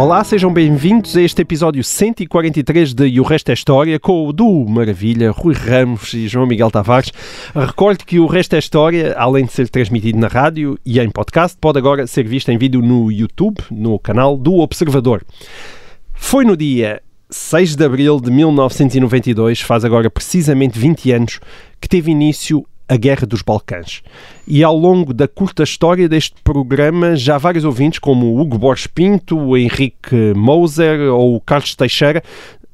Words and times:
Olá, 0.00 0.24
sejam 0.24 0.50
bem-vindos 0.50 1.14
a 1.14 1.20
este 1.20 1.42
episódio 1.42 1.84
143 1.84 2.94
de 2.94 3.06
E 3.06 3.20
o 3.20 3.22
Resto 3.22 3.50
é 3.50 3.52
História, 3.52 4.00
com 4.00 4.26
o 4.26 4.32
do 4.32 4.64
Maravilha, 4.66 5.30
Rui 5.30 5.52
Ramos 5.52 6.14
e 6.14 6.26
João 6.26 6.46
Miguel 6.46 6.70
Tavares. 6.70 7.12
Recordo 7.54 8.06
que 8.06 8.18
o 8.18 8.24
Resto 8.24 8.56
é 8.56 8.58
História, 8.58 9.14
além 9.18 9.44
de 9.44 9.52
ser 9.52 9.68
transmitido 9.68 10.18
na 10.18 10.28
rádio 10.28 10.78
e 10.86 10.98
em 10.98 11.10
podcast, 11.10 11.54
pode 11.60 11.76
agora 11.76 12.06
ser 12.06 12.26
visto 12.26 12.48
em 12.48 12.56
vídeo 12.56 12.80
no 12.80 13.12
YouTube, 13.12 13.58
no 13.70 13.98
canal 13.98 14.38
do 14.38 14.60
Observador. 14.60 15.22
Foi 16.14 16.46
no 16.46 16.56
dia 16.56 17.02
6 17.28 17.76
de 17.76 17.84
abril 17.84 18.18
de 18.22 18.30
1992, 18.30 19.60
faz 19.60 19.84
agora 19.84 20.08
precisamente 20.08 20.78
20 20.78 21.12
anos, 21.12 21.40
que 21.78 21.86
teve 21.86 22.10
início 22.10 22.64
a 22.90 22.96
Guerra 22.96 23.24
dos 23.24 23.40
Balcãs. 23.40 24.02
E 24.48 24.64
ao 24.64 24.76
longo 24.76 25.14
da 25.14 25.28
curta 25.28 25.62
história 25.62 26.08
deste 26.08 26.34
programa, 26.42 27.14
já 27.14 27.38
vários 27.38 27.64
ouvintes, 27.64 28.00
como 28.00 28.26
o 28.26 28.40
Hugo 28.40 28.58
Borges 28.58 28.88
Pinto, 28.88 29.38
o 29.38 29.56
Henrique 29.56 30.34
Moser 30.34 31.00
ou 31.12 31.36
o 31.36 31.40
Carlos 31.40 31.76
Teixeira, 31.76 32.20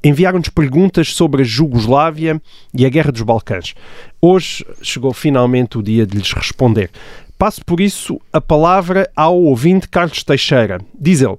enviaram-nos 0.02 0.48
perguntas 0.48 1.12
sobre 1.12 1.42
a 1.42 1.44
Jugoslávia 1.44 2.40
e 2.72 2.86
a 2.86 2.88
Guerra 2.88 3.12
dos 3.12 3.20
Balcãs. 3.20 3.74
Hoje 4.18 4.64
chegou 4.80 5.12
finalmente 5.12 5.76
o 5.76 5.82
dia 5.82 6.06
de 6.06 6.16
lhes 6.16 6.32
responder. 6.32 6.90
Passo 7.38 7.62
por 7.62 7.78
isso 7.78 8.18
a 8.32 8.40
palavra 8.40 9.10
ao 9.14 9.38
ouvinte 9.38 9.86
Carlos 9.86 10.24
Teixeira. 10.24 10.80
Diz 10.98 11.20
ele. 11.20 11.36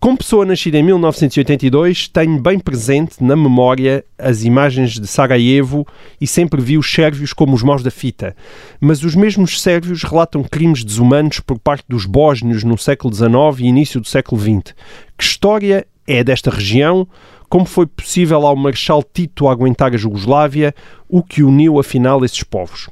Como 0.00 0.16
pessoa 0.16 0.46
nascida 0.46 0.78
em 0.78 0.82
1982, 0.84 2.06
tenho 2.06 2.40
bem 2.40 2.56
presente 2.60 3.16
na 3.20 3.34
memória 3.34 4.04
as 4.16 4.44
imagens 4.44 4.92
de 4.92 5.08
Sarajevo 5.08 5.84
e 6.20 6.26
sempre 6.26 6.60
vi 6.62 6.78
os 6.78 6.88
sérvios 6.88 7.32
como 7.32 7.56
os 7.56 7.64
maus 7.64 7.82
da 7.82 7.90
fita. 7.90 8.36
Mas 8.80 9.02
os 9.02 9.16
mesmos 9.16 9.60
sérvios 9.60 10.04
relatam 10.04 10.44
crimes 10.44 10.84
desumanos 10.84 11.40
por 11.40 11.58
parte 11.58 11.84
dos 11.88 12.06
bósnios 12.06 12.62
no 12.62 12.78
século 12.78 13.12
XIX 13.12 13.58
e 13.58 13.64
início 13.66 14.00
do 14.00 14.06
século 14.06 14.40
XX. 14.40 14.72
Que 15.16 15.24
história 15.24 15.84
é 16.06 16.22
desta 16.22 16.48
região? 16.48 17.08
Como 17.48 17.64
foi 17.64 17.86
possível 17.86 18.46
ao 18.46 18.54
Marshal 18.54 19.02
Tito 19.02 19.48
aguentar 19.48 19.92
a 19.92 19.96
Jugoslávia? 19.96 20.72
O 21.08 21.24
que 21.24 21.42
uniu 21.42 21.80
afinal 21.80 22.24
esses 22.24 22.44
povos? 22.44 22.88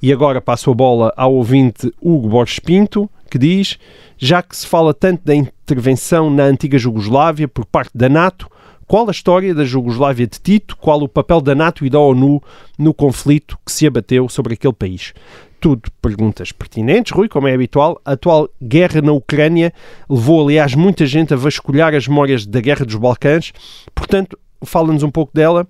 E 0.00 0.12
agora 0.12 0.40
passo 0.40 0.70
a 0.70 0.74
bola 0.74 1.12
ao 1.16 1.34
ouvinte 1.34 1.92
Hugo 2.00 2.28
Borges 2.28 2.58
Pinto, 2.58 3.08
que 3.30 3.38
diz: 3.38 3.78
já 4.16 4.42
que 4.42 4.56
se 4.56 4.66
fala 4.66 4.94
tanto 4.94 5.24
da 5.24 5.34
intervenção 5.34 6.30
na 6.30 6.44
antiga 6.44 6.78
Jugoslávia 6.78 7.48
por 7.48 7.64
parte 7.64 7.90
da 7.94 8.08
NATO, 8.08 8.48
qual 8.86 9.08
a 9.08 9.10
história 9.10 9.54
da 9.54 9.64
Jugoslávia 9.64 10.26
de 10.26 10.38
Tito? 10.38 10.76
Qual 10.76 11.00
o 11.02 11.08
papel 11.08 11.40
da 11.40 11.54
NATO 11.54 11.86
e 11.86 11.90
da 11.90 11.98
ONU 11.98 12.42
no 12.78 12.92
conflito 12.92 13.58
que 13.64 13.72
se 13.72 13.86
abateu 13.86 14.28
sobre 14.28 14.54
aquele 14.54 14.74
país? 14.74 15.14
Tudo 15.58 15.90
perguntas 16.02 16.52
pertinentes, 16.52 17.12
Rui, 17.12 17.26
como 17.28 17.48
é 17.48 17.54
habitual. 17.54 17.98
A 18.04 18.12
atual 18.12 18.48
guerra 18.62 19.00
na 19.00 19.12
Ucrânia 19.12 19.72
levou, 20.08 20.42
aliás, 20.42 20.74
muita 20.74 21.06
gente 21.06 21.32
a 21.32 21.36
vasculhar 21.36 21.94
as 21.94 22.06
memórias 22.06 22.44
da 22.44 22.60
Guerra 22.60 22.84
dos 22.84 22.96
Balcãs. 22.96 23.52
Portanto, 23.94 24.38
fala-nos 24.62 25.02
um 25.02 25.10
pouco 25.10 25.32
dela 25.34 25.66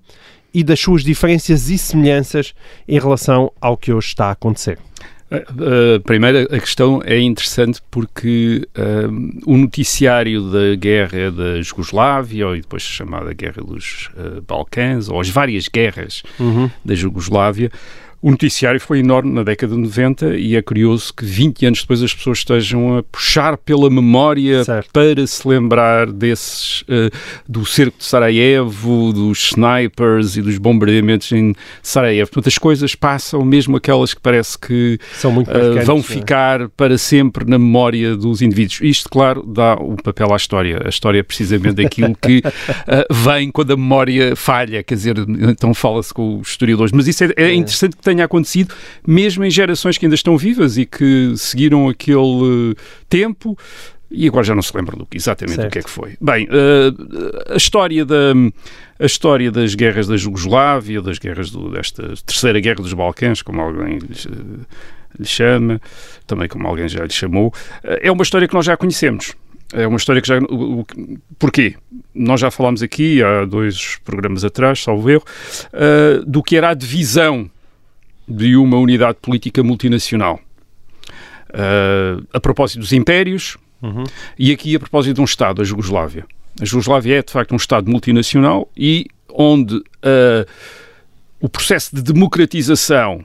e 0.55 0.63
das 0.63 0.79
suas 0.79 1.03
diferenças 1.03 1.69
e 1.69 1.77
semelhanças 1.77 2.53
em 2.87 2.97
relação 2.97 3.51
ao 3.59 3.75
que 3.75 3.91
hoje 3.91 4.07
está 4.07 4.27
a 4.27 4.31
acontecer. 4.31 4.79
Uh, 5.29 5.99
primeiro, 6.05 6.47
a 6.55 6.59
questão 6.59 7.01
é 7.03 7.19
interessante 7.19 7.81
porque 7.91 8.65
uh, 8.77 9.51
o 9.51 9.57
noticiário 9.57 10.49
da 10.49 10.75
guerra 10.75 11.29
da 11.29 11.61
Jugoslávia, 11.61 12.47
ou 12.47 12.55
depois 12.55 12.83
chamada 12.83 13.33
Guerra 13.33 13.61
dos 13.63 14.09
uh, 14.15 14.41
Balcãs, 14.47 15.09
ou 15.09 15.19
as 15.19 15.27
várias 15.27 15.67
guerras 15.67 16.23
Uhum. 16.39 16.69
da 16.85 16.95
Jugoslávia, 16.95 17.69
o 18.25 18.31
noticiário 18.31 18.79
foi 18.79 19.01
enorme 19.01 19.31
na 19.31 19.43
década 19.43 19.75
de 19.75 19.79
90 19.81 20.35
e 20.37 20.55
é 20.55 20.61
curioso 20.63 21.13
que 21.13 21.23
20 21.23 21.67
anos 21.67 21.81
depois 21.81 22.01
as 22.01 22.11
pessoas 22.11 22.39
estejam 22.39 22.97
a 22.97 23.03
puxar 23.03 23.55
pela 23.55 23.87
memória 23.87 24.63
Certo. 24.63 24.89
para 24.91 25.27
se 25.27 25.47
lembrar 25.47 26.11
desses, 26.11 26.81
uh, 26.81 27.11
do 27.47 27.63
cerco 27.67 27.99
de 27.99 28.03
Sarajevo, 28.03 29.13
dos 29.13 29.51
snipers 29.51 30.37
e 30.37 30.41
dos 30.41 30.57
bombardeamentos 30.57 31.31
em 31.33 31.53
Sarajevo. 31.83 32.31
Portanto, 32.31 32.47
as 32.47 32.57
coisas 32.57 32.95
passam, 32.95 33.45
mesmo 33.45 33.77
aquelas 33.77 34.15
que 34.15 34.21
parece 34.21 34.57
que 34.57 34.97
uh, 35.23 35.85
vão 35.85 35.99
é? 35.99 36.01
ficar 36.01 36.67
para 36.69 36.97
sempre 36.97 37.47
na 37.47 37.59
memória 37.59 38.15
dos 38.15 38.41
indivíduos. 38.41 38.79
Isto, 38.81 39.07
claro, 39.07 39.45
dá 39.45 39.75
o 39.75 39.97
papel 39.97 40.33
à 40.33 40.35
história. 40.35 40.81
A 40.83 40.89
história 40.89 41.19
é 41.19 41.23
precisamente 41.23 41.75
daquilo 41.75 42.17
que 42.19 42.39
uh, 42.39 43.13
vem 43.13 43.51
quando 43.51 43.73
a 43.73 43.77
memória 43.77 44.35
falha, 44.35 44.81
quer 44.81 44.95
dizer, 44.95 45.15
então 45.47 45.75
fala-se 45.75 46.11
com 46.11 46.39
os 46.39 46.47
historiadores. 46.47 46.91
Mas 46.91 47.07
isso 47.07 47.23
é, 47.23 47.31
é 47.37 47.53
interessante 47.53 47.95
que 47.95 48.14
tenha 48.15 48.25
acontecido, 48.25 48.73
mesmo 49.05 49.43
em 49.43 49.49
gerações 49.51 49.97
que 49.97 50.05
ainda 50.05 50.15
estão 50.15 50.37
vivas 50.37 50.77
e 50.77 50.85
que 50.85 51.33
seguiram 51.37 51.89
aquele 51.89 52.17
uh, 52.71 52.75
tempo. 53.09 53.57
E 54.11 54.27
agora 54.27 54.43
já 54.45 54.55
não 54.55 54.61
se 54.61 54.75
lembram 54.77 54.97
do 54.97 55.05
que, 55.05 55.17
exatamente 55.17 55.55
Certo. 55.55 55.67
do 55.69 55.71
que 55.73 55.79
é 55.79 55.81
que 55.81 55.89
foi. 55.89 56.15
Bem, 56.21 56.45
uh, 56.45 57.53
a 57.53 57.57
história 57.57 58.05
da 58.05 58.33
a 58.97 59.05
história 59.05 59.51
das 59.51 59.75
guerras 59.75 60.07
da 60.07 60.15
Jugoslávia, 60.15 61.01
das 61.01 61.17
guerras 61.19 61.49
do, 61.51 61.69
desta 61.69 62.13
terceira 62.25 62.59
guerra 62.61 62.77
dos 62.81 62.93
Balcãs, 62.93 63.41
como 63.41 63.59
alguém 63.59 63.97
lhes, 63.97 64.25
eh, 64.25 64.29
lhe 65.19 65.25
chama, 65.25 65.81
também 66.25 66.47
como 66.47 66.65
alguém 66.65 66.87
já 66.87 67.03
lhe 67.03 67.11
chamou, 67.11 67.53
eh, 67.83 67.99
é 68.03 68.11
uma 68.11 68.23
história 68.23 68.47
que 68.47 68.53
nós 68.53 68.65
já 68.65 68.77
conhecemos. 68.77 69.33
É 69.73 69.85
uma 69.85 69.97
história 69.97 70.21
que 70.21 70.27
já. 70.29 70.37
o- 70.39 70.79
o- 70.81 70.85
Porquê? 71.37 71.75
Nós 72.13 72.39
já 72.39 72.49
falámos 72.49 72.81
aqui, 72.81 73.21
há 73.21 73.43
dois 73.43 73.97
programas 74.05 74.45
atrás, 74.45 74.81
salvo 74.81 75.09
erro, 75.09 75.23
eh, 75.73 76.21
do 76.25 76.41
que 76.41 76.55
era 76.55 76.69
a 76.69 76.73
divisão 76.73 77.49
de 78.27 78.55
uma 78.55 78.77
unidade 78.77 79.17
política 79.21 79.63
multinacional. 79.63 80.39
Eh, 81.53 82.17
a 82.33 82.39
propósito 82.39 82.79
dos 82.79 82.91
impérios, 82.91 83.57
e 84.37 84.51
aqui 84.51 84.75
a 84.75 84.79
propósito 84.79 85.15
de 85.15 85.21
um 85.21 85.25
Estado, 85.25 85.61
a 85.61 85.65
Jugoslávia. 85.65 86.25
A 86.59 86.65
Jugoslávia 86.65 87.19
é, 87.19 87.21
de 87.21 87.31
facto, 87.31 87.51
um 87.51 87.57
Estado 87.57 87.89
multinacional 87.89 88.69
e 88.75 89.05
onde 89.29 89.81
ah, 90.01 90.45
o 91.39 91.49
processo 91.49 91.95
de 91.95 92.01
democratização 92.01 93.23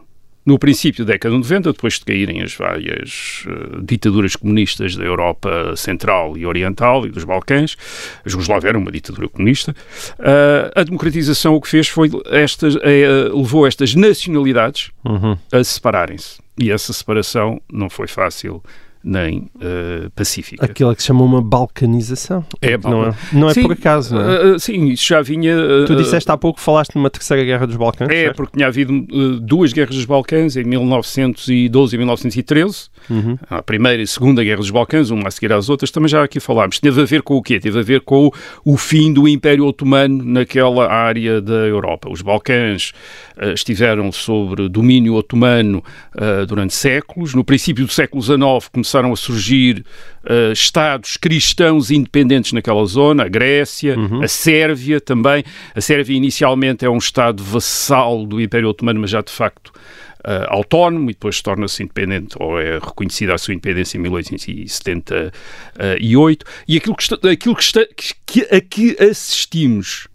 no 0.51 0.59
princípio 0.59 1.05
da 1.05 1.13
década 1.13 1.33
de 1.33 1.39
90, 1.43 1.73
depois 1.73 1.95
de 1.95 2.05
caírem 2.05 2.43
as 2.43 2.53
várias 2.55 3.45
ah, 3.47 3.79
ditaduras 3.83 4.35
comunistas 4.35 4.97
da 4.97 5.05
Europa 5.05 5.75
Central 5.77 6.37
e 6.37 6.45
Oriental 6.45 7.07
e 7.07 7.11
dos 7.11 7.23
Balcãs, 7.23 7.77
a 8.25 8.29
Jugoslávia 8.29 8.69
era 8.71 8.79
uma 8.79 8.91
ditadura 8.91 9.29
comunista, 9.29 9.75
ah, 10.19 10.73
a 10.75 10.83
democratização 10.83 11.55
o 11.55 11.61
que 11.61 11.69
fez 11.69 11.87
foi 11.89 12.11
estas, 12.31 12.75
eh, 12.83 13.31
levou 13.33 13.67
estas 13.67 13.95
nacionalidades 13.95 14.91
Uhum. 15.05 15.37
a 15.53 15.63
separarem-se. 15.65 16.41
E 16.59 16.71
essa 16.71 16.93
separação 16.93 17.61
não 17.73 17.89
foi 17.89 18.07
fácil 18.07 18.63
nem 19.03 19.51
eh, 19.61 20.09
pacífica. 20.15 20.65
Aquilo 20.65 20.95
que 20.95 21.01
se 21.03 21.09
chama 21.09 21.23
uma 21.25 21.41
balcanização. 21.41 22.45
É, 22.61 22.77
não 22.77 23.05
é, 23.09 23.15
não 23.33 23.49
é 23.49 23.55
Sim, 23.55 23.63
por 23.63 23.73
acaso, 23.73 24.15
não 24.15 24.31
é? 24.31 24.55
eh, 24.55 24.59
sim, 24.59 24.89
isso 24.89 25.07
já 25.07 25.23
vinha. 25.23 25.53
eh, 25.53 25.85
Tu 25.87 25.97
disseste 25.97 26.31
há 26.31 26.37
pouco, 26.37 26.61
falaste 26.61 26.95
numa 26.97 27.09
terceira 27.09 27.43
guerra 27.43 27.67
dos 27.67 27.77
Balcãs. 27.77 28.09
É, 28.11 28.25
certo? 28.25 28.37
porque 28.37 28.53
tinha 28.57 28.67
havido 28.69 28.93
duas 29.41 29.73
guerras 29.73 29.95
dos 29.97 30.05
Balcãs 30.05 30.55
em 30.57 30.65
1912 30.65 31.95
e 31.95 31.99
1913. 31.99 32.89
Uhum. 33.09 33.39
A 33.49 33.63
primeira 33.63 34.01
e 34.01 34.05
a 34.05 34.07
segunda 34.07 34.45
guerra 34.45 34.59
dos 34.59 34.71
Balcãs, 34.71 35.11
uma 35.11 35.29
a 35.29 35.31
seguir 35.31 35.53
às 35.53 35.71
outras, 35.71 35.91
também 35.91 36.09
já 36.09 36.23
aqui 36.23 36.39
falámos. 36.39 36.79
Teve 36.79 37.01
a 37.01 37.05
ver 37.07 37.23
com 37.23 37.37
o 37.37 37.43
quê? 37.43 37.59
Teve 37.59 37.79
a 37.79 37.83
ver 37.83 38.03
com 38.03 38.27
o, 38.27 38.33
o 38.75 38.77
fim 38.77 39.13
do 39.13 39.27
Império 39.27 39.65
Otomano 39.65 40.23
naquela 40.23 40.93
área 40.93 41.41
da 41.41 41.67
Europa. 41.67 42.11
Os 42.11 42.21
Balcãs 42.21 42.93
estiveram 43.55 44.13
sobre 44.13 44.69
domínio 44.69 45.15
otomano 45.15 45.83
durante 46.47 46.75
séculos. 46.75 47.35
No 47.35 47.43
princípio 47.43 47.87
do 47.87 47.93
século 47.93 48.23
XIX 48.23 48.69
começaram 48.71 48.90
a 48.99 49.17
surgir 49.17 49.85
eh, 50.25 50.53
Estados 50.53 51.17
cristãos 51.17 51.91
independentes 51.91 52.53
naquela 52.53 52.85
zona, 52.85 53.25
a 53.25 53.29
Grécia, 53.29 53.97
a 54.23 54.29
Sérvia 54.29 55.01
também. 55.01 55.43
A 55.75 55.81
Sérvia 55.81 56.17
inicialmente 56.17 56.85
é 56.85 56.91
um 56.91 56.99
Estado 56.99 57.43
vassal 57.43 58.25
do 58.27 58.41
Império 58.41 58.69
Otomano, 58.69 59.01
mas 59.01 59.11
já 59.11 59.23
de 59.23 59.33
facto 59.33 59.73
eh, 60.25 60.47
autónomo 60.49 61.11
e 61.11 61.15
depois 61.15 61.41
torna-se 61.41 61.83
independente 61.83 62.37
ou 62.39 62.61
é 62.61 62.79
reconhecida 62.79 63.35
a 63.35 63.39
sua 63.39 63.55
independência 63.55 63.97
em 63.97 64.03
1878 64.03 66.45
e 66.69 66.77
aquilo 66.77 66.95
que, 66.95 67.03
está, 67.03 67.17
aquilo 67.31 67.57
que, 67.57 67.63
está, 67.63 67.81
que 68.27 68.43
a 68.55 68.61
que 68.61 69.03
assistimos 69.03 70.11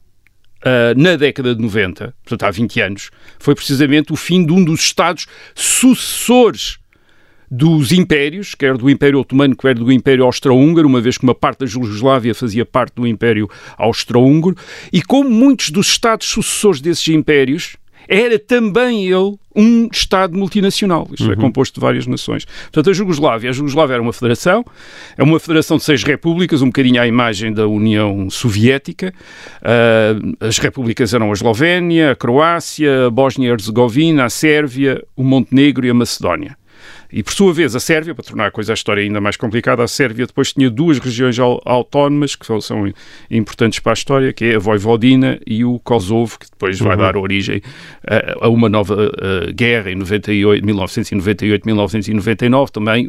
uh, 0.65 0.93
na 0.95 1.15
década 1.15 1.55
de 1.55 1.61
90, 1.61 2.13
portanto 2.23 2.43
há 2.43 2.51
20 2.51 2.81
anos, 2.81 3.11
foi 3.39 3.55
precisamente 3.55 4.11
o 4.11 4.15
fim 4.15 4.45
de 4.45 4.51
um 4.51 4.63
dos 4.63 4.81
Estados 4.81 5.27
sucessores 5.53 6.79
dos 7.49 7.91
impérios, 7.91 8.55
quer 8.55 8.77
do 8.77 8.89
Império 8.89 9.19
Otomano, 9.19 9.55
quer 9.55 9.75
do 9.75 9.91
Império 9.91 10.25
Austro-Húngaro, 10.25 10.87
uma 10.87 11.01
vez 11.01 11.17
que 11.17 11.23
uma 11.23 11.35
parte 11.35 11.59
da 11.59 11.65
Jugoslávia 11.65 12.33
fazia 12.33 12.65
parte 12.65 12.95
do 12.95 13.07
Império 13.07 13.49
Austro-Húngaro, 13.77 14.55
e 14.91 15.01
como 15.01 15.29
muitos 15.29 15.69
dos 15.69 15.87
Estados 15.87 16.27
sucessores 16.27 16.81
desses 16.81 17.07
impérios 17.07 17.77
era 18.07 18.37
também 18.37 19.07
ele 19.07 19.35
um 19.55 19.89
Estado 19.91 20.37
multinacional. 20.37 21.07
Isto 21.11 21.25
Uhum. 21.25 21.31
é 21.31 21.35
composto 21.35 21.79
de 21.79 21.81
várias 21.81 22.05
nações. 22.05 22.45
Portanto, 22.45 22.89
a 22.89 22.93
Jugoslávia, 22.93 23.49
a 23.49 23.53
Jugoslávia 23.53 23.95
era 23.95 24.01
uma 24.03 24.13
federação, 24.13 24.63
é 25.17 25.23
uma 25.23 25.39
federação 25.39 25.77
de 25.77 25.83
seis 25.83 26.03
repúblicas, 26.03 26.61
um 26.61 26.67
bocadinho 26.67 27.01
à 27.01 27.07
imagem 27.07 27.51
da 27.53 27.67
União 27.67 28.29
Soviética. 28.29 29.13
Ah, 29.61 30.13
as 30.39 30.57
repúblicas 30.57 31.13
eram 31.13 31.29
a 31.29 31.33
Eslovénia, 31.33 32.11
a 32.11 32.15
Croácia, 32.15 33.07
a 33.07 33.09
Bósnia 33.09 33.47
e 33.47 33.51
Herzegovina, 33.51 34.25
a 34.25 34.29
Sérvia, 34.29 35.03
o 35.15 35.23
Montenegro 35.23 35.85
e 35.85 35.89
a 35.89 35.93
Macedónia. 35.93 36.57
E, 37.17 37.23
por 37.23 37.33
sua 37.33 37.53
vez, 37.53 37.73
a 37.75 37.79
Sérvia, 37.79 38.13
para 38.13 38.25
tornar 38.25 38.47
a 38.47 38.51
coisa 38.51 38.73
a 38.73 38.75
história 38.75 39.01
ainda 39.01 39.21
mais 39.21 39.37
complicada, 39.37 39.81
a 39.81 39.87
Sérvia 39.87 40.27
depois 40.27 40.51
tinha 40.51 40.69
duas 40.69 40.99
regiões 40.99 41.39
au- 41.39 41.61
autónomas 41.63 42.35
que 42.35 42.45
são, 42.45 42.59
importantes 43.31 43.79
para 43.79 43.91
a 43.91 43.93
história, 43.93 44.33
que 44.33 44.43
é 44.43 44.55
a 44.55 44.59
Vojvodina 44.59 45.39
e 45.47 45.63
o 45.63 45.79
Kosovo, 45.79 46.37
que 46.37 46.47
depois 46.51 46.77
vai 46.77 46.97
dar 46.97 47.15
origem 47.15 47.61
a, 48.05 48.45
a 48.45 48.49
uma 48.49 48.67
nova 48.67 49.09
eh, 49.47 49.51
guerra 49.53 49.91
em 49.91 49.95
98, 49.95 50.65
1998-1999, 50.65 52.69
também 52.69 53.07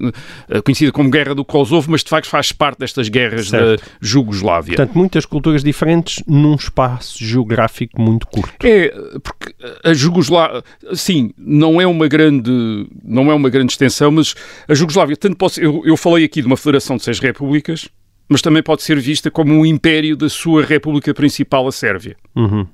eh, 0.49 0.61
conhecida 0.63 0.93
como 0.93 1.11
Guerra 1.11 1.35
do 1.35 1.45
Kosovo, 1.45 1.91
mas 1.91 2.03
de 2.05 2.11
facto 2.11 2.29
faz 2.29 2.53
parte 2.53 2.79
destas 2.79 3.09
guerras 3.09 3.49
Certo. 3.49 3.83
da 3.83 3.89
Jugoslávia. 4.01 4.77
Portanto, 4.77 4.97
muitas 4.97 5.27
culturas 5.27 5.63
diferentes 5.65 6.23
num 6.27 6.55
espaço 6.55 7.23
geográfico 7.25 8.01
muito 8.01 8.27
curto. 8.27 8.55
É, 8.65 8.93
porque 9.23 9.55
a 9.85 9.93
Jugoslávia, 9.93 10.63
sim, 10.95 11.33
não 11.37 11.81
é 11.81 11.87
uma 11.87 12.09
grande, 12.09 12.87
não 13.05 13.31
é 13.31 13.35
uma 13.35 13.49
grande 13.51 13.73
extensão, 13.73 13.96
mas 14.11 14.35
a 14.69 14.75
Jugoslávia, 14.75 15.17
tanto 15.17 15.37
pode 15.37 15.55
ser, 15.55 15.65
eu, 15.65 15.83
eu 15.85 15.97
falei 15.97 16.25
aqui 16.25 16.41
de 16.41 16.47
uma 16.47 16.57
federação 16.57 16.97
de 16.97 17.05
seis 17.05 17.19
repúblicas, 17.19 17.89
mas 18.29 18.43
também 18.43 18.63
pode 18.63 18.83
ser 18.83 18.99
vista 18.99 19.31
como 19.31 19.53
um 19.55 19.65
império 19.65 20.17
da 20.17 20.29
sua 20.29 20.65
república 20.65 21.15
principal, 21.15 21.67
a 21.67 21.73
Sérvia. 21.73 22.17
Uhum. 22.35 22.67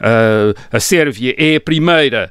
Ah, 0.00 0.54
a 0.72 0.80
Sérvia 0.80 1.34
é 1.36 1.56
a 1.56 1.60
primeira 1.60 2.30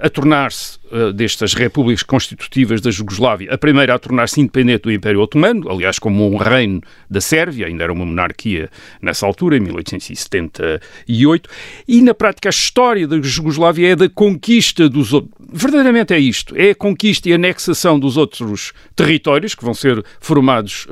a 0.00 0.08
tornar-se, 0.08 0.78
ah, 0.92 1.12
destas 1.12 1.52
repúblicas 1.52 2.02
constitutivas 2.02 2.80
da 2.80 2.90
Jugoslávia, 2.90 3.52
a 3.52 3.58
primeira 3.58 3.94
a 3.94 3.98
tornar-se 3.98 4.40
independente 4.40 4.82
do 4.82 4.92
Império 4.92 5.20
Otomano, 5.20 5.68
aliás, 5.68 5.98
como 5.98 6.30
um 6.30 6.36
reino 6.36 6.80
da 7.10 7.20
Sérvia, 7.20 7.66
ainda 7.66 7.82
era 7.82 7.92
uma 7.92 8.04
monarquia 8.04 8.70
nessa 9.02 9.26
altura, 9.26 9.56
em 9.56 9.60
1878, 9.60 11.50
e 11.88 12.00
na 12.02 12.14
prática 12.14 12.48
a 12.48 12.50
história 12.50 13.08
da 13.08 13.20
Jugoslávia 13.20 13.92
é 13.92 13.96
da 13.96 14.08
conquista 14.08 14.88
dos 14.88 15.12
outros. 15.12 15.34
Verdadeiramente 15.52 16.14
é 16.14 16.18
isto: 16.18 16.54
é 16.56 16.70
a 16.70 16.74
conquista 16.74 17.28
e 17.28 17.32
anexação 17.32 17.98
dos 17.98 18.16
outros 18.16 18.72
territórios, 18.94 19.54
que 19.54 19.64
vão 19.64 19.74
ser 19.74 20.04
formados, 20.20 20.86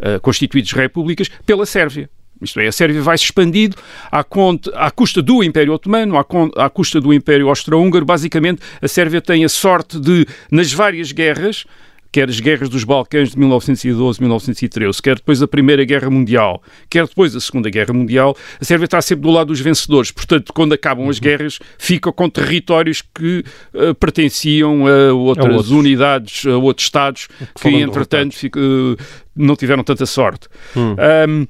ah, 0.00 0.18
constituídos 0.20 0.72
repúblicas, 0.72 1.28
pela 1.44 1.66
Sérvia. 1.66 2.08
Isto 2.42 2.60
é, 2.60 2.66
a 2.66 2.72
Sérvia 2.72 3.00
vai 3.00 3.16
se 3.16 3.24
expandindo 3.24 3.76
à, 4.12 4.22
conta, 4.22 4.70
à 4.78 4.90
custa 4.90 5.22
do 5.22 5.42
Império 5.42 5.72
Otomano, 5.72 6.18
à, 6.18 6.24
con- 6.24 6.50
à 6.56 6.68
custa 6.68 7.00
do 7.00 7.12
Império 7.14 7.48
Austro-Húngaro. 7.48 8.04
Basicamente, 8.04 8.60
a 8.82 8.86
Sérvia 8.88 9.20
tem 9.22 9.44
a 9.44 9.48
sorte 9.48 9.98
de, 9.98 10.26
nas 10.50 10.72
várias 10.72 11.12
guerras, 11.12 11.64
quer 12.12 12.28
as 12.30 12.40
guerras 12.40 12.68
dos 12.70 12.82
Balcãs 12.84 13.30
de 13.32 13.38
1912, 13.38 14.20
1913, 14.20 15.02
quer 15.02 15.16
depois 15.16 15.42
a 15.42 15.48
Primeira 15.48 15.84
Guerra 15.84 16.08
Mundial, 16.08 16.62
quer 16.88 17.06
depois 17.06 17.34
a 17.36 17.40
Segunda 17.40 17.68
Guerra 17.68 17.92
Mundial, 17.92 18.34
a 18.60 18.64
Sérvia 18.64 18.84
está 18.86 19.02
sempre 19.02 19.22
do 19.22 19.30
lado 19.30 19.48
dos 19.48 19.60
vencedores. 19.60 20.10
Portanto, 20.10 20.52
quando 20.54 20.72
acabam 20.72 21.08
as 21.10 21.18
guerras, 21.18 21.58
fica 21.78 22.10
com 22.12 22.28
territórios 22.30 23.02
que 23.02 23.44
eh, 23.74 23.92
pertenciam 23.94 24.86
a 24.86 25.12
outras 25.12 25.56
outros. 25.56 25.70
unidades, 25.72 26.46
a 26.46 26.56
outros 26.56 26.86
Estados, 26.86 27.26
que, 27.26 27.60
foram 27.60 27.78
entretanto, 27.80 28.34
fica- 28.34 28.60
eh, 28.60 29.02
não 29.34 29.54
tiveram 29.56 29.82
tanta 29.84 30.06
sorte. 30.06 30.48
Hum. 30.74 30.96
Ahm, 30.98 31.46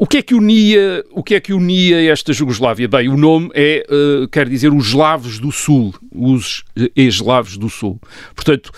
o 0.00 0.06
que 0.06 0.16
é 0.16 0.22
que 0.22 0.34
unia, 0.34 1.04
o 1.10 1.22
que 1.22 1.34
é 1.34 1.40
que 1.40 1.52
unia 1.52 2.10
esta 2.10 2.32
Jugoslávia? 2.32 2.88
Bem, 2.88 3.10
o 3.10 3.18
nome 3.18 3.50
é, 3.52 3.84
eh, 3.86 4.26
quer 4.32 4.48
dizer, 4.48 4.72
os 4.72 4.86
eslavos 4.86 5.38
do 5.38 5.52
Sul, 5.52 5.94
os 6.10 6.64
eh, 6.74 6.90
eslavos 6.96 7.58
do 7.58 7.68
Sul. 7.68 8.00
Portanto, 8.34 8.72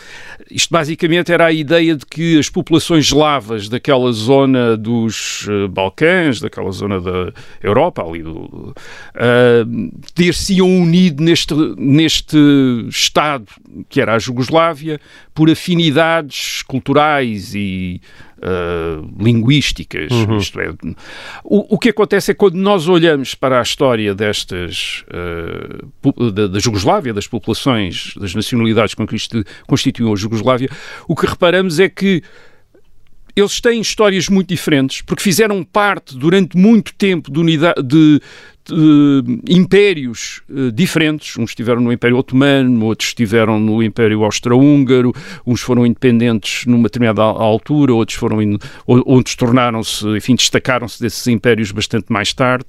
isto 0.52 0.70
basicamente 0.70 1.32
era 1.32 1.46
a 1.46 1.52
ideia 1.52 1.96
de 1.96 2.04
que 2.06 2.38
as 2.38 2.48
populações 2.48 3.06
eslavas 3.06 3.68
daquela 3.68 4.12
zona 4.12 4.76
dos 4.76 5.46
eh, 5.48 5.68
Balcãs, 5.68 6.40
daquela 6.40 6.70
zona 6.70 7.00
da 7.00 7.32
Europa, 7.62 8.02
ali 8.02 8.22
do, 8.22 8.74
ah, 9.14 9.64
ter-se-iam 10.14 10.68
unido 10.68 11.22
neste, 11.22 11.54
neste 11.76 12.36
Estado 12.88 13.46
que 13.88 14.00
era 14.00 14.14
a 14.14 14.18
Jugoslávia 14.18 15.00
por 15.34 15.50
afinidades 15.50 16.62
culturais 16.62 17.54
e 17.54 18.00
ah, 18.42 19.00
linguísticas. 19.18 20.10
Isto 20.38 20.60
é, 20.60 20.70
o, 21.44 21.74
o 21.74 21.78
que 21.78 21.88
acontece 21.90 22.32
é 22.32 22.34
quando 22.34 22.56
nós 22.56 22.88
olhamos 22.88 23.34
para 23.34 23.58
a 23.58 23.62
história 23.62 24.14
destas 24.14 25.04
pu- 26.02 26.30
da, 26.30 26.46
da 26.48 26.58
Jugoslávia, 26.58 27.14
das 27.14 27.26
populações, 27.26 28.14
das 28.18 28.34
nacionalidades 28.34 28.94
que 28.94 29.06
constitu- 29.06 29.44
constituíam 29.66 30.12
a 30.12 30.16
Jugoslávia, 30.16 30.41
o 31.08 31.16
que 31.16 31.26
reparamos 31.26 31.78
é 31.78 31.88
que 31.88 32.22
eles 33.34 33.62
têm 33.62 33.80
histórias 33.80 34.28
muito 34.28 34.48
diferentes, 34.48 35.00
porque 35.00 35.22
fizeram 35.22 35.64
parte 35.64 36.18
durante 36.18 36.54
muito 36.54 36.92
tempo 36.94 37.32
de, 37.32 37.40
unidade, 37.40 37.82
de, 37.82 38.20
de 38.66 39.40
impérios 39.48 40.42
eh, 40.50 40.70
diferentes. 40.70 41.38
Uns 41.38 41.52
estiveram 41.52 41.80
no 41.80 41.90
Império 41.90 42.18
Otomano, 42.18 42.84
outros 42.84 43.08
estiveram 43.08 43.58
no 43.58 43.82
Império 43.82 44.22
Austro-Húngaro, 44.22 45.14
uns 45.46 45.62
foram 45.62 45.86
independentes 45.86 46.66
numa 46.66 46.82
determinada 46.82 47.22
al- 47.22 47.40
altura, 47.40 47.94
outros 47.94 48.18
foram, 48.18 48.36
outros 48.86 49.34
tornaram-se, 49.34 50.06
enfim, 50.08 50.34
destacaram-se 50.34 51.00
desses 51.00 51.26
impérios 51.26 51.72
bastante 51.72 52.12
mais 52.12 52.34
tarde. 52.34 52.66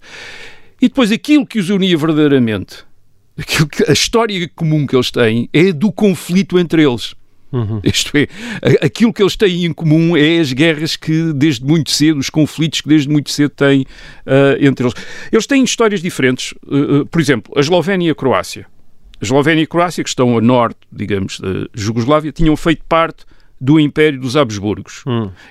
E 0.81 0.87
depois 0.87 1.11
aquilo 1.11 1.45
que 1.45 1.59
os 1.59 1.69
unia 1.69 1.97
verdadeiramente, 1.97 2.85
que, 3.35 3.83
a 3.89 3.91
história 3.91 4.49
comum 4.55 4.87
que 4.87 4.95
eles 4.95 5.11
têm 5.11 5.49
é 5.51 5.73
do 5.73 5.91
conflito 5.91 6.57
entre 6.57 6.83
eles. 6.83 7.15
Isto 7.83 8.17
é, 8.17 8.27
aquilo 8.85 9.13
que 9.13 9.21
eles 9.21 9.35
têm 9.35 9.65
em 9.65 9.73
comum 9.73 10.17
é 10.17 10.39
as 10.39 10.51
guerras 10.53 10.95
que 10.95 11.31
desde 11.33 11.63
muito 11.65 11.91
cedo, 11.91 12.17
os 12.19 12.29
conflitos 12.29 12.81
que 12.81 12.89
desde 12.89 13.09
muito 13.09 13.29
cedo 13.31 13.51
têm 13.51 13.85
ah, 14.25 14.55
entre 14.59 14.85
eles. 14.85 14.94
Eles 15.31 15.45
têm 15.45 15.63
histórias 15.63 16.01
diferentes. 16.01 16.53
Uh, 16.65 17.01
uh, 17.01 17.05
por 17.05 17.21
exemplo, 17.21 17.53
a 17.55 17.59
Eslovénia 17.59 18.07
e 18.07 18.11
a 18.11 18.15
Croácia. 18.15 18.65
A 19.21 19.23
Eslovénia 19.23 19.61
e 19.61 19.63
a 19.63 19.67
Croácia, 19.67 20.03
que 20.03 20.09
estão 20.09 20.38
a 20.38 20.41
norte, 20.41 20.79
digamos, 20.91 21.39
da 21.39 21.67
Jugoslávia, 21.73 22.31
tinham 22.31 22.55
feito 22.57 22.83
parte 22.89 23.23
do 23.61 23.79
Império 23.79 24.19
dos 24.19 24.35
Habsburgos. 24.35 25.03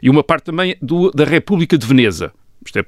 E 0.02 0.10
uma 0.10 0.22
parte 0.22 0.44
também 0.44 0.76
do- 0.82 1.10
da 1.12 1.24
República 1.24 1.78
de 1.78 1.86
Veneza. 1.86 2.32
Isto 2.64 2.78
é, 2.78 2.82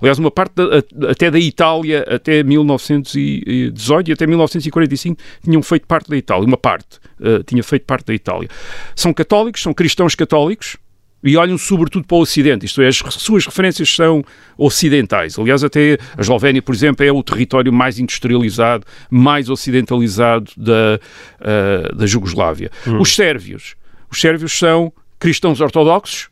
aliás, 0.00 0.18
uma 0.18 0.30
parte 0.30 0.54
da- 0.54 1.10
até 1.10 1.30
da 1.30 1.38
Itália 1.38 2.04
até 2.08 2.42
1918 2.42 4.08
e 4.10 4.12
até 4.12 4.26
1945 4.26 5.20
tinham 5.44 5.62
feito 5.62 5.86
parte 5.86 6.08
da 6.10 6.16
Itália. 6.16 6.46
Uma 6.46 6.56
parte 6.56 6.98
eh, 7.20 7.42
tinha 7.46 7.62
feito 7.62 7.84
parte 7.84 8.06
da 8.06 8.14
Itália. 8.14 8.48
São 8.94 9.12
católicos, 9.12 9.62
são 9.62 9.72
cristãos 9.74 10.14
católicos 10.14 10.76
e 11.24 11.36
olham 11.36 11.58
sobretudo 11.58 12.06
para 12.06 12.16
o 12.18 12.20
Ocidente, 12.20 12.66
isto 12.66 12.80
é, 12.82 12.88
as 12.88 12.96
suas 12.98 13.46
referências 13.46 13.92
são 13.92 14.22
ocidentais. 14.56 15.38
Aliás, 15.38 15.64
até 15.64 15.98
a 16.16 16.20
Eslovénia, 16.20 16.62
por 16.62 16.74
exemplo, 16.74 17.04
é 17.04 17.10
o 17.10 17.22
território 17.22 17.72
mais 17.72 17.98
industrializado, 17.98 18.84
mais 19.10 19.48
ocidentalizado 19.48 20.52
da, 20.56 21.00
eh, 21.40 21.92
da 21.96 22.06
Jugoslávia. 22.06 22.70
Os 23.00 23.14
sérvios. 23.14 23.74
Os 24.10 24.20
sérvios 24.20 24.56
são 24.56 24.92
cristãos 25.18 25.60
ortodoxos, 25.60 26.28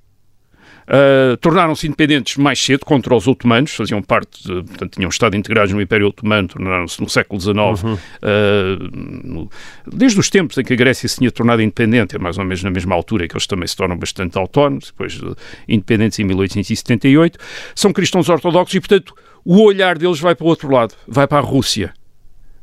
Uh, 0.86 1.36
tornaram-se 1.38 1.86
independentes 1.86 2.36
mais 2.36 2.62
cedo 2.62 2.84
contra 2.84 3.14
os 3.14 3.26
otomanos, 3.26 3.72
faziam 3.74 4.02
parte, 4.02 4.42
de, 4.42 4.62
portanto, 4.64 4.96
tinham 4.96 5.08
estado 5.08 5.34
integrados 5.34 5.72
no 5.72 5.80
Império 5.80 6.08
Otomano, 6.08 6.46
tornaram-se 6.48 7.00
no 7.00 7.08
século 7.08 7.40
XIX, 7.40 7.56
uh, 7.82 7.96
no- 9.24 9.50
desde 9.90 10.20
os 10.20 10.28
tempos 10.28 10.58
em 10.58 10.62
que 10.62 10.74
a 10.74 10.76
Grécia 10.76 11.08
se 11.08 11.16
tinha 11.16 11.30
tornado 11.30 11.62
independente, 11.62 12.16
é 12.16 12.18
mais 12.18 12.36
ou 12.36 12.44
menos 12.44 12.62
na 12.62 12.70
mesma 12.70 12.94
altura 12.94 13.26
que 13.26 13.34
eles 13.34 13.46
também 13.46 13.66
se 13.66 13.74
tornam 13.74 13.96
bastante 13.96 14.36
autónomos, 14.36 14.86
depois 14.90 15.18
uh, 15.20 15.34
independentes 15.66 16.18
em 16.18 16.24
1878, 16.24 17.38
são 17.74 17.90
cristãos 17.92 18.28
ortodoxos 18.28 18.74
e, 18.74 18.80
portanto, 18.80 19.14
o 19.42 19.62
olhar 19.62 19.96
deles 19.96 20.20
vai 20.20 20.34
para 20.34 20.44
o 20.44 20.48
outro 20.48 20.70
lado, 20.70 20.94
vai 21.08 21.26
para 21.26 21.38
a 21.38 21.40
Rússia. 21.40 21.94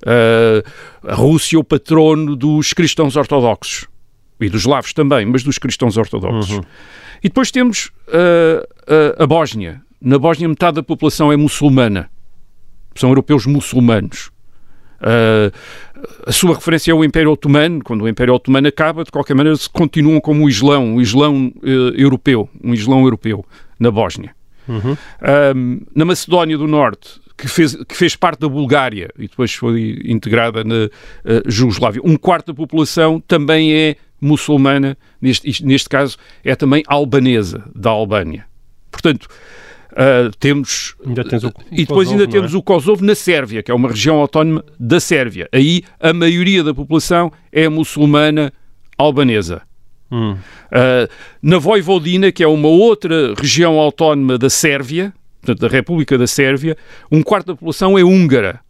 Uh, 0.04 0.68
a 1.08 1.16
Rússia 1.16 1.58
é 1.58 1.60
o 1.60 1.64
patrono 1.64 2.36
dos 2.36 2.74
cristãos 2.74 3.16
ortodoxos 3.16 3.88
e 4.46 4.50
dos 4.50 4.62
eslavos 4.62 4.94
também, 4.94 5.26
mas 5.26 5.44
dos 5.44 5.58
cristãos 5.58 5.98
ortodoxos. 5.98 6.62
E 7.24 7.28
depois 7.28 7.52
temos 7.52 7.92
uh, 8.08 8.64
uh, 8.64 9.24
a 9.24 9.28
Bósnia. 9.28 9.82
Na 10.02 10.18
Bósnia, 10.18 10.50
metade 10.50 10.76
da 10.76 10.84
população 10.84 11.32
é 11.32 11.38
muçulmana. 11.38 12.10
São 12.96 13.10
europeus 13.10 13.46
muçulmanos. 13.46 14.32
Uh, 15.00 15.52
a 16.26 16.32
sua 16.32 16.56
referência 16.56 16.92
é 16.92 16.94
o 16.94 17.04
Império 17.04 17.32
Otomano. 17.32 17.84
Quando 17.84 18.02
o 18.02 18.10
Império 18.10 18.34
Otomano 18.34 18.68
acaba, 18.68 19.04
de 19.04 19.12
qualquer 19.12 19.36
maneira, 19.36 19.56
se 19.56 19.70
continuam 19.70 20.20
como 20.20 20.46
o 20.46 20.50
Islão, 20.50 20.96
o 20.96 21.02
Islão 21.02 21.54
europeu, 21.96 22.50
um 22.64 22.74
Islão 22.74 23.04
europeu, 23.04 23.46
na 23.80 23.92
Bósnia. 23.92 24.36
Um, 25.56 25.82
na 25.94 26.06
Macedónia 26.06 26.58
do 26.58 26.68
Norte, 26.68 27.20
que 27.38 27.48
fez, 27.48 27.76
que 27.76 27.96
fez 27.96 28.16
parte 28.16 28.42
da 28.42 28.48
Bulgária 28.48 29.10
e 29.18 29.28
depois 29.28 29.54
foi 29.54 30.00
integrada 30.06 30.64
na 30.64 30.86
uh, 30.86 30.90
Jugoslávia, 31.46 32.02
um 32.04 32.16
quarto 32.16 32.48
da 32.48 32.54
população 32.54 33.20
também 33.20 33.74
é 33.74 33.96
muçulmana, 34.22 34.98
neste, 35.20 35.66
neste 35.66 35.90
caso 35.90 36.18
é 36.44 36.56
também 36.56 36.84
albanesa, 36.88 37.64
da 37.76 37.90
Albânia. 37.90 38.46
Portanto, 38.92 39.28
Uh, 39.92 40.32
temos 40.40 40.96
o 41.06 41.12
e 41.12 41.14
depois 41.14 42.08
Kosovo, 42.08 42.12
ainda 42.12 42.24
não 42.24 42.32
temos 42.32 42.54
é? 42.54 42.58
o 42.58 42.62
Kosovo 42.62 43.04
na 43.04 43.14
Sérvia, 43.14 43.62
que 43.62 43.70
é 43.70 43.74
uma 43.74 43.90
região 43.90 44.22
autónoma 44.22 44.64
da 44.80 45.02
Sérvia. 45.02 45.50
Aí 45.52 45.84
a 46.00 46.14
maioria 46.14 46.64
da 46.64 46.74
população 46.74 47.30
é 47.52 47.68
muçulmana 47.68 48.54
albanesa. 48.98 49.64
Hum. 50.10 50.32
Uh, 50.32 51.12
na 51.42 51.58
Voivodina, 51.58 52.32
que 52.32 52.42
é 52.42 52.48
uma 52.48 52.70
outra 52.70 53.34
região 53.34 53.78
autónoma 53.80 54.38
da 54.38 54.50
Sérvia, 54.50 55.14
portanto 55.42 55.60
da 55.60 55.68
República 55.68 56.18
da 56.18 56.28
Sérvia, 56.28 56.78
um 57.12 57.22
quarto 57.22 57.48
da 57.48 57.54
população 57.54 58.00
é 58.00 58.04
húngara. 58.04 58.62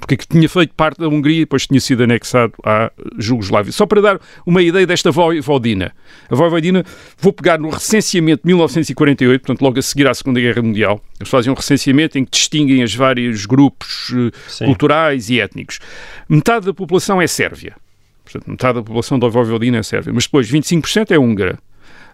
Porque 0.00 0.16
tinha 0.28 0.48
feito 0.48 0.74
parte 0.74 0.98
da 0.98 1.08
Hungria 1.08 1.36
e 1.36 1.40
depois 1.40 1.66
tinha 1.66 1.80
sido 1.80 2.02
anexado 2.02 2.52
à 2.64 2.90
Jugoslávia. 3.16 3.70
Só 3.70 3.86
para 3.86 4.00
dar 4.00 4.20
uma 4.44 4.60
ideia 4.60 4.84
desta 4.84 5.12
Voivodina. 5.12 5.92
A 6.28 6.34
Voivodina, 6.34 6.84
vou 7.16 7.32
pegar 7.32 7.58
no 7.58 7.70
recenseamento 7.70 8.42
de 8.42 8.48
1948, 8.48 9.40
portanto 9.40 9.62
logo 9.62 9.78
a 9.78 9.82
seguir 9.82 10.08
à 10.08 10.14
Segunda 10.14 10.40
Guerra 10.40 10.60
Mundial. 10.60 11.00
Eles 11.20 11.28
fazem 11.28 11.52
um 11.52 11.54
recenseamento 11.54 12.18
em 12.18 12.24
que 12.24 12.32
distinguem 12.32 12.82
os 12.82 12.94
vários 12.94 13.46
grupos 13.46 14.12
eh, 14.12 14.36
Sim. 14.48 14.64
culturais 14.64 15.30
e 15.30 15.40
étnicos. 15.40 15.78
Metade 16.28 16.66
da 16.66 16.74
população 16.74 17.22
é 17.22 17.28
sérvia. 17.28 17.76
Portanto, 18.24 18.50
metade 18.50 18.74
da 18.74 18.82
população 18.82 19.18
da 19.18 19.28
Voivodina 19.28 19.78
é 19.78 19.82
sérvia. 19.84 20.12
Mas 20.12 20.24
depois 20.24 20.50
25% 20.50 21.12
é 21.12 21.18
húngara, 21.18 21.58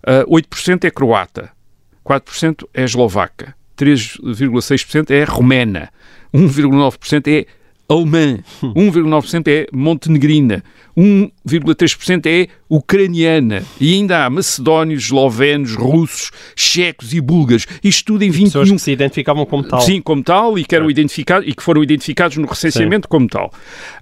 ah, 0.07 0.25
8% 0.27 0.85
é 0.85 0.91
croata, 0.91 1.51
4% 2.05 2.69
é 2.73 2.85
eslovaca, 2.85 3.55
3,6% 3.77 5.11
é 5.11 5.25
romena, 5.25 5.91
1,9% 6.35 7.29
é 7.29 7.47
alemã, 7.89 8.39
1,9% 8.63 9.49
é 9.49 9.67
montenegrina, 9.73 10.63
1,3% 10.97 12.27
é 12.27 12.49
ucraniana 12.69 13.63
e 13.81 13.95
ainda 13.95 14.25
há 14.25 14.31
macedónios, 14.31 15.05
eslovenos, 15.05 15.75
russos, 15.75 16.33
checos 16.57 17.13
e 17.13 17.21
búlgaros. 17.21 17.67
Isto 17.85 18.13
tudo 18.13 18.23
em 18.25 18.33
Pessoas 18.33 18.69
21 18.69 18.77
que 18.77 18.83
se 18.83 18.91
identificavam 18.91 19.47
como 19.47 19.63
tal. 19.63 19.81
Sim, 19.81 20.01
como 20.01 20.23
tal, 20.23 20.59
e 20.59 20.65
que, 20.65 20.75
eram 20.75 20.91
identificados, 20.91 21.49
e 21.49 21.55
que 21.55 21.63
foram 21.63 21.83
identificados 21.83 22.37
no 22.37 22.47
recenseamento 22.47 23.09
como 23.09 23.29
tal. 23.29 23.53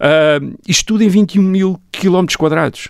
Ah, 0.00 0.40
isto 0.66 0.87
tudo 0.87 1.04
em 1.04 1.09
21 1.09 1.43
mil 1.43 1.81
quilómetros 1.93 2.37
quadrados. 2.37 2.88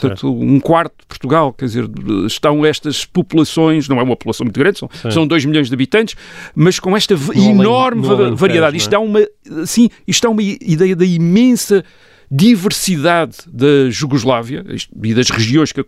Portanto, 0.00 0.32
um 0.32 0.60
quarto 0.60 0.92
de 1.00 1.06
Portugal, 1.06 1.52
quer 1.52 1.64
dizer, 1.66 1.88
estão 2.26 2.64
estas 2.64 3.04
populações, 3.04 3.88
não 3.88 3.98
é 3.98 4.02
uma 4.02 4.16
população 4.16 4.44
muito 4.44 4.58
grande, 4.58 4.78
são, 4.78 4.88
são 5.10 5.26
2 5.26 5.44
milhões 5.44 5.68
de 5.68 5.74
habitantes, 5.74 6.14
mas 6.54 6.78
com 6.78 6.96
esta 6.96 7.14
No 7.16 7.32
além- 7.32 7.50
enorme 7.50 8.06
Alentejo, 8.06 8.36
variedade. 8.36 8.74
é? 8.74 8.78
Isto 8.78 8.90
dá 8.90 9.00
uma, 9.00 9.20
sim, 9.64 9.88
isto 10.06 10.22
dá 10.22 10.30
uma 10.30 10.42
ideia 10.42 10.94
da 10.94 11.04
imensa 11.04 11.84
diversidade 12.28 13.36
da 13.46 13.88
Jugoslávia 13.88 14.64
e 15.02 15.14
das 15.14 15.30
regiões 15.30 15.72
que 15.72 15.80
a, 15.80 15.84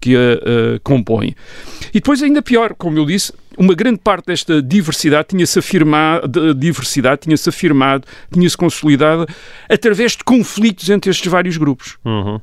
que 0.00 0.14
a, 0.16 0.78
compõem. 0.82 1.34
E 1.88 1.94
depois, 1.94 2.22
ainda 2.22 2.40
pior, 2.42 2.74
como 2.74 2.98
eu 2.98 3.04
disse, 3.06 3.32
uma 3.56 3.74
grande 3.74 3.98
parte 3.98 4.26
desta 4.26 4.60
diversidade 4.62 5.28
tinha-se 5.30 5.58
afirmado, 5.58 6.28
de- 6.28 6.54
diversidade 6.54 7.22
tinha-se 7.22 7.48
afirmado, 7.48 8.06
tinha-se 8.32 8.56
consolidado 8.56 9.26
através 9.68 10.12
de 10.12 10.22
conflitos 10.24 10.88
entre 10.90 11.10
estes 11.10 11.30
vários 11.30 11.56
grupos. 11.56 11.96
Uhum. 12.04 12.40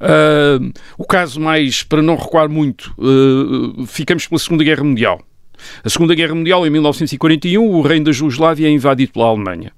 Ah, 0.00 0.58
o 0.96 1.04
caso 1.04 1.40
mais, 1.40 1.82
para 1.82 2.02
não 2.02 2.16
recuar 2.16 2.48
muito, 2.48 2.94
ah, 2.98 3.84
ficamos 3.86 4.26
pela 4.26 4.38
Segunda 4.38 4.64
Guerra 4.64 4.84
Mundial. 4.84 5.20
A 5.84 5.90
Segunda 5.90 6.14
Guerra 6.14 6.34
Mundial, 6.34 6.66
em 6.66 6.70
1941, 6.70 7.62
o 7.62 7.82
reino 7.82 8.06
da 8.06 8.12
Jugoslávia 8.12 8.66
é 8.66 8.70
invadido 8.70 9.12
pela 9.12 9.26
Alemanha. 9.26 9.72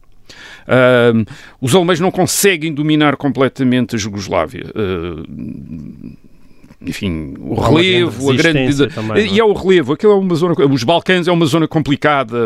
Ah, 0.66 1.12
os 1.60 1.74
alemães 1.74 1.98
não 1.98 2.10
conseguem 2.10 2.72
dominar 2.72 3.16
completamente 3.16 3.96
a 3.96 3.98
Jugoslávia. 3.98 4.72
Ah, 4.74 5.22
enfim, 6.86 7.34
o 7.38 7.54
uma 7.54 7.68
relevo, 7.68 8.30
a 8.30 8.34
grande 8.34 8.42
grande. 8.42 8.58
resistência 8.66 8.94
também, 8.94 9.24
não 9.26 9.32
é? 9.32 9.36
e 9.36 9.40
é 9.40 9.44
o 9.44 9.52
relevo, 9.52 9.92
aquilo 9.92 10.12
é 10.12 10.16
uma 10.16 10.34
zona. 10.34 10.54
Os 10.70 10.84
Balcãs 10.84 11.28
é 11.28 11.32
uma 11.32 11.46
zona 11.46 11.68
complicada, 11.68 12.38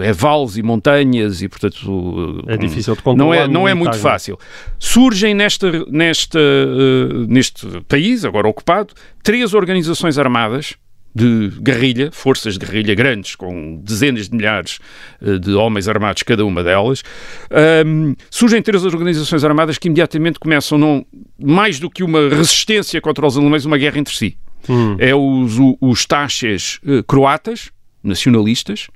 é 0.00 0.12
vales 0.12 0.56
e 0.56 0.62
montanhas, 0.62 1.42
e 1.42 1.48
portanto. 1.48 2.42
É 2.46 2.56
difícil 2.56 2.94
de 2.94 3.00
Não 3.04 3.12
controlar. 3.12 3.36
é, 3.36 3.48
não 3.48 3.68
é 3.68 3.74
muito 3.74 3.98
fácil. 3.98 4.38
Surgem 4.78 5.34
nesta, 5.34 5.84
nesta, 5.88 6.38
eh, 6.38 7.26
neste 7.28 7.66
país, 7.88 8.24
agora 8.24 8.48
ocupado, 8.48 8.92
três 9.22 9.54
organizações 9.54 10.18
armadas 10.18 10.74
de 11.14 11.50
guerrilha, 11.60 12.10
forças 12.10 12.54
de 12.54 12.64
guerrilha 12.64 12.94
grandes, 12.94 13.34
com 13.34 13.76
dezenas 13.82 14.28
de 14.28 14.36
milhares 14.36 14.78
eh, 15.20 15.38
de 15.38 15.52
homens 15.52 15.88
armados, 15.88 16.22
cada 16.22 16.44
uma 16.44 16.64
delas. 16.64 17.02
Ahm, 17.50 18.14
surgem 18.30 18.62
três 18.62 18.84
organizações 18.84 19.44
armadas 19.44 19.78
que 19.78 19.88
imediatamente 19.88 20.38
começam, 20.38 20.78
não, 20.78 21.04
mais 21.38 21.78
do 21.78 21.90
que 21.90 22.02
uma 22.02 22.28
resistência 22.28 23.00
contra 23.00 23.26
os 23.26 23.36
alemães, 23.36 23.64
uma 23.64 23.76
guerra 23.76 23.98
entre 23.98 24.16
si. 24.16 24.36
Hum. 24.68 24.96
É 24.98 25.14
os, 25.14 25.56
os 25.80 26.06
taxas 26.06 26.78
eh, 26.86 27.02
croatas, 27.06 27.70
nacionalistas, 28.02 28.88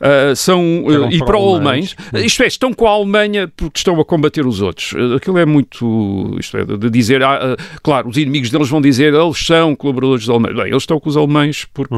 ah, 0.00 0.34
são 0.34 0.60
eh, 0.60 1.14
e 1.14 1.18
pró-alemães. 1.18 1.94
pró-alemães. 1.94 1.96
Isto 2.24 2.42
é, 2.42 2.46
estão 2.46 2.72
com 2.72 2.86
a 2.86 2.90
Alemanha 2.90 3.50
porque 3.56 3.78
estão 3.78 3.98
a 4.00 4.04
combater 4.04 4.46
os 4.46 4.60
outros. 4.60 4.92
Eh, 4.94 5.16
Aquilo 5.16 5.38
é 5.38 5.44
muito. 5.46 6.36
Isto 6.38 6.56
é, 6.58 6.64
de 6.64 6.90
dizer. 6.90 7.22
ah, 7.22 7.56
ah, 7.58 7.78
claro, 7.82 8.08
os 8.08 8.16
inimigos 8.16 8.50
deles 8.50 8.68
vão 8.68 8.80
dizer 8.80 9.12
eles 9.14 9.38
são 9.44 9.74
colaboradores 9.76 10.22
dos 10.26 10.30
alemães. 10.30 10.54
Bem, 10.56 10.66
eles 10.68 10.82
estão 10.82 10.98
com 11.00 11.08
os 11.08 11.16
alemães 11.16 11.66
porque 11.72 11.94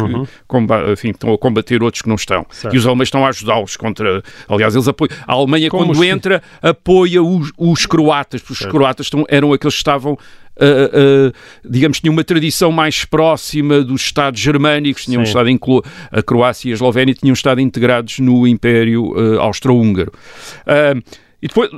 comba- 0.47 0.91
enfim, 0.93 1.11
estão 1.11 1.33
a 1.33 1.39
combater 1.39 1.83
outros 1.83 2.03
que 2.03 2.09
não 2.09 2.17
estão. 2.17 2.39
Uhum. 2.41 2.47
Certo. 2.51 2.75
E 2.75 2.79
os 2.79 2.87
alemães 2.87 3.07
estão 3.09 3.25
a 3.25 3.29
ajudá-los 3.29 3.77
contra. 3.77 4.23
Aliás, 4.49 4.75
eles 4.75 4.89
apoiam. 4.89 5.11
A 5.27 5.33
Alemanha, 5.33 5.69
Como 5.71 5.87
quando 5.87 5.97
os- 5.99 6.03
entra, 6.07 6.43
apoia 6.61 7.23
os, 7.23 7.53
os 7.57 7.87
croatas, 7.87 8.41
porque 8.41 8.65
os 8.65 8.71
croatas 8.71 9.07
estão- 9.07 9.25
eram 9.29 9.53
aqueles 9.53 9.75
que 9.75 9.81
estavam. 9.81 10.19
Ah, 10.59 11.33
digamos, 11.65 12.01
tinham 12.01 12.13
uma 12.13 12.25
tradição 12.25 12.71
mais 12.71 13.05
próxima 13.05 13.83
dos 13.83 14.03
Estados 14.03 14.41
germânicos, 14.41 15.05
tinham 15.05 15.25
Sim. 15.25 15.29
estado 15.29 15.49
em 15.49 15.59
a 16.11 16.23
Croácia 16.23 16.69
e 16.69 16.73
a 16.73 16.75
Eslovénia 16.75 17.15
tinham 17.15 17.33
estado 17.33 17.61
integrados 17.61 18.19
no 18.19 18.47
Império 18.47 19.13
eh, 19.17 19.39
Austro-Húngaro. 19.39 20.13
E 21.41 21.49
depois 21.49 21.71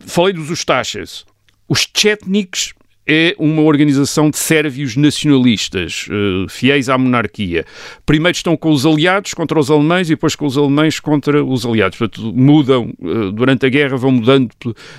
falei 0.00 0.32
dos 0.32 0.50
Ustachas. 0.50 1.24
Os 1.68 1.86
Chetniks 1.96 2.72
é 3.12 3.34
uma 3.38 3.62
organização 3.62 4.30
de 4.30 4.38
sérvios 4.38 4.94
nacionalistas, 4.96 6.06
eh, 6.08 6.46
fiéis 6.48 6.88
à 6.88 6.96
monarquia. 6.96 7.64
Primeiro 8.06 8.36
estão 8.36 8.56
com 8.56 8.70
os 8.70 8.86
aliados 8.86 9.34
contra 9.34 9.58
os 9.58 9.70
alemães 9.70 10.08
e 10.08 10.12
depois 10.14 10.36
com 10.36 10.46
os 10.46 10.56
alemães 10.56 11.00
contra 11.00 11.44
os 11.44 11.66
aliados. 11.66 11.98
Portanto, 11.98 12.32
mudam, 12.32 12.92
eh, 13.02 13.32
durante 13.32 13.66
a 13.66 13.68
guerra 13.68 13.96
vão 13.96 14.12
mudando 14.12 14.50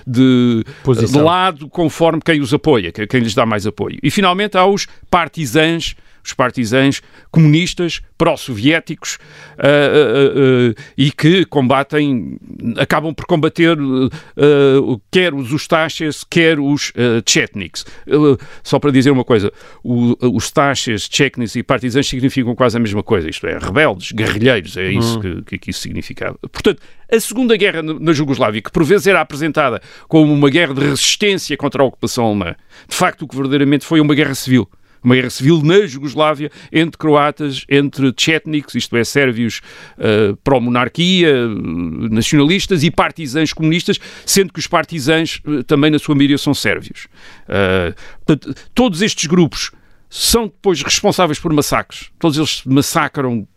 de, 0.05 0.63
de 0.99 1.05
lado 1.23 1.69
conforme 1.69 2.19
quem 2.23 2.41
os 2.41 2.53
apoia, 2.53 2.91
que- 2.91 3.07
quem 3.07 3.21
lhes 3.21 3.33
dá 3.33 3.45
mais 3.45 3.65
apoio. 3.65 3.97
E 4.03 4.11
finalmente 4.11 4.57
há 4.57 4.65
os 4.65 4.87
partisãs, 5.09 5.95
os 6.23 6.33
partisãs 6.33 7.01
comunistas, 7.31 8.01
pró-soviéticos 8.17 9.17
ah, 9.57 9.65
ah, 9.65 10.75
ah, 10.77 10.81
e 10.97 11.11
que 11.11 11.45
combatem, 11.45 12.37
acabam 12.77 13.13
por 13.13 13.25
combater 13.25 13.77
ah, 13.77 14.99
quer 15.11 15.33
os 15.33 15.51
Ustachas, 15.51 16.23
quer 16.29 16.59
os 16.59 16.91
ah, 16.95 17.21
Chetniks. 17.27 17.85
Só 18.63 18.79
para 18.79 18.91
dizer 18.91 19.11
uma 19.11 19.23
coisa, 19.23 19.51
o- 19.83 20.15
os 20.35 20.45
Ustachas, 20.45 21.07
Chetniks 21.11 21.55
e 21.55 21.63
partisãs 21.63 22.07
significam 22.07 22.55
quase 22.55 22.77
a 22.77 22.79
mesma 22.79 23.01
coisa, 23.03 23.29
isto 23.29 23.47
é, 23.47 23.57
rebeldes, 23.57 24.11
guerrilheiros, 24.11 24.77
é 24.77 24.91
isso 24.91 25.19
que, 25.19 25.41
que, 25.43 25.57
que 25.57 25.69
isso 25.71 25.79
significava. 25.81 26.37
Portanto, 26.51 26.81
a 27.11 27.19
Segunda 27.19 27.57
Guerra 27.57 27.81
na 27.81 28.13
Jugoslávia, 28.13 28.61
que 28.61 28.71
por 28.71 28.83
vezes 28.83 29.07
era 29.07 29.19
apresentada 29.21 29.81
como 30.07 30.33
uma 30.33 30.49
guerra 30.49 30.73
de 30.73 30.81
resistência 30.81 31.57
contra 31.57 31.83
a 31.83 31.85
ocupação 31.85 32.25
alemã, 32.25 32.55
de 32.87 32.95
facto 32.95 33.23
o 33.23 33.27
que 33.27 33.35
verdadeiramente 33.35 33.85
foi 33.85 33.99
uma 33.99 34.15
guerra 34.15 34.33
civil. 34.35 34.69
Uma 35.03 35.15
guerra 35.15 35.29
civil 35.29 35.61
na 35.63 35.85
Jugoslávia 35.85 36.51
entre 36.71 36.97
croatas, 36.97 37.65
entre 37.69 38.13
chetniks, 38.15 38.75
isto 38.75 38.95
é, 38.95 39.03
sérvios 39.03 39.61
eh, 39.97 40.35
pró-monarquia, 40.43 41.29
eh, 41.29 41.47
nacionalistas 42.11 42.83
e 42.83 42.91
partisãs 42.91 43.51
comunistas, 43.53 43.99
sendo 44.25 44.53
que 44.53 44.59
os 44.59 44.67
partisãs 44.67 45.41
eh, 45.45 45.63
também, 45.63 45.89
na 45.89 45.99
sua 45.99 46.15
maioria, 46.15 46.37
são 46.37 46.53
sérvios. 46.53 47.07
Eh, 47.47 47.93
portanto, 48.25 48.55
todos 48.73 49.01
estes 49.01 49.25
grupos 49.25 49.71
são 50.13 50.43
depois 50.47 50.81
responsáveis 50.83 51.39
por 51.39 51.53
massacres. 51.53 52.09
Todos 52.19 52.37
eles 52.37 52.61
massacram 52.65 53.47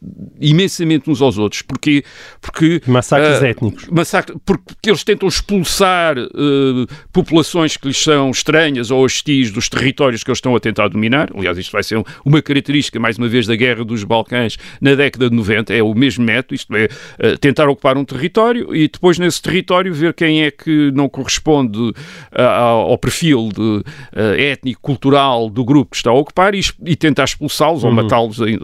imensamente 0.41 1.11
uns 1.11 1.21
aos 1.21 1.37
outros. 1.37 1.63
Porquê? 1.63 2.05
Porque 2.41 2.81
Massacres 2.87 3.43
eh, 3.43 3.51
étnicos. 3.51 3.89
massacre, 3.89 4.37
porque 4.47 4.63
eles 4.89 5.03
tentam 5.03 5.29
expulsar 5.29 6.17
eh, 6.17 6.95
populações 7.13 7.77
que 7.77 7.89
lhes 7.89 8.01
são 8.01 8.31
estranhas 8.31 8.93
ou 8.93 9.03
hostis 9.05 9.51
dos 9.51 9.69
territórios 9.69 10.23
que 10.23 10.31
eles 10.31 10.39
estão 10.39 10.55
a 10.55 10.61
tentar 10.61 10.87
dominar. 10.87 11.29
Aliás, 11.37 11.59
isto 11.59 11.73
vai 11.73 11.83
ser 11.83 11.99
um- 11.99 12.05
uma 12.25 12.41
característica, 12.41 13.01
mais 13.01 13.19
uma 13.19 13.27
vez, 13.29 13.49
da 13.49 13.57
Guerra 13.57 13.85
dos 13.85 14.05
Balcãs 14.05 14.57
na 14.81 14.95
década 14.95 15.29
de 15.29 15.35
90. 15.35 15.75
É 15.75 15.83
o 15.83 15.93
mesmo 15.93 16.25
método, 16.25 16.55
isto 16.55 16.73
é, 16.77 16.89
eh, 17.19 17.37
tentar 17.37 17.69
ocupar 17.69 17.99
um 17.99 18.05
território 18.05 18.73
e 18.75 18.87
depois, 18.87 19.19
nesse 19.19 19.43
território, 19.43 19.93
ver 19.93 20.15
quem 20.15 20.45
é 20.45 20.53
que 20.53 20.93
não 20.93 21.09
corresponde 21.09 21.93
ao 22.33 22.97
perfil 22.97 23.49
de, 23.53 23.83
eh, 24.15 24.51
étnico, 24.53 24.81
cultural 24.81 25.51
do 25.51 25.65
grupo 25.65 25.91
que 25.91 25.97
está 25.97 26.11
a 26.11 26.15
ocupar 26.15 26.44
e, 26.53 26.61
e 26.85 26.97
tentar 26.97 27.25
expulsá-los 27.25 27.85
ou 27.85 27.93
matá-los. 27.93 28.41
eh, 28.41 28.59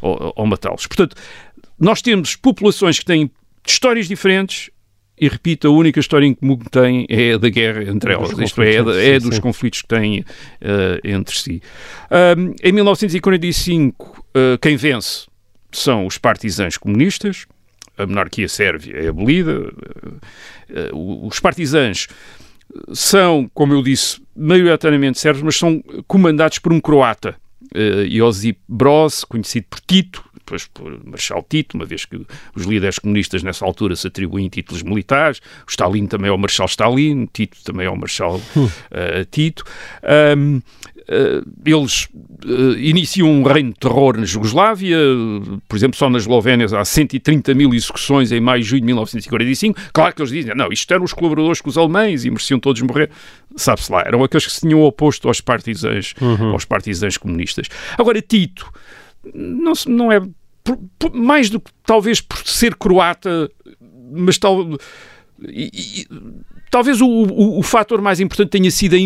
ou, 0.00 0.32
ou 0.34 0.46
matá-los. 0.46 0.86
Portanto, 0.86 1.14
nós 1.78 2.00
temos 2.00 2.34
populações 2.34 2.98
que 2.98 3.04
têm 3.04 3.30
histórias 3.66 4.08
diferentes, 4.08 4.70
e 5.18 5.28
repito, 5.28 5.68
a 5.68 5.70
única 5.70 6.00
história 6.00 6.26
em 6.26 6.34
comum 6.34 6.56
que 6.56 6.70
têm 6.70 7.06
é 7.08 7.34
a 7.34 7.38
da 7.38 7.48
guerra 7.48 7.84
entre 7.84 8.12
elas, 8.12 8.36
isto 8.38 8.62
é, 8.62 8.74
é, 8.74 9.14
é 9.14 9.20
dos 9.20 9.36
sim. 9.36 9.40
conflitos 9.40 9.82
que 9.82 9.88
têm 9.88 10.24
eh, 10.60 11.00
entre 11.04 11.38
si. 11.38 11.62
Ahm, 12.10 12.54
em 12.62 12.72
1945, 12.72 14.24
eh, 14.34 14.58
quem 14.60 14.76
vence 14.76 15.26
são 15.70 16.06
os 16.06 16.18
partisãs 16.18 16.76
comunistas, 16.76 17.46
a 17.96 18.06
monarquia 18.06 18.48
sérvia 18.48 18.96
é 18.96 19.08
abolida, 19.08 19.72
eh, 20.70 20.90
os 20.92 21.38
partisãs 21.38 22.08
são, 22.92 23.50
como 23.54 23.72
eu 23.74 23.82
disse, 23.82 24.20
maioritariamente 24.36 25.18
sérvios, 25.18 25.44
mas 25.44 25.56
são 25.56 25.82
comandados 26.06 26.58
por 26.58 26.72
um 26.72 26.80
croata, 26.80 27.36
eh, 27.74 28.06
Josip 28.10 28.58
Broz, 28.68 29.24
conhecido 29.24 29.66
por 29.68 29.80
Tito, 29.80 30.24
depois 30.34 30.66
por 30.66 31.04
Marshal 31.04 31.44
Tito, 31.48 31.76
uma 31.76 31.86
vez 31.86 32.04
que 32.04 32.20
os 32.54 32.64
líderes 32.64 32.98
comunistas 32.98 33.42
nessa 33.42 33.64
altura 33.64 33.96
se 33.96 34.06
atribuem 34.06 34.48
títulos 34.48 34.82
militares, 34.82 35.38
o 35.66 35.70
Stalin 35.70 36.06
também 36.06 36.28
é 36.28 36.32
o 36.32 36.38
Marshal 36.38 36.66
Stalin, 36.66 37.28
Tito 37.32 37.62
também 37.64 37.86
é 37.86 37.90
o 37.90 37.96
Marshal 37.96 38.40
eh, 38.90 39.24
Tito. 39.30 39.64
Eh, 40.02 40.34
eles 41.64 42.08
eh, 42.44 42.78
iniciam 42.78 43.28
um 43.30 43.42
reino 43.42 43.70
de 43.72 43.78
terror 43.78 44.16
na 44.16 44.24
Jugoslávia, 44.24 44.96
eh, 44.96 45.58
por 45.68 45.76
exemplo, 45.76 45.96
só 45.98 46.08
na 46.10 46.18
Eslovénia 46.18 46.66
há 46.76 46.84
130 46.84 47.54
mil 47.54 47.72
execuções 47.74 48.30
em 48.32 48.40
maio 48.40 48.60
e 48.60 48.62
junho 48.62 48.80
de 48.80 48.86
1945. 48.86 49.78
Claro 49.92 50.14
que 50.14 50.22
eles 50.22 50.32
dizem, 50.32 50.54
não, 50.54 50.68
isto 50.72 50.92
eram 50.92 51.04
os 51.04 51.12
colaboradores 51.12 51.60
com 51.60 51.68
os 51.70 51.76
alemães 51.78 52.24
e 52.24 52.30
mereciam 52.30 52.58
todos 52.60 52.80
morrer. 52.82 53.10
Sabe-se 53.56 53.90
lá, 53.92 54.02
eram 54.06 54.22
aqueles 54.24 54.46
que 54.46 54.52
se 54.52 54.60
tinham 54.60 54.82
oposto 54.82 55.28
aos 55.28 55.40
partisãs, 55.40 56.14
aos 56.52 56.64
partisãs 56.64 57.16
comunistas. 57.16 57.66
Agora, 57.98 58.20
Tito, 58.22 58.70
não, 59.34 59.72
não 59.86 60.10
é 60.12 60.20
por- 60.64 60.78
por- 60.98 61.12
mais 61.14 61.50
do 61.50 61.60
que 61.60 61.70
talvez 61.84 62.20
por 62.20 62.38
ser 62.46 62.74
croata, 62.76 63.50
mas 64.12 64.38
tal. 64.38 64.78
E- 65.48 65.70
e- 65.74 66.06
talvez 66.70 67.00
o, 67.00 67.06
o, 67.06 67.58
o 67.58 67.62
fator 67.62 68.00
mais 68.00 68.20
importante 68.20 68.50
tenha 68.50 68.70
sido 68.70 68.96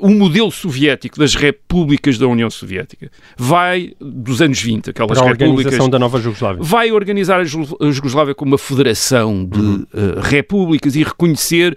o 0.00 0.10
modelo 0.10 0.50
soviético 0.50 1.18
das 1.18 1.34
repúblicas 1.34 2.18
da 2.18 2.26
União 2.26 2.50
Soviética. 2.50 3.10
Vai 3.36 3.92
dos 4.00 4.40
anos 4.42 4.60
20, 4.60 4.90
aquelas 4.90 5.18
Para 5.18 5.26
a 5.28 5.30
repúblicas 5.32 5.56
organização 5.58 5.88
da 5.90 5.98
nova 5.98 6.20
Jugoslávia. 6.20 6.62
vai 6.62 6.90
organizar 6.92 7.40
a 7.40 7.44
Ju- 7.44 7.76
a 7.80 7.90
Jugoslávia 7.90 8.34
como 8.34 8.52
uma 8.52 8.58
federação 8.58 9.44
de 9.44 9.86
eh, 9.94 10.20
repúblicas 10.20 10.94
e 10.96 11.02
reconhecer 11.02 11.76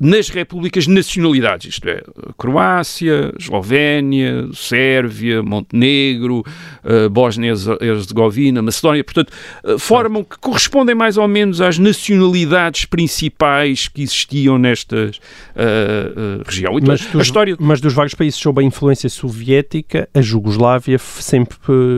nas 0.00 0.28
repúblicas 0.28 0.86
nacionalidades, 0.86 1.74
isto 1.74 1.88
é, 1.88 2.02
Croácia, 2.36 3.32
Eslovénia, 3.38 4.48
Sérvia, 4.54 5.42
Montenegro, 5.42 6.44
eh, 6.84 7.08
Bósnia-Herzegovina, 7.08 8.62
Macedónia, 8.62 9.04
portanto, 9.04 9.32
eh, 9.64 9.76
formam 9.78 10.24
que 10.24 10.38
correspondem 10.38 10.94
mais 10.94 11.16
ou 11.16 11.28
menos 11.28 11.60
às 11.60 11.78
nacionalidades 11.78 12.84
principais 12.84 13.88
que 13.88 14.02
existiam 14.02 14.58
nesta 14.58 15.10
eh, 15.56 16.42
região. 16.46 16.78
Então, 16.78 16.88
Mas 16.88 17.06
a 17.06 17.10
dos, 17.10 17.22
história 17.26 17.56
mas 17.58 17.80
dos 17.80 17.92
vários 17.92 18.14
países 18.14 18.38
sob 18.40 18.60
a 18.62 18.64
influência 18.64 19.08
soviética, 19.08 20.08
a 20.14 20.20
Jugoslávia 20.20 20.98
sempre 20.98 21.56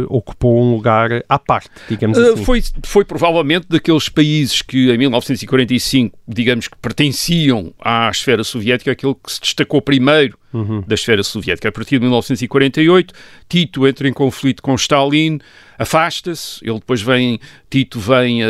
ocupou 0.09 0.63
um 0.63 0.75
lugar 0.75 1.23
à 1.29 1.39
parte, 1.39 1.71
digamos 1.89 2.15
Uh, 2.15 2.35
assim. 2.35 2.45
foi, 2.45 2.63
foi 2.85 3.05
provavelmente 3.05 3.67
daqueles 3.69 4.09
países 4.09 4.63
que 4.63 4.91
em 4.91 4.99
1945, 4.99 6.19
digamos 6.27 6.69
que 6.69 6.77
pertenciam 6.79 7.73
à 7.85 8.09
esfera 8.09 8.43
soviética, 8.43 8.91
aquele 8.91 9.15
que 9.15 9.31
se 9.31 9.41
destacou 9.41 9.83
primeiro 9.83 10.39
Uhum. 10.55 10.83
da 10.87 10.95
esfera 10.95 11.23
soviética. 11.23 11.69
A 11.69 11.73
partir 11.73 11.97
de 11.99 12.03
1948, 12.05 13.13
Tito 13.49 13.87
entra 13.87 14.09
em 14.09 14.13
conflito 14.13 14.63
com 14.63 14.75
Stalin, 14.77 15.41
afasta-se, 15.77 16.61
ele 16.63 16.79
depois 16.79 17.03
vem, 17.03 17.41
Tito 17.69 17.99
vem 17.99 18.45
a, 18.45 18.47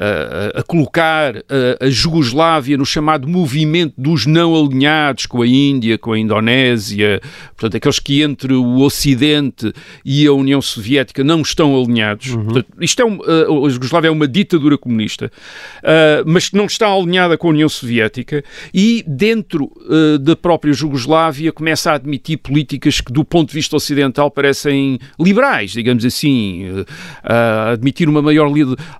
a- 0.00 0.60
a 0.60 0.62
colocar 0.62 1.36
a, 1.36 1.84
a 1.84 1.90
Jugoslávia 1.90 2.78
no 2.78 2.86
chamado 2.86 3.28
movimento 3.28 3.92
dos 3.98 4.24
não 4.24 4.56
alinhados 4.56 5.26
com 5.26 5.42
a 5.42 5.46
Índia, 5.46 5.98
com 5.98 6.12
a 6.12 6.18
Indonésia, 6.18 7.20
portanto, 7.54 7.76
aqueles 7.76 7.98
que 7.98 8.22
entre 8.22 8.54
o 8.54 8.80
Ocidente 8.80 9.70
e 10.04 10.26
a 10.26 10.32
União 10.32 10.62
Soviética 10.62 11.22
não 11.22 11.42
estão 11.42 11.78
alinhados. 11.78 12.30
Portanto, 12.34 12.66
isto 12.80 13.02
é 13.02 13.04
um, 13.04 13.18
a 13.66 13.68
Jugoslávia 13.68 14.08
é 14.08 14.10
uma 14.10 14.26
ditadura 14.26 14.78
comunista, 14.78 15.30
ah, 15.82 16.22
mas 16.26 16.48
que 16.48 16.56
não 16.56 16.64
está 16.66 16.88
alinhada 16.90 17.36
com 17.36 17.48
a 17.48 17.50
União 17.50 17.68
Soviética 17.68 18.42
e 18.72 19.04
dentro 19.06 19.70
ah, 19.90 20.18
da 20.18 20.34
própria 20.34 20.72
Jugoslávia 20.72 21.33
começa 21.52 21.92
a 21.92 21.94
admitir 21.94 22.38
políticas 22.38 23.00
que 23.00 23.12
do 23.12 23.24
ponto 23.24 23.48
de 23.48 23.54
vista 23.54 23.76
ocidental 23.76 24.30
parecem 24.30 24.98
liberais, 25.18 25.72
digamos 25.72 26.04
assim, 26.04 26.84
ah, 27.22 27.68
a 27.68 27.70
admitir 27.72 28.08
uma 28.08 28.22
maior 28.22 28.50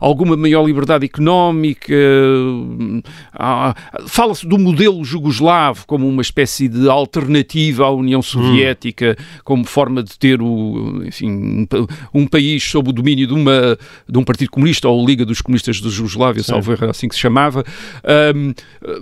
alguma 0.00 0.36
maior 0.36 0.66
liberdade 0.66 1.04
económica. 1.04 1.94
ah, 3.32 3.74
Fala-se 4.06 4.46
do 4.46 4.58
modelo 4.58 5.04
jugoslavo 5.04 5.86
como 5.86 6.08
uma 6.08 6.22
espécie 6.22 6.68
de 6.68 6.88
alternativa 6.88 7.84
à 7.84 7.90
União 7.90 8.22
Soviética, 8.22 9.16
como 9.44 9.64
forma 9.64 10.02
de 10.02 10.18
ter 10.18 10.40
o, 10.40 11.02
enfim, 11.04 11.30
um, 11.30 11.66
um 12.12 12.26
país 12.26 12.62
sob 12.62 12.90
o 12.90 12.92
domínio 12.92 13.26
de, 13.26 13.34
uma, 13.34 13.78
de 14.08 14.18
um 14.18 14.24
partido 14.24 14.50
comunista 14.50 14.88
ou 14.88 15.04
Liga 15.04 15.24
dos 15.24 15.40
Comunistas 15.40 15.80
da 15.80 15.88
Jugoslávia, 15.88 16.42
salvo 16.42 16.72
erro, 16.72 16.90
assim 16.90 17.08
que 17.08 17.14
se 17.14 17.20
chamava, 17.20 17.64
ahm, 18.04 18.52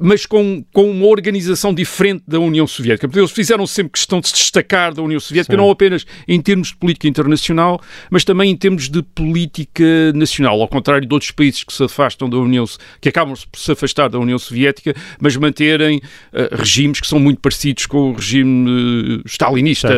mas 0.00 0.26
com, 0.26 0.64
com 0.72 0.90
uma 0.90 1.06
organização 1.06 1.72
diferente 1.74 2.24
da 2.26 2.40
União 2.40 2.66
Soviética. 2.66 3.08
Eles 3.22 3.32
fizeram 3.32 3.66
sempre 3.66 3.92
questão 3.92 4.20
de 4.20 4.28
se 4.28 4.34
destacar 4.34 4.92
da 4.94 5.02
União 5.02 5.20
Soviética, 5.20 5.56
não 5.56 5.70
apenas 5.70 6.04
em 6.26 6.40
termos 6.40 6.68
de 6.68 6.76
política 6.76 7.08
internacional, 7.08 7.80
mas 8.10 8.24
também 8.24 8.50
em 8.50 8.56
termos 8.56 8.88
de 8.88 9.02
política 9.02 10.12
nacional, 10.14 10.60
ao 10.60 10.68
contrário 10.68 11.06
de 11.06 11.12
outros 11.12 11.30
países 11.30 11.64
que 11.64 11.72
se 11.72 11.82
afastam 11.84 12.28
da 12.28 12.36
União, 12.36 12.64
que 13.00 13.08
acabam 13.08 13.34
por 13.50 13.58
se 13.58 13.72
afastar 13.72 14.08
da 14.08 14.18
União 14.18 14.38
Soviética, 14.38 14.94
mas 15.20 15.36
manterem 15.36 16.00
eh, 16.32 16.48
regimes 16.52 17.00
que 17.00 17.06
são 17.06 17.18
muito 17.18 17.40
parecidos 17.40 17.86
com 17.86 18.10
o 18.10 18.14
regime 18.14 19.20
eh, 19.20 19.22
stalinista, 19.26 19.92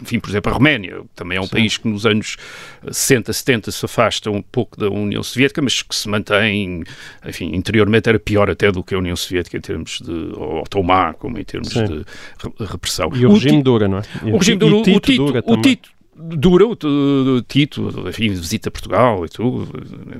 enfim, 0.00 0.18
por 0.18 0.30
exemplo, 0.30 0.50
a 0.50 0.54
Roménia, 0.54 1.02
também 1.14 1.38
é 1.38 1.40
um 1.40 1.48
país 1.48 1.76
que 1.76 1.88
nos 1.88 2.06
anos 2.06 2.36
60, 2.90 3.32
70 3.32 3.70
se 3.70 3.84
afasta 3.84 4.30
um 4.30 4.42
pouco 4.42 4.78
da 4.78 4.88
União 4.88 5.22
Soviética, 5.22 5.60
mas 5.60 5.82
que 5.82 5.94
se 5.94 6.08
mantém, 6.08 6.84
enfim, 7.26 7.50
interiormente 7.54 8.08
era 8.08 8.18
pior 8.18 8.50
até 8.50 8.70
do 8.70 8.82
que 8.82 8.94
a 8.94 8.98
União 8.98 9.16
Soviética 9.16 9.56
em 9.56 9.60
termos 9.60 10.00
de 10.00 10.32
otomar, 10.62 11.14
como 11.14 11.38
em 11.38 11.44
termos 11.44 11.70
Sim. 11.70 11.84
de 11.86 12.04
repressão. 12.66 13.10
E 13.14 13.24
o, 13.26 13.32
regime 13.32 13.58
Ti- 13.58 13.62
dura, 13.62 13.88
não 13.88 13.98
é? 13.98 14.02
O 14.32 14.38
regime 14.38 14.58
dura, 14.58 14.76
o 14.76 14.82
Tito 14.82 15.00
Tito, 15.00 15.26
dura 15.26 15.42
o. 15.46 15.56
Tito 15.60 15.90
dura, 16.18 16.66
o, 16.66 16.72
o 16.72 17.42
Tito, 17.42 18.08
enfim, 18.08 18.28
visita 18.30 18.70
Portugal 18.70 19.24
e 19.24 19.28
tudo, 19.28 19.68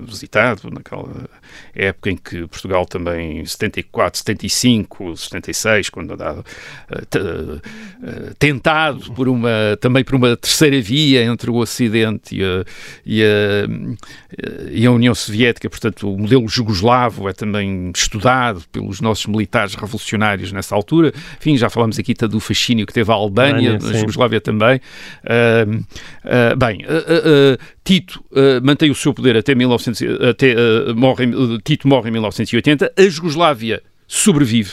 visitado 0.06 0.70
naquela 0.70 1.28
época 1.74 2.10
em 2.10 2.16
que 2.16 2.46
Portugal 2.46 2.86
também, 2.86 3.44
74, 3.44 4.18
75, 4.18 5.16
76, 5.16 5.90
quando 5.90 6.12
andava 6.14 6.44
eh, 6.90 7.02
te- 7.10 7.18
eh, 7.18 8.32
tentado 8.38 9.12
por 9.12 9.28
uma, 9.28 9.76
também 9.80 10.04
por 10.04 10.14
uma 10.14 10.36
terceira 10.36 10.80
via 10.80 11.24
entre 11.24 11.50
o 11.50 11.56
Ocidente 11.56 12.36
e 12.36 12.44
a, 12.44 12.64
e 13.04 13.22
a, 13.22 14.70
e 14.70 14.86
a 14.86 14.90
União 14.92 15.14
Soviética, 15.14 15.68
portanto, 15.68 16.12
o 16.12 16.18
modelo 16.18 16.46
jugoslavo 16.48 17.28
é 17.28 17.32
também 17.32 17.90
estudado 17.94 18.62
pelos 18.70 19.00
nossos 19.00 19.26
militares 19.26 19.74
revolucionários 19.74 20.52
nessa 20.52 20.74
altura. 20.74 21.12
Enfim, 21.38 21.56
já 21.56 21.68
falamos 21.68 21.98
aqui 21.98 22.14
do 22.14 22.40
fascínio 22.40 22.86
que 22.86 22.92
teve 22.92 23.10
a 23.10 23.14
Albânia, 23.14 23.72
Albânia, 23.72 23.96
a. 23.96 24.00
Jugoslávia 24.00 24.40
também. 24.40 24.80
Ahm, 25.24 25.82
ah, 26.24 26.54
bem, 26.56 26.84
ah, 26.86 27.56
Tito 27.84 28.22
mantém 28.62 28.90
o 28.90 28.94
seu 28.94 29.12
poder 29.14 29.36
até 29.36 29.54
1900, 29.54 30.02
até, 30.28 30.54
morre, 30.94 31.26
Tito 31.64 31.88
morre 31.88 32.08
em 32.08 32.12
1980, 32.12 32.92
a 32.96 33.02
Jugoslávia 33.08 33.82
sobrevive. 34.06 34.72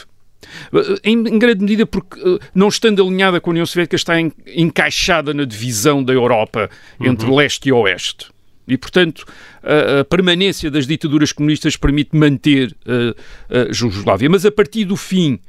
Em, 1.04 1.14
em 1.28 1.40
grande 1.40 1.62
medida 1.62 1.86
porque, 1.86 2.20
não 2.54 2.68
estando 2.68 3.02
alinhada 3.04 3.42
com 3.42 3.50
a 3.50 3.52
União 3.52 3.66
Soviética, 3.66 3.96
está 3.96 4.20
en- 4.20 4.32
encaixada 4.56 5.34
na 5.34 5.44
divisão 5.44 6.04
da 6.04 6.14
Europa 6.14 6.70
entre 7.02 7.30
leste 7.32 7.70
e 7.70 7.72
oeste. 7.72 8.28
E, 8.68 8.78
portanto, 8.78 9.26
a, 9.64 10.02
a 10.02 10.06
permanência 10.06 10.70
das 10.70 10.86
ditaduras 10.86 11.32
comunistas 11.32 11.76
permite 11.78 12.16
manter 12.16 12.76
ah, 12.86 13.68
a 13.70 13.74
Jugoslávia. 13.74 14.30
Mas 14.30 14.46
a 14.46 14.52
partir 14.52 14.86
do 14.86 14.96
fim 14.96 15.40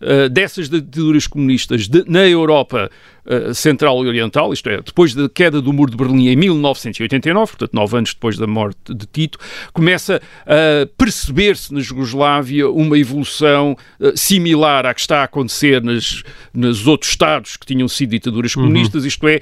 uh, 0.00 0.28
dessas 0.28 0.68
ditaduras 0.68 1.26
comunistas 1.26 1.88
de- 1.88 2.04
na 2.06 2.26
Europa 2.26 2.90
uh, 3.26 3.54
Central 3.54 4.04
e 4.04 4.08
Oriental, 4.08 4.52
isto 4.52 4.68
é, 4.68 4.80
depois 4.80 5.14
da 5.14 5.28
queda 5.28 5.60
do 5.60 5.72
Muro 5.72 5.90
de 5.90 5.96
Berlim 5.96 6.28
em 6.28 6.36
1989, 6.36 7.52
portanto, 7.52 7.74
nove 7.74 7.96
anos 7.96 8.14
depois 8.14 8.36
da 8.36 8.46
morte 8.46 8.94
de 8.94 9.06
Tito, 9.06 9.38
começa 9.72 10.20
a 10.46 10.86
perceber-se 10.96 11.72
na 11.72 11.80
Jugoslávia 11.80 12.68
uma 12.70 12.98
evolução 12.98 13.76
uh, 13.98 14.16
similar 14.16 14.86
à 14.86 14.94
que 14.94 15.00
está 15.00 15.20
a 15.20 15.24
acontecer 15.24 15.82
nas, 15.82 16.22
nos 16.52 16.86
outros 16.86 17.10
Estados 17.10 17.56
que 17.56 17.66
tinham 17.66 17.88
sido 17.88 18.10
ditaduras 18.10 18.54
comunistas, 18.54 19.04
isto 19.04 19.26
é, 19.28 19.40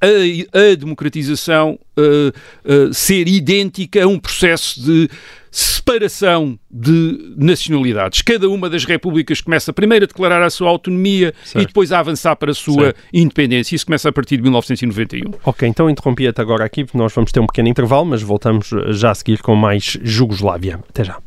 a, 0.00 0.70
a 0.72 0.74
democratização 0.76 1.78
uh, 1.98 2.88
uh, 2.88 2.94
ser 2.94 3.26
idêntica 3.26 4.04
a 4.04 4.06
um 4.06 4.18
processo 4.18 4.80
de 4.80 5.08
separação 5.50 6.58
de 6.70 7.34
nacionalidades. 7.36 8.22
Cada 8.22 8.48
uma 8.48 8.68
das 8.68 8.84
repúblicas 8.84 9.40
começa 9.40 9.72
primeiro 9.72 10.04
a 10.04 10.08
declarar 10.08 10.42
a 10.42 10.50
sua 10.50 10.68
autonomia 10.68 11.32
Certo. 11.44 11.62
e 11.62 11.66
depois 11.66 11.92
a 11.92 11.98
avançar 12.00 12.36
para 12.36 12.50
a 12.50 12.54
sua 12.54 12.84
Certo. 12.86 13.00
independência. 13.12 13.74
Isso 13.76 13.86
começa 13.86 14.08
a 14.08 14.12
partir 14.12 14.36
de 14.36 14.42
1991. 14.42 15.32
Ok, 15.44 15.66
então 15.68 15.88
interrompi-te 15.88 16.40
agora 16.40 16.64
aqui, 16.64 16.84
porque 16.84 16.98
nós 16.98 17.12
vamos 17.12 17.32
ter 17.32 17.40
um 17.40 17.46
pequeno 17.46 17.68
intervalo, 17.68 18.04
mas 18.06 18.22
voltamos 18.22 18.70
já 18.90 19.10
a 19.10 19.14
seguir 19.14 19.40
com 19.40 19.54
mais 19.54 19.98
Jugoslávia. 20.02 20.80
Até 20.88 21.04
já. 21.04 21.18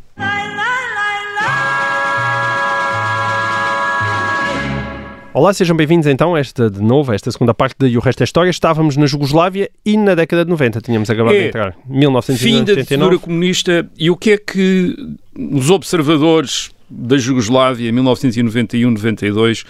Olá, 5.33 5.53
sejam 5.53 5.77
bem-vindos 5.77 6.07
então 6.07 6.35
a 6.35 6.39
esta, 6.39 6.69
de 6.69 6.81
novo, 6.81 7.11
a 7.11 7.15
esta 7.15 7.31
segunda 7.31 7.53
parte 7.53 7.77
de 7.79 7.87
E 7.87 7.97
o 7.97 8.01
Resto 8.01 8.21
é 8.21 8.25
História. 8.25 8.49
Estávamos 8.49 8.97
na 8.97 9.05
Jugoslávia 9.05 9.69
e 9.85 9.95
na 9.95 10.13
década 10.13 10.43
de 10.43 10.51
90, 10.51 10.81
tínhamos 10.81 11.09
acabado 11.09 11.35
É. 11.35 11.39
de 11.43 11.47
entrar. 11.47 11.71
Fim 11.73 11.79
da 11.89 11.95
1989. 11.95 12.83
ditadura 12.83 13.17
comunista 13.17 13.89
e 13.97 14.09
o 14.09 14.17
que 14.17 14.31
é 14.31 14.37
que 14.37 14.93
os 15.37 15.69
observadores 15.69 16.69
da 16.89 17.17
Jugoslávia 17.17 17.89
em 17.89 17.93
1991-92 17.93 19.63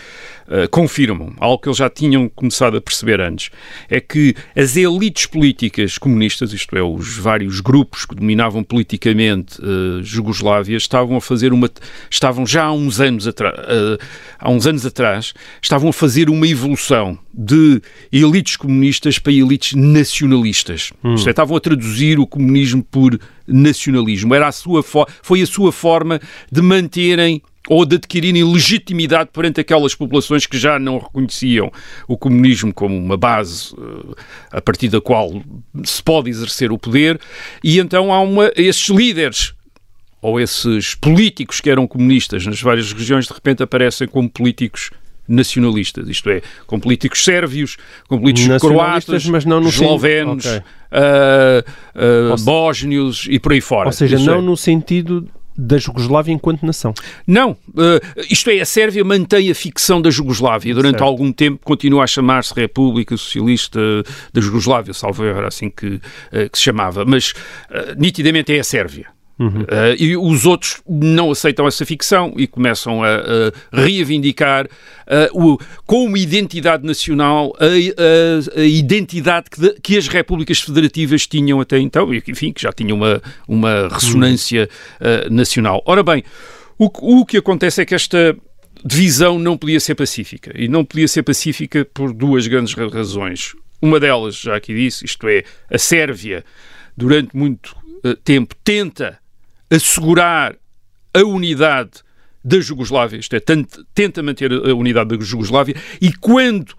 eh, 0.52 0.68
confirmam, 0.68 1.34
algo 1.40 1.58
que 1.60 1.70
eles 1.70 1.78
já 1.78 1.90
tinham 1.90 2.30
começado 2.30 2.76
a 2.78 2.82
perceber 2.82 3.20
antes, 3.22 3.50
é 3.90 4.00
que 4.00 4.36
as 4.56 4.76
elites 4.76 5.26
políticas 5.26 5.98
comunistas, 5.98 6.52
isto 6.54 6.76
é, 6.76 6.82
os 6.84 7.18
vários 7.18 7.62
grupos 7.62 8.06
que 8.06 8.14
dominavam 8.14 8.64
politicamente 8.64 9.60
a 9.62 10.04
Jugoslávia, 10.04 10.76
estavam 10.78 11.16
a 11.18 11.22
fazer 11.22 11.54
uma, 11.54 11.70
estavam 12.10 12.46
já 12.46 12.66
há 12.66 12.72
uns 12.74 13.00
anos 13.00 13.26
atrás, 13.28 13.56
há 14.38 14.50
uns 14.52 14.68
anos 14.68 14.86
atrás, 14.86 15.34
estavam 15.62 15.90
a 15.90 15.94
fazer 15.94 16.30
uma 16.30 16.48
evolução 16.48 17.18
de 17.34 17.82
elites 18.12 18.58
comunistas 18.58 19.18
para 19.18 19.32
elites 19.32 19.74
nacionalistas. 19.74 20.92
Isto 21.16 21.28
é, 21.28 21.32
estavam 21.32 21.56
a 21.56 21.60
traduzir 21.62 22.20
o 22.20 22.28
comunismo 22.28 22.84
por 22.84 23.18
nacionalismo. 23.48 24.34
Era 24.36 24.48
a 24.48 24.52
sua 24.52 24.84
fo- 24.84 25.06
foi 25.22 25.42
a 25.42 25.46
sua 25.46 25.72
forma 25.72 26.20
de 26.52 26.62
manterem 26.62 27.42
ou 27.70 27.86
de 27.86 27.96
adquirirem 27.98 28.44
legitimidade 28.44 29.30
perante 29.32 29.62
aquelas 29.62 29.94
populações 29.94 30.46
que 30.48 30.58
já 30.58 30.80
não 30.80 30.98
reconheciam 30.98 31.72
o 32.08 32.18
comunismo 32.18 32.74
como 32.74 32.98
uma 32.98 33.16
base 33.18 33.74
eh, 33.78 34.16
a 34.52 34.62
partir 34.62 34.90
da 34.90 35.00
qual 35.00 35.32
se 35.84 36.02
pode 36.02 36.30
exercer 36.30 36.72
o 36.72 36.78
poder, 36.78 37.20
e 37.64 37.78
então 37.80 38.12
há 38.12 38.20
uma, 38.22 38.52
esses 38.56 38.90
líderes 38.90 39.54
ou 40.22 40.40
esses 40.40 40.96
políticos 40.96 41.62
que 41.62 41.70
eram 41.70 41.86
comunistas 41.88 42.46
nas 42.46 42.62
várias 42.62 42.92
regiões 42.94 43.28
de 43.28 43.34
repente 43.34 43.62
aparecem 43.64 44.08
como 44.08 44.30
políticos 44.30 44.90
nacionalistas, 45.28 46.10
isto 46.10 46.30
é, 46.30 46.42
com 46.68 46.80
políticos 46.80 47.24
sérvios, 47.24 47.78
com 48.08 48.20
políticos 48.20 48.58
croatas, 48.60 49.26
mas 49.28 49.46
não 49.46 49.62
no 49.62 49.70
eslovenos, 49.70 50.46
Ok. 50.46 50.62
ah, 50.92 51.64
Ou 52.32 52.38
se- 52.38 52.44
bósnios 52.44 53.28
e 53.30 53.40
por 53.40 53.54
aí 53.54 53.62
fora. 53.62 53.88
Ou 53.88 53.94
seja, 53.94 54.20
não 54.20 54.40
é. 54.40 54.42
no 54.42 54.58
sentido 54.58 55.28
da 55.58 55.78
Jugoslávia 55.78 56.34
enquanto 56.34 56.66
nação. 56.66 56.94
Não, 57.28 57.56
eh, 57.78 58.02
isto 58.30 58.50
é, 58.50 58.60
a 58.60 58.66
Sérvia 58.66 59.04
mantém 59.04 59.52
a 59.52 59.56
ficção 59.56 60.02
da 60.02 60.10
Jugoslávia. 60.10 60.74
Durante 60.74 60.94
Certo. 60.94 61.04
algum 61.04 61.32
tempo 61.32 61.60
continua 61.64 62.04
a 62.04 62.08
chamar-se 62.08 62.54
República 62.54 63.16
Socialista 63.18 63.80
da 64.34 64.42
Jugoslávia, 64.42 64.94
salvo 64.94 65.24
erro, 65.24 65.46
assim 65.46 65.70
que, 65.70 66.00
eh, 66.32 66.50
que 66.50 66.58
se 66.58 66.64
chamava. 66.64 67.06
Mas 67.06 67.34
eh, 67.70 67.96
nitidamente 67.98 68.54
é 68.54 68.60
a 68.60 68.64
Sérvia. 68.64 69.08
Eh, 69.68 69.96
e 70.00 70.18
os 70.18 70.46
outros 70.46 70.82
não 70.88 71.32
aceitam 71.32 71.68
essa 71.68 71.86
ficção 71.86 72.34
e 72.38 72.46
começam 72.48 73.04
a, 73.04 73.08
a 73.16 73.82
reivindicar 73.82 74.68
eh, 75.08 75.30
o- 75.34 75.58
como 75.86 76.16
identidade 76.16 76.86
nacional 76.86 77.52
a, 77.60 77.66
a- 77.66 78.60
a 78.62 78.64
identidade 78.64 79.50
que, 79.50 79.60
de- 79.62 79.74
que 79.82 79.98
as 79.98 80.08
repúblicas 80.08 80.60
federativas 80.62 81.26
tinham 81.26 81.60
até 81.60 81.80
então, 81.80 82.14
e 82.14 82.22
enfim, 82.28 82.54
que 82.54 82.62
já 82.62 82.72
tinham 82.72 82.98
uma, 82.98 83.22
uma 83.48 83.88
ressonância 83.90 84.70
eh, 85.00 85.28
nacional. 85.30 85.82
Ora 85.86 86.04
bem, 86.04 86.24
o, 86.78 86.90
que- 86.90 87.00
o 87.02 87.26
que 87.26 87.38
acontece 87.38 87.82
é 87.82 87.86
que 87.86 87.96
esta 87.96 88.36
divisão 88.86 89.38
não 89.40 89.58
podia 89.58 89.80
ser 89.80 89.96
pacífica. 89.96 90.52
E 90.56 90.68
não 90.68 90.84
podia 90.86 91.08
ser 91.08 91.24
pacífica 91.24 91.86
por 91.94 92.14
duas 92.14 92.48
grandes 92.48 92.74
ra- 92.74 92.88
razões. 92.88 93.54
Uma 93.82 94.00
delas, 94.00 94.36
já 94.40 94.56
aqui 94.56 94.74
disse, 94.76 95.06
isto 95.06 95.28
é, 95.28 95.44
a 95.72 95.78
Sérvia, 95.78 96.44
durante 96.96 97.36
muito 97.36 97.76
tempo, 98.24 98.56
tenta 98.64 99.20
assegurar 99.72 100.56
a 101.14 101.20
unidade 101.22 101.92
da 102.44 102.60
Jugoslávia, 102.60 103.18
isto 103.18 103.36
é, 103.36 103.40
tenta 103.94 104.24
manter 104.24 104.52
a 104.52 104.76
unidade 104.76 105.16
da 105.16 105.24
Jugoslávia, 105.24 105.76
e 106.02 106.12
quando 106.12 106.76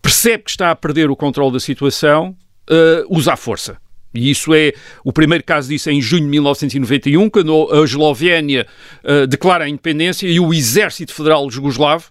percebe 0.00 0.44
que 0.44 0.50
está 0.50 0.70
a 0.70 0.76
perder 0.76 1.10
o 1.10 1.16
controle 1.16 1.52
da 1.52 1.60
situação, 1.60 2.36
eh, 2.70 3.04
usa 3.08 3.34
a 3.34 3.36
força. 3.36 3.76
E 4.14 4.30
isso 4.30 4.54
é, 4.54 4.72
o 5.04 5.12
primeiro 5.12 5.44
caso 5.44 5.68
disso 5.68 5.90
é 5.90 5.92
em 5.92 6.00
junho 6.00 6.22
de 6.22 6.28
1991, 6.28 7.28
quando 7.28 7.68
a 7.70 7.84
Eslovénia 7.84 8.66
eh, 9.04 9.26
declara 9.26 9.64
a 9.64 9.68
independência 9.68 10.26
e 10.26 10.40
o 10.40 10.54
Exército 10.54 11.12
Federal 11.12 11.50
Jugoslavo 11.50 12.10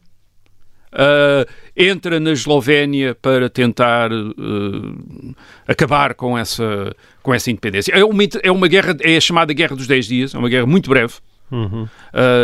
eh, 0.91 1.45
entra 1.75 2.19
na 2.19 2.31
Eslovénia 2.31 3.15
para 3.15 3.49
tentar 3.49 4.09
eh, 4.11 5.33
acabar 5.67 6.13
com 6.13 6.37
essa, 6.37 6.95
com 7.21 7.33
essa 7.33 7.51
independência. 7.51 7.91
É 7.93 8.03
uma, 8.03 8.23
é 8.43 8.51
uma 8.51 8.67
guerra, 8.67 8.95
é 9.01 9.17
a 9.17 9.21
chamada 9.21 9.53
Guerra 9.53 9.75
dos 9.75 9.87
10 9.87 10.07
Dias, 10.07 10.35
é 10.35 10.37
uma 10.37 10.49
guerra 10.49 10.65
muito 10.65 10.89
breve. 10.89 11.15
Uh, 11.49 11.87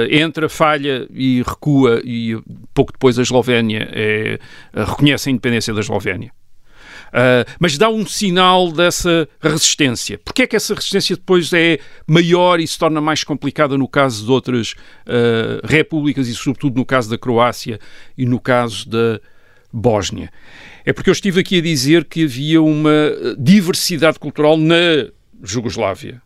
entra, 0.09 0.47
falha 0.47 1.05
e 1.13 1.43
recua, 1.45 2.01
e 2.05 2.39
pouco 2.73 2.93
depois 2.93 3.19
a 3.19 3.21
Eslovénia 3.21 3.89
é, 3.91 4.39
uh, 4.73 4.83
reconhece 4.85 5.27
a 5.27 5.31
independência 5.31 5.73
da 5.73 5.81
Eslovénia. 5.81 6.31
Uh, 7.13 7.45
mas 7.59 7.77
dá 7.77 7.89
um 7.89 8.07
sinal 8.07 8.71
dessa 8.71 9.29
resistência. 9.39 10.17
Porquê 10.17 10.41
é 10.41 10.47
que 10.47 10.55
essa 10.55 10.73
resistência 10.73 11.15
depois 11.15 11.53
é 11.53 11.77
maior 12.07 12.59
e 12.59 12.67
se 12.67 12.77
torna 12.77 12.99
mais 12.99 13.23
complicada 13.23 13.77
no 13.77 13.87
caso 13.87 14.25
de 14.25 14.31
outras 14.31 14.71
uh, 14.71 15.63
repúblicas 15.63 16.27
e, 16.27 16.33
sobretudo, 16.33 16.77
no 16.77 16.85
caso 16.85 17.11
da 17.11 17.17
Croácia 17.17 17.79
e 18.17 18.25
no 18.25 18.39
caso 18.39 18.89
da 18.89 19.21
Bósnia? 19.71 20.31
É 20.83 20.91
porque 20.91 21.09
eu 21.09 21.13
estive 21.13 21.41
aqui 21.41 21.59
a 21.59 21.61
dizer 21.61 22.05
que 22.05 22.23
havia 22.23 22.61
uma 22.61 23.11
diversidade 23.37 24.17
cultural 24.17 24.57
na 24.57 25.07
Jugoslávia 25.41 26.19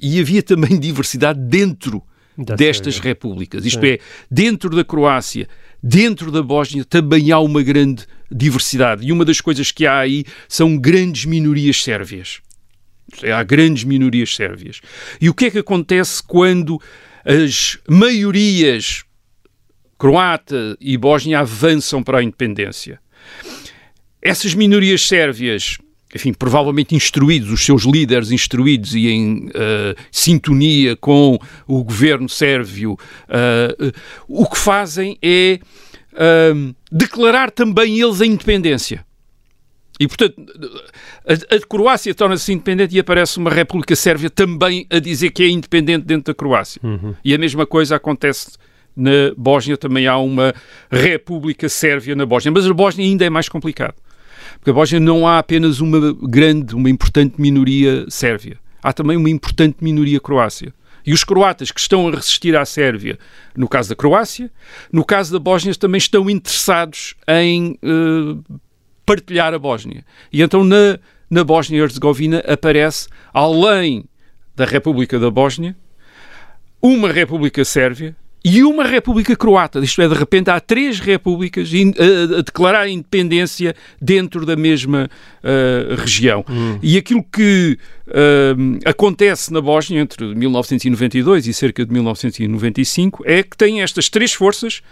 e 0.00 0.18
havia 0.18 0.42
também 0.42 0.80
diversidade 0.80 1.38
dentro 1.38 2.02
Da 2.36 2.54
destas 2.54 2.94
Sérvia. 2.94 3.10
repúblicas. 3.10 3.64
Isto 3.66 3.84
é, 3.84 3.98
dentro 4.30 4.70
da 4.70 4.82
Croácia, 4.84 5.46
dentro 5.82 6.32
da 6.32 6.42
Bósnia, 6.42 6.84
também 6.84 7.30
há 7.30 7.38
uma 7.38 7.62
grande 7.62 8.06
diversidade. 8.32 9.06
E 9.06 9.12
uma 9.12 9.24
das 9.24 9.40
coisas 9.40 9.70
que 9.70 9.86
há 9.86 9.98
aí 9.98 10.24
são 10.48 10.76
grandes 10.76 11.24
minorias 11.24 11.82
sérvias. 11.82 12.40
Há 13.22 13.42
grandes 13.42 13.84
minorias 13.84 14.34
sérvias. 14.34 14.80
E 15.20 15.28
o 15.28 15.34
que 15.34 15.46
é 15.46 15.50
que 15.50 15.58
acontece 15.58 16.22
quando 16.22 16.80
as 17.24 17.78
maiorias 17.88 19.04
croata 19.98 20.76
e 20.80 20.96
bósnia 20.96 21.40
avançam 21.40 22.02
para 22.02 22.18
a 22.18 22.22
independência? 22.22 22.98
Essas 24.20 24.54
minorias 24.54 25.06
sérvias, 25.06 25.78
enfim, 26.14 26.32
provavelmente 26.32 26.94
instruídos, 26.94 27.50
os 27.50 27.64
seus 27.64 27.82
líderes 27.82 28.30
instruídos 28.30 28.94
e 28.94 29.08
em 29.08 29.50
eh, 29.52 29.96
sintonia 30.10 30.96
com 30.96 31.38
o 31.66 31.82
governo 31.82 32.28
sérvio, 32.28 32.96
eh, 33.28 33.76
eh, 33.78 33.92
o 34.28 34.48
que 34.48 34.56
fazem 34.56 35.18
é 35.20 35.58
eh, 36.14 36.52
declarar 36.90 37.50
também 37.50 38.00
eles 38.00 38.20
a 38.20 38.26
independência. 38.26 39.04
E, 40.00 40.08
portanto, 40.08 40.34
a, 41.26 41.54
a 41.54 41.60
Croácia 41.60 42.14
torna-se 42.14 42.52
independente 42.52 42.96
e 42.96 42.98
aparece 42.98 43.38
uma 43.38 43.50
República 43.50 43.94
Sérvia 43.94 44.30
também 44.30 44.86
a 44.90 44.98
dizer 44.98 45.30
que 45.30 45.42
é 45.42 45.48
independente 45.48 46.04
dentro 46.04 46.32
da 46.32 46.34
Croácia. 46.34 46.80
E 47.24 47.34
a 47.34 47.38
mesma 47.38 47.66
coisa 47.66 47.96
acontece 47.96 48.52
na 48.96 49.32
Bósnia, 49.36 49.76
também 49.76 50.06
há 50.06 50.18
uma 50.18 50.54
República 50.90 51.68
Sérvia 51.68 52.14
na 52.14 52.26
Bósnia. 52.26 52.52
Mas 52.52 52.66
a 52.66 52.74
Bósnia 52.74 53.06
ainda 53.06 53.24
é 53.24 53.30
mais 53.30 53.48
complicado. 53.48 53.94
Porque 54.58 54.70
a 54.70 54.74
Bósnia 54.74 55.00
não 55.00 55.26
há 55.26 55.38
apenas 55.38 55.80
uma 55.80 56.12
grande, 56.14 56.74
uma 56.74 56.90
importante 56.90 57.40
minoria 57.40 58.04
sérvia. 58.08 58.58
Há 58.82 58.92
também 58.92 59.16
uma 59.16 59.30
importante 59.30 59.76
minoria 59.80 60.20
croácia. 60.20 60.74
E 61.04 61.12
os 61.12 61.24
croatas 61.24 61.70
que 61.70 61.80
estão 61.80 62.08
a 62.08 62.10
resistir 62.12 62.56
à 62.56 62.64
Sérvia, 62.64 63.18
no 63.56 63.68
caso 63.68 63.88
da 63.88 63.96
Croácia, 63.96 64.50
no 64.92 65.04
caso 65.04 65.32
da 65.32 65.38
Bósnia, 65.38 65.74
também 65.74 65.98
estão 65.98 66.28
interessados 66.30 67.14
em 67.28 67.78
eh, 67.82 68.58
partilhar 69.04 69.52
a 69.52 69.58
Bósnia. 69.58 70.04
E 70.32 70.42
então 70.42 70.64
na, 70.64 70.98
na 71.28 71.42
Bósnia 71.42 71.78
e 71.78 71.82
Herzegovina 71.82 72.38
aparece, 72.46 73.08
além 73.32 74.04
da 74.54 74.64
República 74.64 75.18
da 75.18 75.30
Bósnia, 75.30 75.76
uma 76.80 77.10
República 77.12 77.64
Sérvia 77.64 78.16
e 78.44 78.62
uma 78.64 78.84
República 78.84 79.36
Croata. 79.36 79.78
Isto 79.80 80.02
é, 80.02 80.08
de 80.08 80.14
repente 80.14 80.50
há 80.50 80.58
três 80.58 80.98
repúblicas 80.98 81.70
a, 81.70 82.42
declarar 82.42 82.82
a 82.82 82.88
independência 82.88 83.74
dentro 84.00 84.44
da 84.44 84.56
mesma 84.56 85.08
ah, 85.42 85.94
região. 85.96 86.44
E 86.82 86.96
aquilo 86.96 87.22
que 87.22 87.78
ah, 88.08 88.88
acontece 88.88 89.52
na 89.52 89.60
Bósnia 89.60 90.00
entre 90.00 90.34
1992 90.34 91.46
e 91.46 91.54
cerca 91.54 91.84
de 91.84 91.92
1995 91.92 93.22
é 93.26 93.42
que 93.42 93.56
tem 93.56 93.82
estas 93.82 94.08
três 94.08 94.32
forças, 94.32 94.82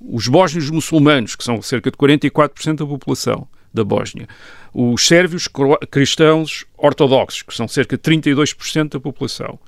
os 0.00 0.28
bósnios 0.28 0.68
muçulmanos, 0.70 1.36
que 1.36 1.44
são 1.44 1.62
cerca 1.62 1.90
de 1.90 1.96
44% 1.96 2.76
da 2.76 2.86
população 2.86 3.46
da 3.72 3.84
Bósnia, 3.84 4.26
os 4.72 5.06
sérvios 5.06 5.48
cristãos 5.90 6.64
ortodoxos, 6.76 7.42
que 7.42 7.54
são 7.54 7.68
cerca 7.68 7.96
de 7.96 8.02
32% 8.02 8.90
da 8.90 9.00
população, 9.00 9.58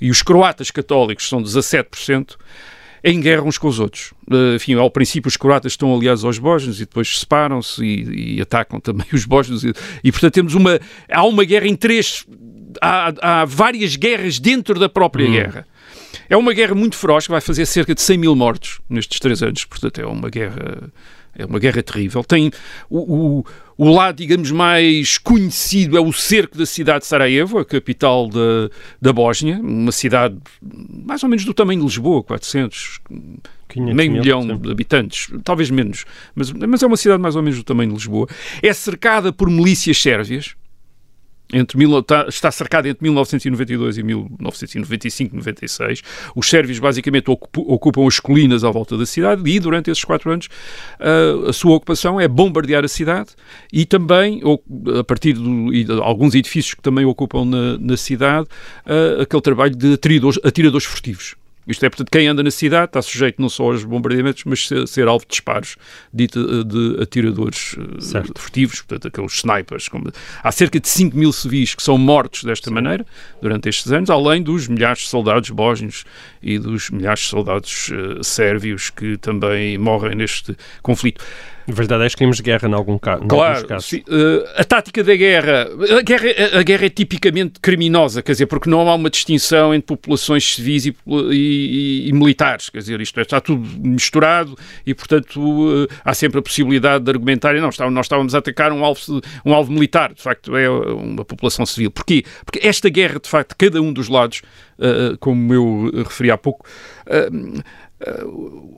e 0.00 0.10
os 0.10 0.22
croatas 0.22 0.70
católicos, 0.70 1.24
que 1.24 1.30
são 1.30 1.42
17%, 1.42 2.36
em 3.02 3.20
guerra 3.20 3.42
uns 3.42 3.58
com 3.58 3.68
os 3.68 3.78
outros. 3.78 4.12
Eh, 4.30 4.56
Enfim, 4.56 4.74
ao 4.74 4.90
princípio 4.90 5.28
os 5.28 5.36
croatas 5.36 5.72
estão 5.72 5.94
aliados 5.94 6.24
aos 6.24 6.38
bósnios 6.38 6.76
e 6.78 6.80
depois 6.80 7.18
separam-se 7.18 7.84
e, 7.84 8.36
e 8.36 8.40
atacam 8.40 8.80
também 8.80 9.06
os 9.12 9.24
bósnios 9.24 9.64
e, 9.64 9.72
e, 10.02 10.10
portanto 10.10 10.34
temos 10.34 10.54
uma 10.54 10.80
há 11.10 11.24
uma 11.24 11.44
guerra 11.44 11.66
em 11.66 11.76
três 11.76 12.24
há, 12.80 13.40
há 13.40 13.44
várias 13.44 13.96
guerras 13.96 14.38
dentro 14.38 14.78
da 14.78 14.88
própria 14.88 15.28
guerra 15.28 15.66
É 16.28 16.36
uma 16.36 16.52
guerra 16.52 16.74
muito 16.74 16.96
feroz 16.96 17.26
que 17.26 17.32
vai 17.32 17.40
fazer 17.40 17.66
cerca 17.66 17.94
de 17.94 18.02
100 18.02 18.18
mil 18.18 18.36
mortos 18.36 18.80
nestes 18.88 19.20
três 19.20 19.42
anos, 19.42 19.64
portanto 19.64 20.00
é 20.00 20.06
uma 20.06 20.28
guerra 20.28 20.90
é 21.38 21.44
uma 21.44 21.58
guerra 21.58 21.82
terrível. 21.82 22.24
Tem 22.24 22.50
o, 22.88 22.98
o, 22.98 23.44
o, 23.76 23.94
lado, 23.94 24.16
digamos, 24.16 24.50
mais 24.50 25.18
conhecido 25.18 25.96
é 25.96 26.00
o 26.00 26.12
cerco 26.12 26.56
da 26.56 26.64
cidade 26.64 27.00
de 27.00 27.06
Sarajevo, 27.06 27.58
a 27.58 27.64
capital 27.64 28.28
da, 28.28 28.70
da 29.00 29.12
Bósnia, 29.12 29.58
uma 29.58 29.92
cidade 29.92 30.36
mais 30.62 31.22
ou 31.22 31.28
menos 31.28 31.44
do 31.44 31.52
tamanho 31.52 31.80
de 31.80 31.86
Lisboa, 31.86 32.22
400, 32.22 33.00
meio 33.76 34.12
milhão 34.12 34.46
de 34.46 34.70
habitantes, 34.70 35.30
talvez 35.44 35.70
menos, 35.70 36.04
mas, 36.34 36.50
mas 36.52 36.82
é 36.82 36.86
uma 36.86 36.96
cidade 36.96 37.20
mais 37.20 37.36
ou 37.36 37.42
menos 37.42 37.58
do 37.58 37.64
tamanho 37.64 37.90
de 37.90 37.96
Lisboa. 37.96 38.26
É 38.62 38.72
cercada 38.72 39.32
por 39.32 39.50
milícias 39.50 40.00
sérvias, 40.00 40.56
entre, 41.52 41.78
está, 41.84 42.26
está 42.28 42.50
cercado 42.50 42.86
entre 42.86 43.02
1992 43.02 43.98
e 43.98 44.02
1995, 44.02 45.36
96. 45.36 46.02
Os 46.34 46.48
sérvios 46.48 46.78
basicamente 46.78 47.26
ocupam 47.28 48.06
as 48.06 48.18
colinas 48.18 48.64
à 48.64 48.70
volta 48.70 48.96
da 48.96 49.06
cidade 49.06 49.42
e 49.48 49.60
durante 49.60 49.90
esses 49.90 50.04
quatro 50.04 50.30
anos 50.30 50.48
a, 50.98 51.50
a 51.50 51.52
sua 51.52 51.76
ocupação 51.76 52.20
é 52.20 52.26
bombardear 52.26 52.84
a 52.84 52.88
cidade 52.88 53.30
e 53.72 53.84
também, 53.84 54.42
a 54.98 55.04
partir 55.04 55.34
de, 55.34 55.92
alguns 56.02 56.34
edifícios 56.34 56.74
que 56.74 56.82
também 56.82 57.04
ocupam 57.04 57.44
na, 57.44 57.78
na 57.78 57.96
cidade, 57.96 58.48
aquele 59.20 59.42
trabalho 59.42 59.76
de 59.76 59.94
atiradores, 59.94 60.38
atiradores 60.44 60.86
furtivos. 60.86 61.36
Isto 61.66 61.84
é, 61.84 61.90
portanto, 61.90 62.10
quem 62.10 62.28
anda 62.28 62.42
na 62.42 62.50
cidade 62.50 62.86
está 62.86 63.02
sujeito 63.02 63.40
não 63.42 63.48
só 63.48 63.64
aos 63.64 63.84
bombardeamentos, 63.84 64.44
mas 64.44 64.68
ser, 64.68 64.86
ser 64.86 65.08
alvo 65.08 65.24
de 65.24 65.30
disparos 65.30 65.76
de, 66.12 66.26
de 66.26 67.02
atiradores 67.02 67.76
eh, 67.78 68.00
certo. 68.00 68.40
furtivos, 68.40 68.82
portanto, 68.82 69.08
aqueles 69.08 69.32
snipers. 69.32 69.88
Como... 69.88 70.10
Há 70.42 70.52
cerca 70.52 70.78
de 70.78 70.88
5 70.88 71.16
mil 71.16 71.32
civis 71.32 71.74
que 71.74 71.82
são 71.82 71.98
mortos 71.98 72.44
desta 72.44 72.68
Sim. 72.68 72.74
maneira 72.74 73.04
durante 73.42 73.68
estes 73.68 73.90
anos, 73.90 74.10
além 74.10 74.42
dos 74.42 74.68
milhares 74.68 75.00
de 75.00 75.08
soldados 75.08 75.50
bósnios 75.50 76.04
e 76.42 76.58
dos 76.58 76.90
milhares 76.90 77.20
de 77.20 77.26
soldados 77.26 77.88
uh, 77.88 78.22
sérvios 78.22 78.90
que 78.90 79.16
também 79.16 79.76
morrem 79.76 80.14
neste 80.14 80.56
conflito 80.82 81.24
verdadeiros 81.66 82.14
crimes 82.14 82.36
de 82.36 82.42
guerra, 82.42 82.68
em, 82.68 82.74
algum 82.74 82.98
ca 82.98 83.18
claro, 83.18 83.66
casos. 83.66 83.88
Sim, 83.88 84.04
uh, 84.08 84.44
a 84.56 84.64
tática 84.64 85.02
da 85.02 85.14
guerra 85.14 85.68
a, 85.98 86.02
guerra, 86.02 86.58
a 86.58 86.62
guerra 86.62 86.86
é 86.86 86.88
tipicamente 86.88 87.60
criminosa, 87.60 88.22
quer 88.22 88.32
dizer, 88.32 88.46
porque 88.46 88.68
não 88.68 88.88
há 88.88 88.94
uma 88.94 89.10
distinção 89.10 89.74
entre 89.74 89.86
populações 89.86 90.54
civis 90.54 90.86
e, 90.86 90.96
e, 91.32 92.08
e 92.08 92.12
militares, 92.12 92.70
quer 92.70 92.78
dizer, 92.78 93.00
isto 93.00 93.18
é, 93.18 93.22
está 93.22 93.40
tudo 93.40 93.66
misturado 93.78 94.56
e, 94.86 94.94
portanto, 94.94 95.40
uh, 95.40 95.88
há 96.04 96.14
sempre 96.14 96.38
a 96.38 96.42
possibilidade 96.42 97.04
de 97.04 97.10
argumentar, 97.10 97.54
não, 97.54 97.70
nós 97.90 98.06
estávamos 98.06 98.34
a 98.34 98.38
atacar 98.38 98.72
um 98.72 98.84
alvo, 98.84 99.00
um 99.44 99.52
alvo 99.52 99.72
militar, 99.72 100.12
de 100.12 100.22
facto, 100.22 100.56
é 100.56 100.68
uma 100.68 101.24
população 101.24 101.66
civil. 101.66 101.90
Porquê? 101.90 102.24
Porque 102.44 102.66
esta 102.66 102.88
guerra, 102.88 103.18
de 103.20 103.28
facto, 103.28 103.54
cada 103.56 103.80
um 103.80 103.92
dos 103.92 104.08
lados, 104.08 104.42
uh, 104.78 105.16
como 105.18 105.52
eu 105.52 105.90
referi 106.04 106.30
há 106.30 106.38
pouco, 106.38 106.66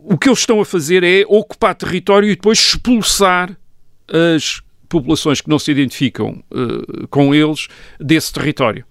o 0.05 0.17
que 0.17 0.29
eles 0.29 0.39
estão 0.41 0.61
a 0.61 0.65
fazer 0.65 1.03
é 1.03 1.25
ocupar 1.27 1.75
território 1.75 2.29
e 2.31 2.37
depois 2.37 2.59
expulsar 2.59 3.57
as 4.09 4.63
populações 4.89 5.41
que 5.41 5.49
não 5.49 5.59
se 5.59 5.71
identificam 5.71 6.43
uh, 6.51 7.07
com 7.09 7.35
eles 7.35 7.69
desse 8.01 8.33
território. 8.33 8.85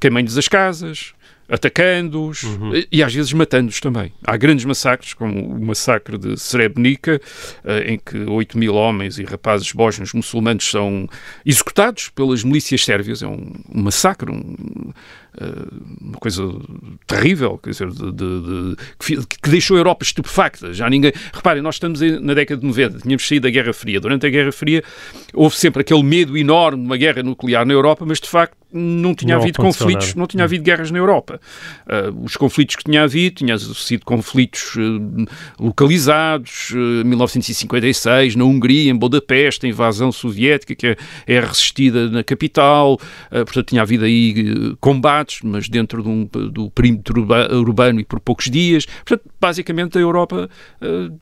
Queimando-lhes 0.00 0.38
as 0.38 0.48
casas, 0.48 1.14
atacando-os 1.48 2.42
uhum. 2.42 2.72
e 2.90 3.02
às 3.02 3.14
vezes 3.14 3.32
matando-os 3.32 3.80
também. 3.80 4.12
Há 4.24 4.36
grandes 4.36 4.64
massacres, 4.64 5.12
como 5.12 5.54
o 5.54 5.64
massacre 5.64 6.16
de 6.16 6.36
Srebrenica, 6.38 7.20
eh, 7.64 7.92
em 7.92 7.98
que 7.98 8.18
8 8.18 8.56
mil 8.56 8.74
homens 8.74 9.18
e 9.18 9.24
rapazes 9.24 9.70
bósnios 9.72 10.12
muçulmanos 10.12 10.68
são 10.68 11.08
executados 11.44 12.08
pelas 12.08 12.42
milícias 12.42 12.84
sérvias. 12.84 13.22
É 13.22 13.26
um, 13.26 13.52
massacre, 13.72 14.30
um, 14.30 14.54
eh, 14.88 14.92
uma 16.00 16.18
coisa 16.18 16.42
terrível, 17.06 17.58
quer 17.58 17.70
dizer, 17.70 17.90
de, 17.90 18.12
de, 18.12 18.40
de, 18.42 19.26
que, 19.26 19.50
deixou 19.50 19.76
a 19.76 19.80
Europa 19.80 20.04
estupefacta. 20.04 20.72
Já 20.72 20.88
ninguém. 20.88 21.12
Reparem, 21.32 21.62
nós 21.62 21.76
estamos 21.76 22.00
na 22.00 22.34
década 22.34 22.60
de 22.60 22.66
90, 22.66 22.98
tínhamos 22.98 23.26
saído 23.26 23.44
da 23.44 23.50
Guerra 23.50 23.72
Fria. 23.72 24.00
Durante 24.00 24.26
a 24.26 24.30
Guerra 24.30 24.52
Fria 24.52 24.82
houve 25.32 25.56
sempre 25.56 25.80
aquele 25.80 26.02
medo 26.02 26.36
enorme 26.36 26.82
de 26.82 26.86
uma 26.86 26.96
guerra 26.96 27.22
nuclear 27.22 27.66
na 27.66 27.72
Europa, 27.72 28.04
mas 28.06 28.20
de 28.20 28.28
facto 28.28 28.56
não 28.74 29.14
tinha 29.14 29.36
não 29.36 29.42
havido 29.42 29.60
conflitos, 29.60 30.08
nada. 30.08 30.18
não 30.18 30.26
tinha 30.26 30.42
havido 30.42 30.64
guerras 30.64 30.90
na 30.90 30.98
Europa. 30.98 31.40
Uh, 31.86 32.24
os 32.24 32.36
conflitos 32.36 32.74
que 32.74 32.82
tinha 32.82 33.04
havido 33.04 33.36
tinham 33.36 33.56
sido 33.56 34.04
conflitos 34.04 34.74
uh, 34.74 35.26
localizados, 35.60 36.70
uh, 36.70 37.04
1956, 37.04 38.34
na 38.34 38.44
Hungria, 38.44 38.90
em 38.90 38.96
Budapeste, 38.96 39.66
a 39.66 39.68
invasão 39.68 40.10
soviética 40.10 40.74
que 40.74 40.88
é, 40.88 40.96
é 41.26 41.40
resistida 41.40 42.10
na 42.10 42.24
capital, 42.24 42.94
uh, 42.94 43.44
portanto 43.44 43.68
tinha 43.68 43.82
havido 43.82 44.04
aí 44.04 44.74
mas 45.42 45.68
dentro 45.68 46.02
de 46.02 46.08
um, 46.08 46.24
do 46.24 46.70
perímetro 46.70 47.26
urbano 47.52 48.00
e 48.00 48.04
por 48.04 48.20
poucos 48.20 48.50
dias. 48.50 48.86
Portanto, 48.86 49.30
basicamente 49.40 49.98
a 49.98 50.00
Europa 50.00 50.48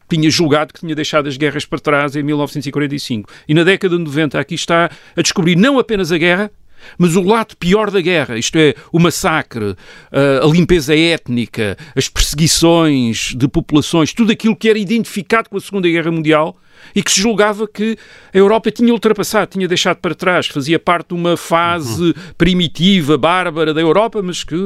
tinha 0.09 0.31
julgado 0.31 0.73
que 0.73 0.81
tinha 0.81 0.95
deixado 0.95 1.29
as 1.29 1.37
guerras 1.37 1.65
para 1.65 1.79
trás 1.79 2.17
em 2.17 2.23
1945. 2.23 3.31
E 3.49 3.55
na 3.55 3.65
década 3.65 3.97
de 3.97 4.03
90 4.03 4.38
aqui 4.38 4.55
está 4.55 4.91
a 5.17 5.23
descobrir 5.23 5.57
não 5.57 5.79
apenas 5.79 6.12
a 6.12 6.19
guerra, 6.19 6.51
mas 6.99 7.17
o 7.17 7.23
lado 7.23 7.57
pior 7.57 7.91
da 7.91 8.01
guerra, 8.01 8.37
isto 8.37 8.57
é, 8.57 8.75
o 8.93 8.99
massacre, 8.99 9.77
a 10.11 10.47
limpeza 10.47 10.97
étnica, 10.97 11.77
as 11.95 12.09
perseguições 12.09 13.35
de 13.37 13.49
populações, 13.49 14.12
tudo 14.12 14.33
aquilo 14.33 14.57
que 14.57 14.69
era 14.69 14.79
identificado 14.79 15.49
com 15.49 15.57
a 15.57 15.61
Segunda 15.61 15.88
Guerra 15.88 16.11
Mundial, 16.11 16.57
e 16.95 17.03
que 17.03 17.11
se 17.11 17.21
julgava 17.21 17.67
que 17.67 17.97
a 18.33 18.39
Europa 18.39 18.71
tinha 18.71 18.93
ultrapassado, 18.93 19.51
tinha 19.53 19.67
deixado 19.67 19.99
para 19.99 20.15
trás, 20.15 20.47
fazia 20.47 20.79
parte 20.79 21.09
de 21.09 21.15
uma 21.15 21.37
fase 21.37 22.03
uhum. 22.03 22.15
primitiva, 22.37 23.17
bárbara 23.17 23.73
da 23.73 23.81
Europa, 23.81 24.23
mas 24.23 24.45
que, 24.45 24.57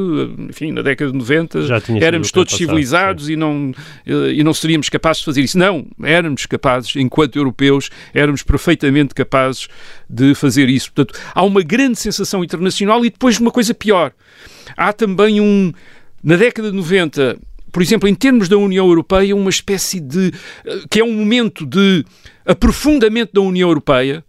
enfim, 0.49 0.73
na 0.73 0.83
década 0.83 1.11
de 1.11 1.19
90 1.19 1.59
éramos 2.01 2.31
todos 2.31 2.55
civilizados 2.55 3.29
e 3.29 3.37
não, 3.37 3.73
e 4.07 4.43
não 4.43 4.53
seríamos 4.55 4.89
capazes 4.89 5.21
de 5.21 5.25
fazer 5.25 5.43
isso. 5.43 5.59
Não, 5.59 5.87
éramos 6.03 6.47
capazes, 6.47 6.97
enquanto 6.97 7.37
europeus, 7.37 7.91
éramos 8.13 8.43
perfeitamente 8.43 9.15
capazes 9.15 9.69
de 10.09 10.35
fazer 10.35 10.69
isso. 10.69 10.93
Portanto, 10.93 11.19
há 11.35 11.43
uma 11.43 11.63
grande 11.63 11.99
sensação 11.99 12.43
internacional 12.43 13.05
e 13.05 13.11
depois 13.11 13.39
uma 13.39 13.51
coisa 13.51 13.75
pior. 13.75 14.13
Há 14.77 14.93
também 14.93 15.41
um. 15.41 15.73
Na 16.23 16.37
década 16.37 16.71
de 16.71 16.77
90, 16.77 17.39
por 17.73 17.83
exemplo, 17.83 18.09
em 18.09 18.15
termos 18.15 18.49
da 18.49 18.57
União 18.57 18.87
Europeia, 18.87 19.35
uma 19.35 19.51
espécie 19.51 20.01
de. 20.01 20.33
Eh, 20.65 20.81
que 20.91 21.01
é 21.01 21.05
um 21.05 21.13
momento 21.13 21.67
de 21.67 22.05
aprofundamento 22.45 23.33
da 23.33 23.41
União 23.41 23.69
Europeia. 23.69 24.25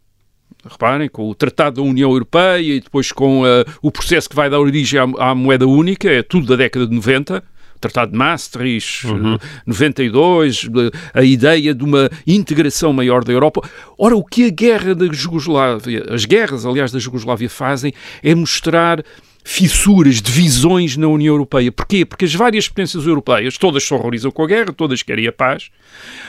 Reparem, 0.69 1.07
com 1.07 1.29
o 1.29 1.35
Tratado 1.35 1.81
da 1.81 1.87
União 1.87 2.11
Europeia 2.11 2.75
e 2.75 2.81
depois 2.81 3.11
com 3.11 3.43
uh, 3.43 3.63
o 3.81 3.89
processo 3.89 4.29
que 4.29 4.35
vai 4.35 4.49
dar 4.49 4.59
origem 4.59 4.99
à, 4.99 5.29
à, 5.29 5.35
moeda 5.35 5.65
única, 5.65 6.09
é 6.09 6.21
tudo 6.21 6.47
da 6.47 6.55
década 6.57 6.85
de 6.85 6.93
90. 6.93 7.41
Tratado 7.79 8.11
de 8.11 8.17
Maastricht, 8.17 9.05
uhum. 9.05 9.37
92, 9.65 10.67
a 11.13 11.21
ideia 11.21 11.75
de 11.75 11.83
uma 11.83 12.09
integração 12.25 12.91
maior 12.91 13.23
da 13.23 13.31
Europa. 13.31 13.61
Ora, 13.97 14.15
o 14.15 14.25
que 14.25 14.45
a 14.45 14.49
guerra 14.49 14.95
da 14.95 15.05
Jugoslávia, 15.13 16.05
as 16.09 16.25
guerras, 16.25 16.65
aliás, 16.65 16.91
da 16.91 16.97
Jugoslávia 16.97 17.49
fazem 17.49 17.93
é 18.23 18.33
mostrar 18.33 19.03
fissuras, 19.47 20.21
divisões 20.21 20.97
na 20.97 21.07
União 21.07 21.33
Europeia. 21.33 21.71
Porquê? 21.71 22.03
Porque 22.03 22.25
as 22.25 22.33
várias 22.35 22.67
potências 22.67 23.07
europeias, 23.07 23.57
todas 23.57 23.81
se 23.81 23.93
horrorizam 23.93 24.29
com 24.29 24.43
a 24.43 24.47
guerra, 24.47 24.73
todas 24.73 25.01
querem 25.01 25.25
a 25.25 25.31
paz, 25.31 25.69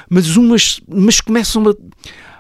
mas 0.09 0.37
umas 0.37 0.81
mas 0.89 1.21
começam 1.21 1.69
a 1.69 1.75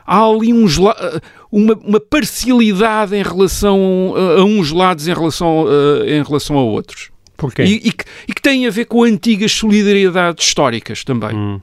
há 0.06 0.24
ali 0.24 0.54
uns, 0.54 0.78
uma, 0.78 1.74
uma 1.82 1.98
parcialidade 1.98 3.16
em 3.16 3.22
relação 3.24 4.14
a, 4.16 4.40
a 4.40 4.44
uns 4.44 4.70
lados 4.70 5.08
em 5.08 5.12
relação 5.12 5.66
a, 5.66 6.08
em 6.08 6.22
relação 6.22 6.56
a 6.56 6.62
outros. 6.62 7.10
Porquê? 7.36 7.64
E, 7.64 7.74
e, 7.88 7.92
que, 7.92 8.04
e 8.28 8.32
que 8.32 8.40
tem 8.40 8.64
a 8.64 8.70
ver 8.70 8.84
com 8.84 9.02
antigas 9.02 9.50
solidariedades 9.50 10.46
históricas 10.46 11.02
também. 11.02 11.34
Hum. 11.34 11.60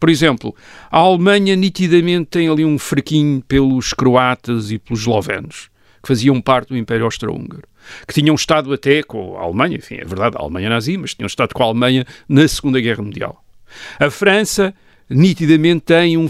Por 0.00 0.08
exemplo, 0.08 0.54
a 0.90 0.98
Alemanha 0.98 1.54
nitidamente 1.54 2.30
tem 2.30 2.48
ali 2.48 2.64
um 2.64 2.78
fraquinho 2.78 3.42
pelos 3.46 3.92
croatas 3.92 4.70
e 4.70 4.78
pelos 4.78 5.00
eslovenos, 5.00 5.68
que 6.02 6.08
faziam 6.08 6.40
parte 6.40 6.70
do 6.70 6.76
Império 6.76 7.04
Austro-Húngaro 7.04 7.64
que 8.06 8.14
tinham 8.14 8.34
estado 8.34 8.72
até 8.72 9.02
com 9.02 9.36
a 9.38 9.42
Alemanha, 9.42 9.76
enfim, 9.76 9.96
é 9.96 10.04
verdade, 10.04 10.36
a 10.36 10.42
Alemanha 10.42 10.68
nazi, 10.68 10.96
mas 10.96 11.14
tinham 11.14 11.26
estado 11.26 11.54
com 11.54 11.62
a 11.62 11.66
Alemanha 11.66 12.04
na 12.28 12.46
Segunda 12.46 12.80
Guerra 12.80 13.02
Mundial. 13.02 13.44
A 13.98 14.10
França 14.10 14.74
nitidamente 15.08 15.82
tem, 15.82 16.16
um, 16.16 16.28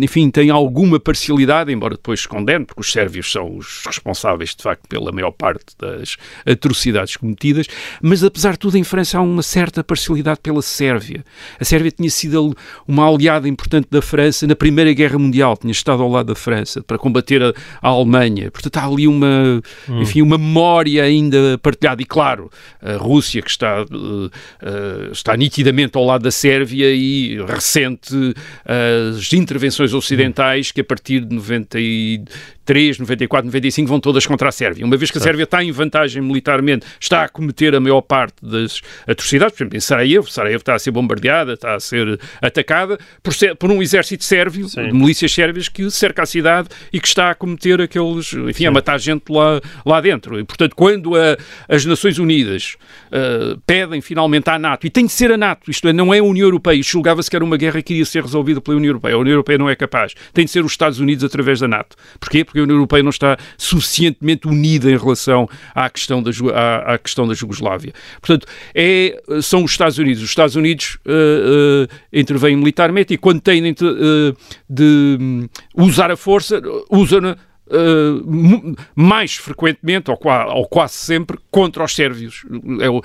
enfim, 0.00 0.30
tem 0.30 0.50
alguma 0.50 0.98
parcialidade, 0.98 1.72
embora 1.72 1.94
depois 1.94 2.20
se 2.20 2.28
condene, 2.28 2.64
porque 2.64 2.80
os 2.80 2.90
sérvios 2.90 3.30
são 3.30 3.56
os 3.56 3.82
responsáveis, 3.86 4.54
de 4.54 4.62
facto, 4.62 4.88
pela 4.88 5.12
maior 5.12 5.30
parte 5.30 5.74
das 5.78 6.16
atrocidades 6.46 7.16
cometidas, 7.16 7.66
mas 8.00 8.24
apesar 8.24 8.52
de 8.52 8.58
tudo, 8.60 8.78
em 8.78 8.84
França 8.84 9.18
há 9.18 9.20
uma 9.20 9.42
certa 9.42 9.84
parcialidade 9.84 10.40
pela 10.42 10.62
Sérvia. 10.62 11.24
A 11.60 11.64
Sérvia 11.64 11.90
tinha 11.90 12.10
sido 12.10 12.56
uma 12.88 13.08
aliada 13.08 13.48
importante 13.48 13.88
da 13.90 14.00
França 14.00 14.46
na 14.46 14.56
Primeira 14.56 14.92
Guerra 14.92 15.18
Mundial, 15.18 15.56
tinha 15.56 15.72
estado 15.72 16.02
ao 16.02 16.08
lado 16.08 16.26
da 16.26 16.34
França 16.34 16.82
para 16.82 16.96
combater 16.96 17.42
a, 17.42 17.52
a 17.82 17.88
Alemanha. 17.88 18.50
Portanto, 18.50 18.76
há 18.78 18.86
ali 18.86 19.06
uma, 19.06 19.62
hum. 19.88 20.00
enfim, 20.00 20.22
uma 20.22 20.38
memória 20.38 21.02
ainda 21.02 21.58
partilhada. 21.58 22.00
E 22.00 22.06
claro, 22.06 22.50
a 22.80 22.96
Rússia, 22.96 23.42
que 23.42 23.50
está, 23.50 23.82
uh, 23.82 24.26
uh, 24.26 25.12
está 25.12 25.36
nitidamente 25.36 25.96
ao 25.96 26.04
lado 26.04 26.22
da 26.22 26.30
Sérvia 26.30 26.90
e 26.94 27.38
recente 27.46 28.13
ante 28.14 28.34
as 28.64 29.32
intervenções 29.32 29.92
ocidentais 29.92 30.70
que 30.70 30.80
a 30.80 30.84
partir 30.84 31.20
de 31.20 31.34
93, 31.34 32.98
94, 32.98 33.46
95 33.46 33.88
vão 33.88 34.00
todas 34.00 34.26
contra 34.26 34.48
a 34.48 34.52
Sérvia. 34.52 34.84
Uma 34.84 34.96
vez 34.96 35.10
que 35.10 35.18
a 35.18 35.20
Sérvia 35.20 35.44
está 35.44 35.62
em 35.62 35.72
vantagem 35.72 36.22
militarmente, 36.22 36.86
está 37.00 37.24
a 37.24 37.28
cometer 37.28 37.74
a 37.74 37.80
maior 37.80 38.00
parte 38.00 38.36
das 38.42 38.80
atrocidades, 39.06 39.56
por 39.56 39.62
exemplo, 39.64 39.76
em 39.76 39.80
Sarajevo, 39.80 40.30
Sarajevo 40.30 40.62
está 40.62 40.74
a 40.74 40.78
ser 40.78 40.90
bombardeada, 40.90 41.54
está 41.54 41.74
a 41.74 41.80
ser 41.80 42.18
atacada 42.40 42.98
por, 43.22 43.34
por 43.58 43.70
um 43.70 43.82
exército 43.82 44.24
sérvio, 44.24 44.68
Sim. 44.68 44.88
de 44.88 44.92
milícias 44.92 45.32
sérvias 45.32 45.68
que 45.68 45.90
cerca 45.90 46.22
a 46.22 46.26
cidade 46.26 46.68
e 46.92 47.00
que 47.00 47.08
está 47.08 47.30
a 47.30 47.34
cometer 47.34 47.80
aqueles, 47.80 48.32
enfim, 48.32 48.52
Sim. 48.52 48.66
a 48.66 48.70
matar 48.70 48.98
gente 48.98 49.24
lá, 49.30 49.60
lá 49.84 50.00
dentro. 50.00 50.38
E, 50.38 50.44
portanto, 50.44 50.74
quando 50.76 51.16
a, 51.16 51.36
as 51.68 51.84
Nações 51.84 52.18
Unidas 52.18 52.76
uh, 53.06 53.60
pedem 53.66 54.00
finalmente 54.00 54.48
à 54.48 54.58
NATO, 54.58 54.86
e 54.86 54.90
tem 54.90 55.06
de 55.06 55.12
ser 55.12 55.32
a 55.32 55.36
NATO, 55.36 55.70
isto 55.70 55.88
é, 55.88 55.92
não 55.92 56.12
é 56.12 56.18
a 56.18 56.22
União 56.22 56.46
Europeia, 56.46 56.82
julgava-se 56.82 57.28
que 57.28 57.36
era 57.36 57.44
uma 57.44 57.56
guerra 57.56 57.82
que 57.82 57.94
iria 57.94 58.03
ser 58.04 58.22
resolvida 58.22 58.60
pela 58.60 58.76
União 58.76 58.90
Europeia. 58.90 59.14
A 59.14 59.18
União 59.18 59.32
Europeia 59.32 59.58
não 59.58 59.68
é 59.68 59.76
capaz. 59.76 60.14
Tem 60.32 60.44
de 60.44 60.50
ser 60.50 60.64
os 60.64 60.72
Estados 60.72 60.98
Unidos 60.98 61.24
através 61.24 61.60
da 61.60 61.68
NATO. 61.68 61.96
Porquê? 62.18 62.44
Porque 62.44 62.58
a 62.58 62.62
União 62.62 62.76
Europeia 62.76 63.02
não 63.02 63.10
está 63.10 63.36
suficientemente 63.56 64.46
unida 64.46 64.90
em 64.90 64.96
relação 64.96 65.48
à 65.74 65.88
questão 65.88 66.22
da, 66.22 66.30
à, 66.54 66.94
à 66.94 66.98
questão 66.98 67.26
da 67.26 67.34
Jugoslávia. 67.34 67.92
Portanto, 68.20 68.46
é, 68.74 69.20
são 69.42 69.64
os 69.64 69.70
Estados 69.70 69.98
Unidos. 69.98 70.22
Os 70.22 70.28
Estados 70.28 70.56
Unidos 70.56 70.98
uh, 71.06 71.84
uh, 71.84 71.88
intervêm 72.12 72.56
militarmente 72.56 73.14
e 73.14 73.18
quando 73.18 73.40
têm 73.40 73.62
de, 73.62 74.34
de 74.68 75.18
hum, 75.20 75.48
usar 75.76 76.10
a 76.10 76.16
força, 76.16 76.60
usam-na 76.90 77.36
Uh, 77.66 78.76
mais 78.94 79.36
frequentemente, 79.36 80.10
ou, 80.10 80.18
ou, 80.54 80.66
quase 80.66 80.94
sempre, 80.94 81.38
contra 81.50 81.82
os 81.82 81.94
sérvios. 81.94 82.44
É, 82.80 82.90
uh, 82.90 83.00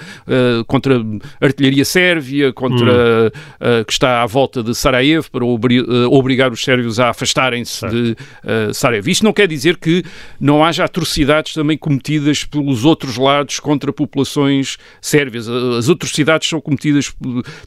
contra 0.67 0.99
a 0.99 1.45
artilharia 1.45 1.85
sérvia, 1.85 2.51
contra 2.51 2.91
hum. 2.91 3.27
uh, 3.27 3.85
que 3.85 3.93
está 3.93 4.21
à 4.21 4.25
volta 4.25 4.61
de 4.61 4.75
Sarajevo, 4.75 5.31
para 5.31 5.45
obri 5.45 5.79
obrigar 6.09 6.51
os 6.51 6.61
sérvios 6.61 6.99
a 6.99 7.09
afastarem-se 7.09 7.87
de 7.87 8.15
Sarajevo. 8.73 9.09
Isto 9.09 9.23
não 9.23 9.31
quer 9.31 9.47
dizer 9.47 9.77
que 9.77 10.03
não 10.39 10.63
haja 10.63 10.83
atrocidades 10.83 11.53
também 11.53 11.77
cometidas 11.77 12.43
pelos 12.43 12.83
outros 12.83 13.15
lados 13.15 13.59
contra 13.59 13.93
populações 13.93 14.77
sérvias. 15.01 15.47
As 15.47 15.89
atrocidades 15.89 16.49
são 16.49 16.59
cometidas, 16.59 17.13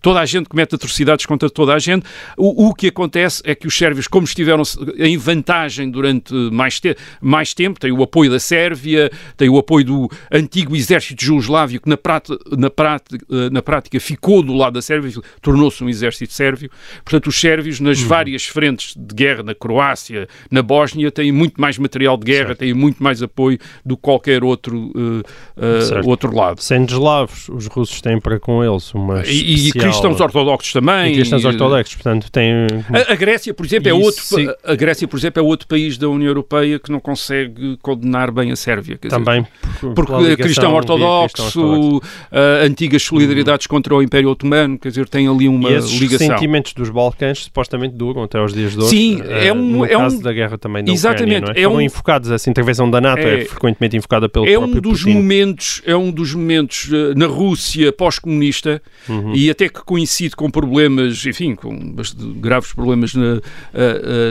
toda 0.02 0.20
a 0.20 0.26
gente 0.26 0.48
comete 0.48 0.74
atrocidades 0.74 1.24
contra 1.24 1.48
toda 1.48 1.74
a 1.74 1.78
gente. 1.78 2.04
O, 2.36 2.68
o 2.68 2.74
que 2.74 2.88
acontece 2.88 3.42
é 3.44 3.54
que 3.54 3.66
os 3.66 3.76
sérvios, 3.76 4.06
como 4.06 4.24
estiveram 4.24 4.62
em 4.98 5.16
vantagem 5.16 5.90
durante 5.90 6.34
mais 6.34 6.81
ter 6.82 6.98
mais 7.20 7.54
tempo, 7.54 7.80
tem 7.80 7.92
o 7.92 8.02
apoio 8.02 8.30
da 8.30 8.38
Sérvia, 8.38 9.10
tem 9.36 9.48
o 9.48 9.56
apoio 9.56 9.84
do 9.84 10.10
antigo 10.30 10.76
exército 10.76 11.24
jugoslávio, 11.24 11.80
que 11.80 11.88
na 11.88 11.96
prática, 11.96 12.38
na 12.50 12.66
eh, 12.66 13.50
na 13.50 13.62
prática 13.62 13.98
ficou 14.00 14.42
do 14.42 14.52
lado 14.52 14.74
da 14.74 14.82
Sérvia, 14.82 15.12
tornou-se 15.40 15.82
um 15.82 15.88
exército 15.88 16.32
sérvio. 16.32 16.70
Portanto, 17.04 17.28
os 17.28 17.40
sérvios, 17.40 17.80
nas 17.80 18.00
uhum. 18.00 18.08
várias 18.08 18.44
frentes 18.44 18.94
de 18.96 19.14
guerra, 19.14 19.42
na 19.42 19.54
Croácia, 19.54 20.28
na 20.50 20.62
Bósnia, 20.62 21.10
têm 21.10 21.30
muito 21.30 21.60
mais 21.60 21.78
material 21.78 22.16
de 22.16 22.24
guerra, 22.24 22.48
certo. 22.48 22.58
têm 22.58 22.74
muito 22.74 23.02
mais 23.02 23.22
apoio 23.22 23.58
do 23.84 23.96
que 23.96 24.02
qualquer 24.02 24.42
outro, 24.42 24.92
uh, 24.96 25.20
uh, 25.56 26.08
outro 26.08 26.34
lado. 26.34 26.60
Sendo 26.60 26.92
eslavos, 26.92 27.48
os 27.48 27.66
russos 27.66 28.00
têm 28.00 28.20
para 28.20 28.40
com 28.40 28.64
eles 28.64 28.92
uma. 28.94 29.22
E, 29.26 29.68
e 29.68 29.72
cristãos 29.72 30.20
ortodoxos 30.20 30.72
também. 30.72 31.12
E 31.12 31.16
cristãos 31.16 31.44
ortodoxos, 31.44 31.94
portanto, 31.94 32.30
têm... 32.30 32.52
A, 32.92 33.12
a 33.12 33.16
Grécia, 33.16 33.54
por 33.54 33.64
exemplo, 33.64 33.88
é 33.88 33.94
outro, 33.94 34.22
a 34.64 34.74
Grécia, 34.74 35.06
por 35.06 35.18
exemplo, 35.18 35.42
é 35.42 35.46
outro 35.46 35.68
país 35.68 35.96
da 35.96 36.08
União 36.08 36.28
Europeia 36.28 36.71
Europeia 36.72 36.78
que 36.78 36.92
não 36.92 37.00
consegue 37.00 37.76
condenar 37.82 38.30
bem 38.30 38.50
a 38.50 38.56
Sérvia. 38.56 38.98
Também 39.08 39.42
dizer, 39.42 39.94
porque 39.94 40.36
cristão 40.36 40.74
ortodoxo, 40.74 41.34
cristão 41.34 41.70
ortodoxo. 41.70 41.96
Uh, 41.96 42.66
antigas 42.66 43.02
solidariedades 43.02 43.66
uhum. 43.66 43.70
contra 43.70 43.94
o 43.94 44.02
Império 44.02 44.30
Otomano, 44.30 44.78
quer 44.78 44.88
dizer, 44.88 45.08
tem 45.08 45.28
ali 45.28 45.48
uma 45.48 45.70
e 45.70 45.74
esses 45.74 45.92
ligação. 45.92 46.28
Os 46.28 46.34
sentimentos 46.34 46.72
dos 46.72 46.90
Balcãs 46.90 47.44
supostamente 47.44 47.94
duram 47.94 48.22
até 48.22 48.38
aos 48.38 48.52
dias 48.52 48.72
de 48.72 48.78
hoje. 48.78 48.88
Sim, 48.88 49.20
uh, 49.20 49.30
é 49.30 49.52
um... 49.52 49.72
No 49.72 49.84
é 49.84 49.88
caso 49.88 50.18
um, 50.18 50.22
da 50.22 50.32
guerra 50.32 50.58
também 50.58 50.84
da 50.84 50.92
exatamente, 50.92 51.42
Ucrânia, 51.42 51.60
é? 51.60 51.64
é 51.64 51.68
um, 51.68 51.80
enfocados, 51.80 52.30
essa 52.30 52.48
intervenção 52.50 52.90
da 52.90 53.00
NATO 53.00 53.20
é, 53.20 53.42
é 53.42 53.44
frequentemente 53.44 53.96
invocada 53.96 54.28
pelo 54.28 54.46
é 54.46 54.58
um 54.58 54.70
dos 54.70 55.02
Putin. 55.02 55.14
momentos 55.14 55.82
É 55.84 55.96
um 55.96 56.10
dos 56.10 56.34
momentos 56.34 56.88
uh, 56.90 57.14
na 57.16 57.26
Rússia 57.26 57.92
pós-comunista 57.92 58.82
uhum. 59.08 59.34
e 59.34 59.50
até 59.50 59.68
que 59.68 59.82
coincide 59.84 60.36
com 60.36 60.50
problemas, 60.50 61.24
enfim, 61.26 61.54
com 61.54 61.94
graves 62.36 62.72
problemas 62.72 63.14
na, 63.14 63.34
uh, 63.34 63.40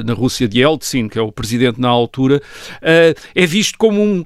na 0.05 0.13
Rússia 0.13 0.47
de 0.47 0.59
Yeltsin, 0.59 1.07
que 1.07 1.17
é 1.17 1.21
o 1.21 1.31
presidente 1.31 1.79
na 1.79 1.89
altura, 1.89 2.30
é 3.33 3.45
visto 3.45 3.77
como 3.77 4.01
um, 4.01 4.23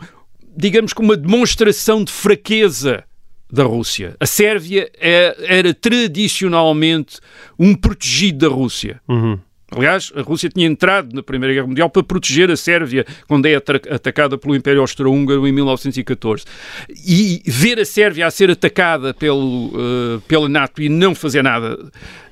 digamos, 0.55 0.93
como 0.93 1.09
uma 1.09 1.17
demonstração 1.17 2.03
de 2.03 2.11
fraqueza 2.11 3.03
da 3.51 3.63
Rússia. 3.63 4.15
A 4.19 4.25
Sérvia 4.25 4.91
é, 4.99 5.35
era 5.47 5.73
tradicionalmente 5.73 7.19
um 7.57 7.73
protegido 7.73 8.47
da 8.47 8.53
Rússia. 8.53 9.01
Uhum. 9.07 9.39
Aliás, 9.71 10.11
a 10.15 10.21
Rússia 10.21 10.47
tinha 10.47 10.67
entrado 10.67 11.13
na 11.15 11.23
Primeira 11.23 11.53
Guerra 11.53 11.67
Mundial 11.67 11.89
para 11.89 12.03
proteger 12.03 12.51
a 12.51 12.55
Sérvia 12.55 13.03
quando 13.27 13.47
é 13.47 13.55
atacada 13.55 14.37
pelo 14.37 14.55
Império 14.55 14.81
Austro-Húngaro 14.81 15.47
em 15.47 15.51
1914. 15.51 16.45
E 16.89 17.41
ver 17.47 17.79
a 17.79 17.85
Sérvia 17.85 18.27
a 18.27 18.31
ser 18.31 18.51
atacada 18.51 19.11
pelo, 19.13 19.67
uh, 19.67 20.21
pela 20.27 20.47
NATO 20.47 20.83
e 20.83 20.87
não 20.87 21.15
fazer 21.15 21.41
nada 21.41 21.79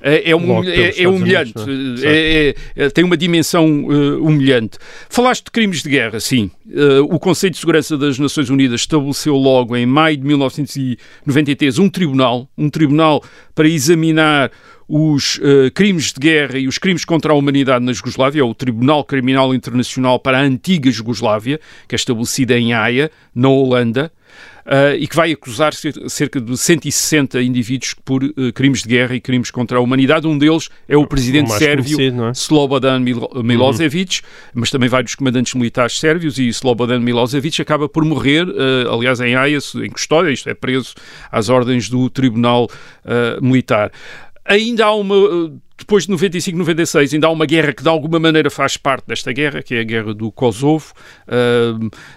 é, 0.00 0.30
é, 0.30 0.36
um, 0.36 0.62
é, 0.62 1.02
é 1.02 1.08
humilhante. 1.08 1.58
Unidos, 1.58 2.04
é? 2.04 2.08
É, 2.48 2.54
é? 2.76 2.90
tem 2.90 3.02
uma 3.02 3.16
dimensão 3.16 3.84
uh, 3.86 4.22
humilhante. 4.22 4.78
Falaste 5.08 5.46
de 5.46 5.50
crimes 5.50 5.82
de 5.82 5.88
guerra, 5.88 6.20
sim. 6.20 6.50
Uh, 6.66 7.02
o 7.10 7.18
Conselho 7.18 7.52
de 7.52 7.58
Segurança 7.58 7.96
das 7.96 8.18
Nações 8.18 8.48
Unidas 8.48 8.82
estabeleceu 8.82 9.34
logo 9.34 9.74
em 9.74 9.86
maio 9.86 10.16
de 10.18 10.24
1993 10.24 11.78
um 11.78 11.88
tribunal, 11.88 12.48
um 12.56 12.70
tribunal 12.70 13.24
para 13.54 13.66
examinar 13.66 14.50
os 14.88 15.36
uh, 15.36 15.70
crimes 15.74 16.12
de 16.12 16.20
guerra 16.20 16.58
e 16.58 16.68
os 16.68 16.78
crimes 16.78 17.04
contra 17.04 17.32
a 17.32 17.34
humanidade 17.34 17.84
na 17.84 17.92
Jugoslávia, 17.92 18.44
o 18.44 18.54
Tribunal 18.54 19.04
Criminal 19.04 19.54
Internacional 19.54 20.18
para 20.18 20.38
a 20.38 20.42
antiga 20.42 20.90
Jugoslávia, 20.90 21.60
que 21.88 21.94
é 21.94 21.96
estabelecida 21.96 22.58
em 22.58 22.72
Haia, 22.72 23.10
na 23.34 23.48
Holanda, 23.48 24.12
uh, 24.66 24.96
e 24.98 25.06
que 25.06 25.16
vai 25.16 25.32
acusar 25.32 25.72
cerca 25.74 26.40
de 26.40 26.56
160 26.56 27.40
indivíduos 27.42 27.94
por 28.04 28.22
uh, 28.24 28.52
crimes 28.54 28.82
de 28.82 28.88
guerra 28.88 29.14
e 29.14 29.20
crimes 29.20 29.50
contra 29.50 29.78
a 29.78 29.80
humanidade. 29.80 30.26
Um 30.26 30.36
deles 30.36 30.68
é 30.88 30.96
o 30.96 31.06
presidente 31.06 31.50
o 31.50 31.54
sérvio 31.54 31.98
é? 32.00 32.32
Slobodan 32.32 33.00
Mil 33.00 33.28
Milosevic, 33.42 34.20
uhum. 34.20 34.28
mas 34.54 34.70
também 34.70 34.88
vários 34.88 35.14
comandantes 35.14 35.54
militares 35.54 35.98
sérvios, 35.98 36.38
e 36.38 36.48
Slobodan 36.48 37.00
Milosevic 37.00 37.60
acaba 37.60 37.88
por 37.88 38.04
morrer, 38.04 38.46
aliás, 38.90 39.20
em 39.20 39.34
Haia, 39.34 39.58
em 39.76 39.90
custódia, 39.90 40.30
isto 40.30 40.48
é, 40.48 40.54
preso 40.54 40.94
às 41.30 41.48
ordens 41.48 41.88
do 41.88 42.08
Tribunal 42.10 42.68
Militar 43.40 43.90
ainda 44.44 44.86
há 44.86 44.94
uma 44.94 45.14
depois 45.76 46.04
de 46.04 46.10
95, 46.10 46.56
96, 46.56 47.14
ainda 47.14 47.26
há 47.26 47.30
uma 47.30 47.46
guerra 47.46 47.72
que 47.72 47.82
de 47.82 47.88
alguma 47.88 48.18
maneira 48.18 48.50
faz 48.50 48.76
parte 48.76 49.06
desta 49.06 49.32
guerra, 49.32 49.62
que 49.62 49.74
é 49.74 49.80
a 49.80 49.84
guerra 49.84 50.14
do 50.14 50.30
Kosovo, 50.30 50.92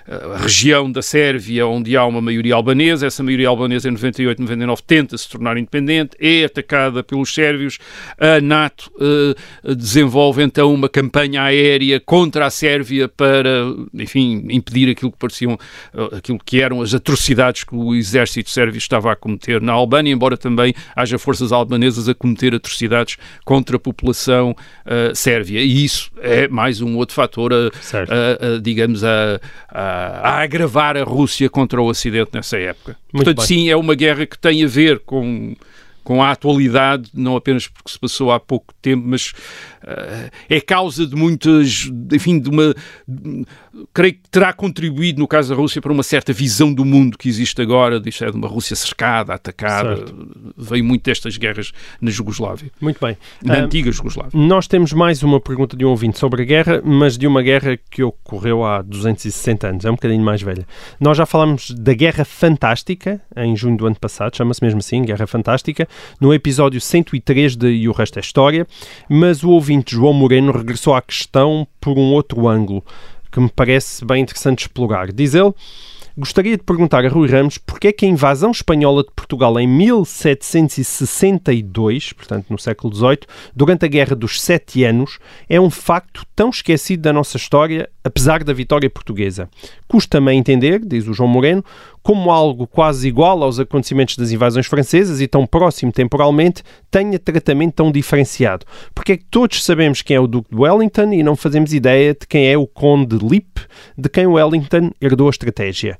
a 0.08 0.38
região 0.38 0.92
da 0.92 1.02
Sérvia 1.02 1.68
onde 1.68 1.96
há 1.96 2.06
uma 2.06 2.22
maioria 2.22 2.56
albanesa. 2.56 3.08
Essa 3.08 3.24
maioria 3.24 3.50
albanesa 3.50 3.88
em 3.88 3.92
98, 3.92 4.42
99 4.42 4.82
tenta 4.86 5.18
se 5.18 5.30
tornar 5.30 5.58
independente, 5.58 6.16
é 6.20 6.46
atacada 6.46 7.04
pelos 7.04 7.34
sérvios. 7.34 7.78
A 8.18 8.42
NATO 8.42 8.92
uh, 8.96 9.76
desenvolve 9.76 10.44
então 10.44 10.74
uma 10.74 10.90
campanha 10.90 11.44
aérea 11.44 12.00
contra 12.00 12.46
a 12.46 12.50
Sérvia 12.50 13.08
para, 13.08 13.66
enfim, 13.94 14.46
impedir 14.50 14.90
aquilo 14.90 15.12
que 15.12 15.18
pareciam, 15.18 15.58
uh, 15.94 16.16
aquilo 16.16 16.40
que 16.44 16.62
eram 16.62 16.82
as 16.82 16.94
atrocidades 16.94 17.64
que 17.64 17.76
o 17.76 17.96
exército 17.96 18.50
sérvio 18.50 18.78
estava 18.78 19.12
a 19.12 19.16
cometer 19.16 19.62
na 19.62 19.74
Albânia, 19.74 20.12
embora 20.12 20.38
também 20.38 20.74
haja 20.96 21.18
forças 21.18 21.52
albanesas 21.52 22.08
a 22.08 22.14
cometer 22.14 22.54
atrocidades 22.54 23.18
contra 23.48 23.78
a 23.78 23.80
população 23.80 24.52
uh, 24.52 25.16
sérvia. 25.16 25.62
E 25.62 25.86
isso 25.86 26.12
é 26.20 26.50
mais 26.50 26.82
um 26.82 26.98
outro 26.98 27.16
fator, 27.16 27.54
a, 27.54 27.56
a, 27.56 28.56
a 28.56 28.60
digamos, 28.60 29.06
a, 29.06 29.40
agravar 30.22 30.98
a 30.98 31.04
Rússia 31.06 31.50
contra 31.50 31.82
o 31.82 31.86
Ocidente 31.86 32.32
nessa 32.34 32.58
época. 32.58 32.98
Muito 33.14 33.24
Portanto, 33.24 33.38
bem. 33.38 33.46
sim, 33.46 33.70
é 33.70 33.78
uma 33.78 33.96
guerra 33.96 34.26
que 34.26 34.38
tem 34.38 34.66
a 34.66 34.68
ver 34.68 35.00
com 35.00 35.56
com 36.08 36.24
a 36.24 36.32
atualidade, 36.32 37.10
não 37.14 37.36
apenas 37.36 37.68
porque 37.68 37.92
se 37.92 38.00
passou 38.00 38.32
há 38.32 38.40
pouco 38.40 38.74
tempo, 38.82 39.04
mas 39.06 39.34
uh, 39.84 40.32
é 40.50 40.62
causa 40.62 41.06
de 41.06 41.14
muitas, 41.18 41.92
enfim, 42.14 42.40
de 42.40 42.50
uma. 42.50 42.74
De, 43.06 43.46
creio 43.94 44.14
que 44.14 44.30
terá 44.32 44.54
contribuído, 44.54 45.20
no 45.20 45.28
caso 45.28 45.50
da 45.50 45.56
Rússia, 45.56 45.82
para 45.82 45.92
uma 45.92 46.04
certa 46.04 46.32
visão 46.32 46.74
do 46.74 46.86
mundo 46.86 47.18
que 47.18 47.28
existe 47.28 47.62
agora, 47.62 48.00
disto 48.00 48.24
é 48.24 48.32
de 48.32 48.38
uma 48.38 48.48
Rússia 48.48 48.74
cercada, 48.74 49.34
atacada. 49.34 49.98
Certo. 49.98 50.54
Veio 50.56 50.86
muito 50.86 51.04
destas 51.04 51.36
guerras 51.36 51.74
na 52.00 52.10
Jugoslávia. 52.10 52.72
Muito 52.80 53.06
bem. 53.06 53.18
Na 53.44 53.56
uh, 53.56 53.66
antiga 53.66 53.92
Jugoslávia. 53.92 54.32
Nós 54.34 54.66
temos 54.66 54.94
mais 54.94 55.22
uma 55.24 55.42
pergunta 55.42 55.76
de 55.76 55.84
um 55.84 55.90
ouvinte 55.90 56.18
sobre 56.18 56.44
a 56.44 56.46
guerra, 56.46 56.82
mas 56.86 57.18
de 57.18 57.28
uma 57.28 57.42
guerra 57.42 57.78
que 57.92 58.02
ocorreu 58.02 58.64
há 58.64 58.82
260 58.82 59.68
anos, 59.68 59.84
é 59.84 59.92
um 59.92 59.96
bocadinho 59.96 60.24
mais 60.24 60.42
velha. 60.42 60.66
Nós 61.02 61.18
já 61.18 61.26
falámos 61.26 61.72
da 61.72 61.94
Guerra 61.94 62.24
Fantástica, 62.24 63.22
em 63.36 63.58
junho 63.58 63.76
do 63.76 63.86
ano 63.86 64.00
passado, 64.00 64.38
chama-se 64.38 64.64
mesmo 64.64 64.80
assim, 64.80 65.02
Guerra 65.02 65.28
Fantástica, 65.28 65.86
no 66.20 66.34
episódio 66.34 66.80
103 66.80 67.56
de 67.56 67.68
E 67.68 67.90
o 67.90 67.92
Resto 67.92 68.18
é 68.18 68.22
História, 68.22 68.68
mas 69.10 69.44
o 69.44 69.50
ouvinte 69.50 69.96
João 69.96 70.14
Moreno 70.14 70.52
regressou 70.52 70.94
à 70.94 71.02
questão 71.02 71.68
por 71.80 71.98
um 71.98 72.14
outro 72.14 72.48
ângulo, 72.48 72.84
que 73.32 73.40
me 73.40 73.50
parece 73.50 74.06
bem 74.06 74.24
interessante 74.24 74.60
explorar. 74.60 75.12
Diz 75.12 75.34
ele, 75.34 75.54
Gostaria 76.20 76.58
de 76.58 76.64
perguntar 76.64 77.06
a 77.06 77.10
Rui 77.10 77.30
Ramos 77.30 77.60
porque 77.60 77.90
é 77.90 77.94
que 77.94 78.04
a 78.04 78.10
invasão 78.10 78.50
espanhola 78.50 79.04
de 79.04 79.12
Portugal 79.16 79.60
em 79.60 79.68
1762, 79.68 82.12
portanto 82.14 82.48
no 82.50 82.58
século 82.58 82.92
XVIII, 82.92 83.20
durante 83.56 83.86
a 83.86 83.88
Guerra 83.88 84.16
dos 84.16 84.42
Sete 84.42 84.84
Anos, 84.84 85.20
é 85.48 85.62
um 85.62 85.70
facto 85.70 86.26
tão 86.36 86.50
esquecido 86.50 87.04
da 87.04 87.14
nossa 87.14 87.38
história, 87.38 87.88
apesar 88.04 88.44
da 88.44 88.52
vitória 88.52 88.90
portuguesa. 88.90 89.48
Custa-me 89.88 90.32
a 90.32 90.34
entender, 90.34 90.84
diz 90.84 91.08
o 91.08 91.14
João 91.14 91.30
Moreno, 91.30 91.64
como 92.08 92.32
algo 92.32 92.66
quase 92.66 93.06
igual 93.06 93.44
aos 93.44 93.60
acontecimentos 93.60 94.16
das 94.16 94.32
invasões 94.32 94.66
francesas 94.66 95.20
e 95.20 95.28
tão 95.28 95.46
próximo 95.46 95.92
temporalmente, 95.92 96.64
tenha 96.90 97.20
tratamento 97.20 97.74
tão 97.74 97.92
diferenciado. 97.92 98.66
Porque 98.96 99.12
é 99.12 99.18
que 99.18 99.26
todos 99.26 99.62
sabemos 99.62 100.02
quem 100.02 100.16
é 100.16 100.20
o 100.22 100.26
Duque 100.26 100.56
de 100.56 100.56
Wellington 100.56 101.12
e 101.12 101.22
não 101.22 101.36
fazemos 101.36 101.74
ideia 101.74 102.14
de 102.14 102.26
quem 102.26 102.50
é 102.50 102.58
o 102.58 102.66
Conde 102.66 103.18
Lippe, 103.18 103.60
de 103.98 104.08
quem 104.08 104.26
Wellington 104.26 104.92
herdou 105.02 105.28
a 105.28 105.32
estratégia. 105.32 106.00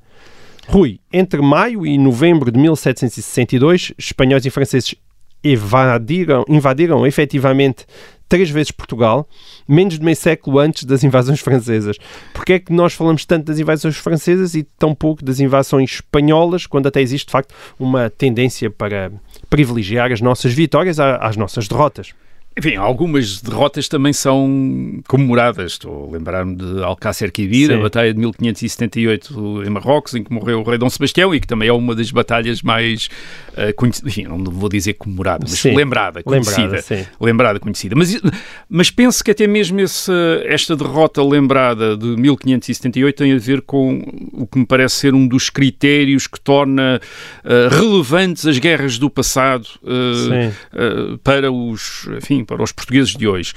Rui, 0.70 1.02
entre 1.12 1.42
maio 1.42 1.86
e 1.86 1.98
novembro 1.98 2.54
de 2.54 2.58
1762, 2.58 3.92
espanhóis 3.98 4.46
e 4.46 4.50
franceses 4.50 4.96
invadiram, 5.44 6.46
invadiram 6.48 7.06
efetivamente 7.06 7.86
três 8.28 8.50
vezes 8.50 8.72
Portugal, 8.72 9.28
menos 9.68 9.98
de 9.98 10.04
meio 10.04 10.16
século 10.16 10.60
antes 10.60 10.84
das 10.84 11.04
invasões 11.04 11.40
francesas. 11.40 11.98
Porquê 12.34 12.54
é 12.54 12.60
que 12.60 12.74
nós 12.74 12.94
falamos 12.94 13.26
tanto 13.26 13.46
das 13.46 13.60
invasões 13.60 13.96
francesas 13.98 14.56
e 14.56 14.64
tão 14.64 14.94
pouco 14.94 15.24
das 15.24 15.40
invasões 15.40 15.96
espanholas, 15.96 16.66
quando 16.66 16.88
até 16.88 17.02
existe, 17.02 17.28
de 17.28 17.32
facto, 17.32 17.54
uma 17.80 18.10
tendência 18.10 18.70
para 18.70 19.12
privilegiar 19.50 20.12
as 20.12 20.22
nossas 20.22 20.54
vitórias 20.54 21.00
às 21.00 21.38
nossas 21.38 21.68
derrotas? 21.68 22.14
Enfim, 22.58 22.76
algumas 22.76 23.40
derrotas 23.40 23.88
também 23.88 24.12
são 24.12 25.00
comemoradas. 25.08 25.74
Estou 25.74 26.10
a 26.10 26.12
lembrar-me 26.12 26.56
de 26.56 26.84
Alcácer 26.84 27.32
Quibir, 27.32 27.72
a 27.72 27.78
batalha 27.78 28.12
de 28.12 28.20
1578 28.20 29.64
em 29.64 29.70
Marrocos, 29.70 30.16
em 30.16 30.24
que 30.24 30.34
morreu 30.34 30.62
o 30.62 30.64
rei 30.64 30.80
Dom 30.80 30.90
Sebastião 30.90 31.36
e 31.36 31.40
que 31.40 31.46
também 31.46 31.70
é 31.70 31.74
uma 31.74 31.94
das 31.94 32.10
batalhas 32.10 32.64
mais 32.64 33.10
uh, 33.50 33.72
conhecidas, 33.76 34.12
enfim, 34.12 34.24
não 34.24 34.44
vou 34.44 34.70
dizer 34.70 34.94
comemorada, 34.94 35.46
mas 35.48 35.60
sim. 35.60 35.76
lembrada, 35.76 36.24
conhecida. 36.24 36.62
Lembrada, 36.62 37.10
lembrada, 37.22 37.60
conhecida. 37.60 37.96
Mas, 37.96 38.20
mas 38.68 38.90
penso 38.90 39.24
que 39.24 39.30
até 39.30 39.46
mesmo 39.46 39.80
esse, 39.80 40.12
esta 40.46 40.76
derrota 40.76 41.24
lembrada 41.24 41.96
de 41.96 42.08
1578 42.08 43.16
tem 43.16 43.34
a 43.34 43.38
ver 43.38 43.62
com 43.62 44.02
o 44.34 44.48
que 44.48 44.58
me 44.58 44.66
parece 44.66 44.96
ser 44.96 45.14
um 45.14 45.28
dos 45.28 45.52
critérios 45.52 46.26
que 46.26 46.40
torna 46.40 47.00
uh, 47.46 47.76
relevantes 47.76 48.48
as 48.48 48.58
guerras 48.58 48.98
do 48.98 49.12
passado 49.12 49.68
uh, 49.84 51.18
para 51.20 51.52
os, 51.52 52.10
enfim, 52.18 52.47
para 52.48 52.64
os 52.64 52.72
portugueses 52.72 53.16
de 53.16 53.28
hoje. 53.28 53.54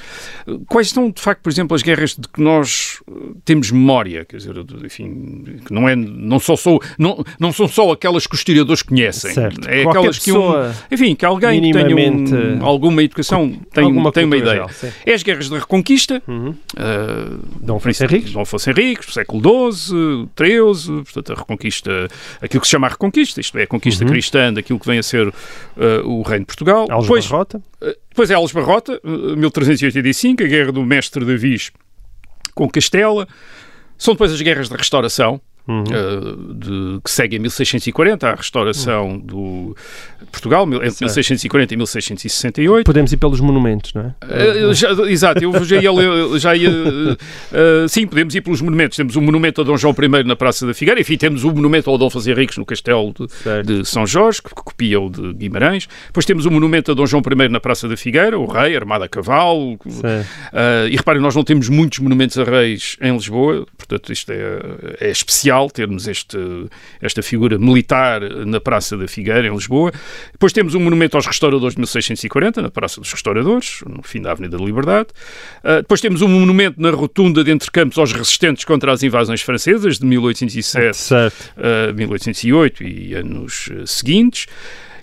Quais 0.68 0.90
são, 0.90 1.10
de 1.10 1.20
facto, 1.20 1.42
por 1.42 1.50
exemplo, 1.50 1.74
as 1.74 1.82
guerras 1.82 2.16
de 2.16 2.28
que 2.28 2.40
nós 2.42 3.00
eh, 3.08 3.12
temos 3.44 3.70
memória? 3.70 4.24
Quer 4.24 4.38
dizer, 4.38 4.54
enfim, 4.84 5.60
que 5.64 5.72
não, 5.72 5.88
é, 5.88 5.94
não, 5.96 6.38
só 6.38 6.56
sou, 6.56 6.82
não, 6.98 7.24
não 7.38 7.52
são 7.52 7.68
só 7.68 7.92
aquelas 7.92 8.26
que 8.26 8.34
os 8.34 8.40
historiadores 8.40 8.82
conhecem. 8.82 9.32
Certo. 9.32 9.68
É 9.68 9.84
Qualquer 9.84 9.98
aquelas 9.98 10.18
que 10.18 10.32
um, 10.32 10.50
enfim, 10.90 11.14
que 11.14 11.24
alguém 11.24 11.60
que 11.60 11.72
tenha 11.72 11.96
um, 11.96 12.64
alguma 12.64 13.02
educação 13.02 13.52
tem, 13.72 13.84
alguma 13.84 14.12
tem 14.12 14.24
uma 14.24 14.36
ideia. 14.36 14.66
Geral, 14.68 14.70
é 15.06 15.14
as 15.14 15.22
guerras 15.22 15.48
da 15.48 15.58
Reconquista, 15.58 16.22
uhum. 16.26 16.50
uh, 16.50 17.40
Dom 17.60 17.76
Afonso 17.76 18.04
Henriques, 18.04 18.32
Dom 18.32 18.40
Afonso 18.40 18.70
Henriques, 18.70 19.14
século 19.14 19.72
XII, 19.72 20.28
XIII, 20.36 21.02
portanto 21.02 21.32
a 21.32 21.34
Reconquista, 21.36 22.08
aquilo 22.40 22.60
que 22.60 22.66
se 22.66 22.72
chama 22.72 22.86
a 22.86 22.90
Reconquista, 22.90 23.40
isto 23.40 23.56
é, 23.58 23.62
a 23.62 23.66
conquista 23.66 24.04
uhum. 24.04 24.10
cristã 24.10 24.52
daquilo 24.52 24.78
que 24.78 24.86
vem 24.86 24.98
a 24.98 25.02
ser 25.02 25.28
uh, 25.28 25.32
o 26.04 26.22
Reino 26.22 26.40
de 26.40 26.46
Portugal. 26.46 26.86
Alves 26.90 27.06
Depois, 27.06 27.26
Barrota. 27.26 27.62
Uh, 27.80 27.94
depois 28.20 28.30
é 28.30 28.34
Alves 28.34 28.52
Barrota, 28.52 29.00
1385, 29.02 30.42
a 30.42 30.46
Guerra 30.46 30.72
do 30.72 30.84
Mestre 30.84 31.24
de 31.24 31.38
Viz 31.38 31.70
com 32.54 32.68
Castela. 32.68 33.26
São 33.96 34.12
depois 34.12 34.30
as 34.30 34.42
guerras 34.42 34.68
da 34.68 34.76
restauração, 34.76 35.40
Uhum. 35.68 35.84
Uh, 35.84 36.54
de, 36.54 37.00
que 37.02 37.10
segue 37.10 37.36
em 37.36 37.38
1640, 37.38 38.28
a 38.28 38.34
restauração 38.34 39.10
uhum. 39.10 39.18
do 39.18 39.76
Portugal, 40.32 40.66
entre 40.66 40.90
certo. 40.90 41.04
1640 41.04 41.74
e 41.74 41.76
1668. 41.76 42.84
Podemos 42.84 43.12
ir 43.12 43.16
pelos 43.16 43.40
monumentos, 43.40 43.92
não 43.94 44.02
é? 44.02 44.66
Uh, 44.66 44.74
já, 44.74 44.90
exato, 45.08 45.44
eu 45.44 45.64
já 45.64 45.76
ia, 45.76 46.38
já 46.38 46.56
ia 46.56 46.70
uh, 46.70 47.88
sim, 47.88 48.06
podemos 48.06 48.34
ir 48.34 48.40
pelos 48.40 48.60
monumentos. 48.60 48.96
Temos 48.96 49.16
o 49.16 49.20
monumento 49.20 49.60
a 49.60 49.64
Dom 49.64 49.76
João 49.76 49.94
I 49.94 50.24
na 50.24 50.34
Praça 50.34 50.66
da 50.66 50.74
Figueira, 50.74 51.00
enfim, 51.00 51.16
temos 51.16 51.44
o 51.44 51.52
monumento 51.52 51.88
ao 51.90 51.96
Adolfo 51.96 52.18
Henriques 52.28 52.56
no 52.56 52.64
Castelo 52.64 53.14
de, 53.14 53.62
de, 53.62 53.84
São 53.84 54.06
Jorge, 54.06 54.42
que 54.42 54.50
copia 54.54 55.00
o 55.00 55.08
de 55.08 55.34
Guimarães. 55.34 55.88
Depois 56.06 56.26
temos 56.26 56.46
o 56.46 56.50
monumento 56.50 56.90
a 56.90 56.94
Dom 56.94 57.06
João 57.06 57.22
I 57.24 57.48
na 57.48 57.60
Praça 57.60 57.86
da 57.86 57.96
Figueira, 57.96 58.38
o 58.38 58.46
rei, 58.46 58.76
armado 58.76 59.04
a 59.04 59.08
cavalo. 59.08 59.78
e 60.90 60.96
reparem, 60.96 61.20
nós 61.22 61.36
não 61.36 61.44
temos 61.44 61.68
muitos 61.68 61.98
monumentos 61.98 62.38
a 62.38 62.44
reis 62.44 62.96
em 63.00 63.12
Lisboa, 63.12 63.66
portanto 63.76 64.12
isto 64.12 64.32
é, 64.32 65.06
é 65.06 65.10
especial 65.10 65.49
termos 65.70 66.06
este, 66.06 66.38
esta 67.00 67.22
figura 67.22 67.58
militar 67.58 68.20
na 68.46 68.60
Praça 68.60 68.96
da 68.96 69.08
Figueira, 69.08 69.46
em 69.46 69.52
Lisboa. 69.52 69.92
Depois 70.32 70.52
temos 70.52 70.74
um 70.74 70.80
monumento 70.80 71.16
aos 71.16 71.26
restauradores 71.26 71.74
de 71.74 71.80
1640, 71.80 72.62
na 72.62 72.70
Praça 72.70 73.00
dos 73.00 73.12
Restauradores, 73.12 73.80
no 73.86 74.02
fim 74.02 74.20
da 74.20 74.32
Avenida 74.32 74.56
da 74.56 74.64
Liberdade. 74.64 75.08
Uh, 75.64 75.76
depois 75.78 76.00
temos 76.00 76.22
um 76.22 76.28
monumento 76.28 76.80
na 76.80 76.90
rotunda 76.90 77.42
de 77.42 77.50
Entre 77.50 77.70
Campos 77.70 77.98
aos 77.98 78.12
resistentes 78.12 78.64
contra 78.64 78.92
as 78.92 79.02
invasões 79.02 79.42
francesas, 79.42 79.98
de 79.98 80.06
1807 80.06 81.14
a 81.14 81.90
uh, 81.90 81.94
1808 81.94 82.82
e 82.82 83.14
anos 83.14 83.68
uh, 83.68 83.86
seguintes. 83.86 84.46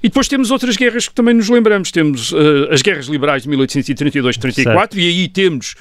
E 0.01 0.09
depois 0.09 0.27
temos 0.27 0.51
outras 0.51 0.77
guerras 0.77 1.07
que 1.07 1.13
também 1.13 1.33
nos 1.33 1.49
lembramos. 1.49 1.91
Temos 1.91 2.31
uh, 2.31 2.67
as 2.71 2.81
guerras 2.81 3.07
liberais 3.07 3.43
de 3.43 3.49
1832-34 3.49 4.95
e 4.95 5.07
aí 5.07 5.27
temos 5.27 5.75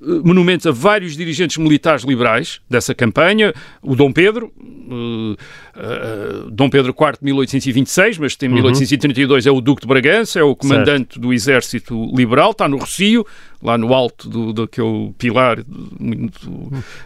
monumentos 0.00 0.66
a 0.66 0.70
vários 0.70 1.16
dirigentes 1.16 1.56
militares 1.56 2.02
liberais 2.04 2.60
dessa 2.68 2.94
campanha, 2.94 3.52
o 3.82 3.94
Dom 3.94 4.12
Pedro, 4.12 4.52
uh, 5.80 6.46
uh, 6.46 6.50
Dom 6.50 6.68
Pedro 6.68 6.94
IV 6.98 7.12
de 7.18 7.24
1826, 7.24 8.18
mas 8.18 8.36
tem 8.36 8.48
uhum. 8.48 8.56
1832 8.56 9.46
é 9.46 9.50
o 9.50 9.60
Duque 9.60 9.82
de 9.82 9.88
Bragança, 9.88 10.38
é 10.38 10.42
o 10.42 10.54
comandante 10.54 11.14
certo. 11.14 11.20
do 11.20 11.32
exército 11.32 12.10
liberal, 12.14 12.50
está 12.50 12.68
no 12.68 12.78
Recio, 12.78 13.26
lá 13.62 13.76
no 13.76 13.92
alto 13.92 14.28
do, 14.28 14.52
daquele 14.52 15.12
pilar 15.18 15.58
muito, 15.98 16.50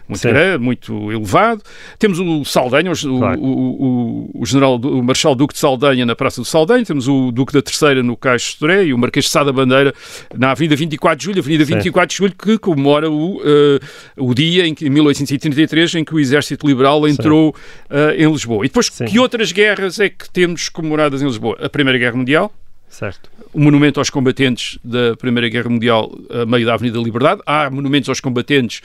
muito 0.07 0.21
grande, 0.21 0.63
muito 0.63 1.11
elevado. 1.11 1.61
Temos 1.99 2.19
o 2.19 2.45
Saldanha, 2.45 2.91
o, 2.91 3.19
claro. 3.19 3.39
o, 3.41 4.31
o, 4.33 4.41
o, 4.41 4.45
general, 4.45 4.75
o 4.77 5.03
Marechal 5.03 5.35
Duque 5.35 5.53
de 5.53 5.59
Saldanha 5.59 6.05
na 6.05 6.15
Praça 6.15 6.41
do 6.41 6.45
Saldanha, 6.45 6.85
temos 6.85 7.07
o 7.07 7.31
Duque 7.31 7.51
da 7.51 7.61
Terceira 7.61 8.01
no 8.01 8.15
Caixo 8.15 8.53
de 8.53 8.59
Toré 8.59 8.85
e 8.85 8.93
o 8.93 8.97
Marquês 8.97 9.25
de 9.25 9.31
Sá 9.31 9.43
da 9.43 9.51
Bandeira 9.51 9.93
na 10.37 10.51
Avenida 10.51 10.75
24 10.75 11.17
de 11.17 11.25
Julho, 11.25 11.39
Avenida 11.39 11.65
24 11.65 12.01
Sim. 12.01 12.07
de 12.07 12.15
Julho, 12.17 12.35
que 12.37 12.57
comemora 12.57 13.09
o, 13.09 13.37
uh, 13.37 13.79
o 14.17 14.33
dia 14.33 14.65
em 14.65 14.73
que, 14.73 14.87
em 14.87 14.89
1833 14.89 15.95
em 15.95 16.05
que 16.05 16.15
o 16.15 16.19
Exército 16.19 16.65
Liberal 16.65 17.05
entrou 17.07 17.49
uh, 17.89 18.11
em 18.17 18.31
Lisboa. 18.31 18.64
E 18.65 18.67
depois, 18.67 18.87
Sim. 18.87 19.05
que 19.05 19.19
outras 19.19 19.51
guerras 19.51 19.99
é 19.99 20.09
que 20.09 20.27
temos 20.31 20.69
comemoradas 20.69 21.21
em 21.21 21.25
Lisboa? 21.25 21.55
A 21.61 21.69
Primeira 21.69 21.99
Guerra 21.99 22.17
Mundial, 22.17 22.51
Certo. 22.89 23.29
O 23.53 23.59
monumento 23.59 23.99
aos 23.99 24.09
combatentes 24.09 24.79
da 24.83 25.15
Primeira 25.17 25.49
Guerra 25.49 25.69
Mundial 25.69 26.11
a 26.29 26.45
meio 26.45 26.65
da 26.65 26.73
Avenida 26.73 26.97
da 26.97 27.03
Liberdade. 27.03 27.41
Há 27.45 27.69
monumentos 27.69 28.07
aos 28.09 28.19
combatentes 28.19 28.81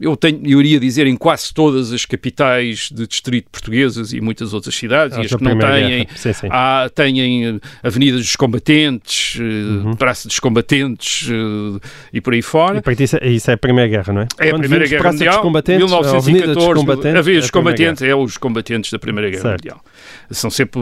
eu, 0.00 0.16
tenho, 0.16 0.40
eu 0.44 0.60
iria 0.60 0.80
dizer 0.80 1.06
em 1.06 1.16
quase 1.16 1.52
todas 1.54 1.92
as 1.92 2.04
capitais 2.04 2.90
de 2.92 3.06
distrito 3.06 3.48
portuguesas 3.50 4.12
e 4.12 4.20
muitas 4.20 4.52
outras 4.52 4.74
cidades, 4.74 5.16
ah, 5.16 5.22
e 5.22 5.26
as 5.26 5.34
que 5.34 5.42
não 5.42 5.58
têm, 5.58 6.06
sim, 6.16 6.32
sim. 6.32 6.48
Há, 6.50 6.90
têm 6.94 7.46
eh, 7.46 7.60
avenidas 7.82 8.20
dos 8.20 8.36
combatentes, 8.36 9.38
eh, 9.40 9.42
uhum. 9.42 9.94
praça 9.94 10.28
dos 10.28 10.38
combatentes 10.40 11.28
uh, 11.28 11.80
e 12.12 12.20
por 12.20 12.34
aí 12.34 12.42
fora. 12.42 12.78
E 12.78 12.82
para 12.82 12.92
isso, 12.92 13.16
é, 13.20 13.28
isso 13.28 13.50
é 13.50 13.54
a 13.54 13.56
Primeira 13.56 13.88
Guerra, 13.88 14.12
não 14.12 14.22
é? 14.22 14.28
É 14.38 14.50
Quando 14.50 14.56
a 14.56 14.58
Primeira 14.60 14.86
Guerra 14.86 15.12
Mundial, 15.12 15.34
dos 15.34 15.42
combatentes, 15.42 15.84
1914, 15.84 16.54
dos 16.54 16.80
combatentes, 16.80 17.18
havia 17.18 17.38
os 17.38 17.50
combatentes, 17.50 18.02
é 18.02 18.14
os 18.14 18.36
combatentes 18.36 18.90
da 18.90 18.98
Primeira 18.98 19.30
Guerra 19.30 19.42
certo. 19.42 19.62
Mundial. 19.62 19.84
São 20.30 20.50
sempre, 20.50 20.80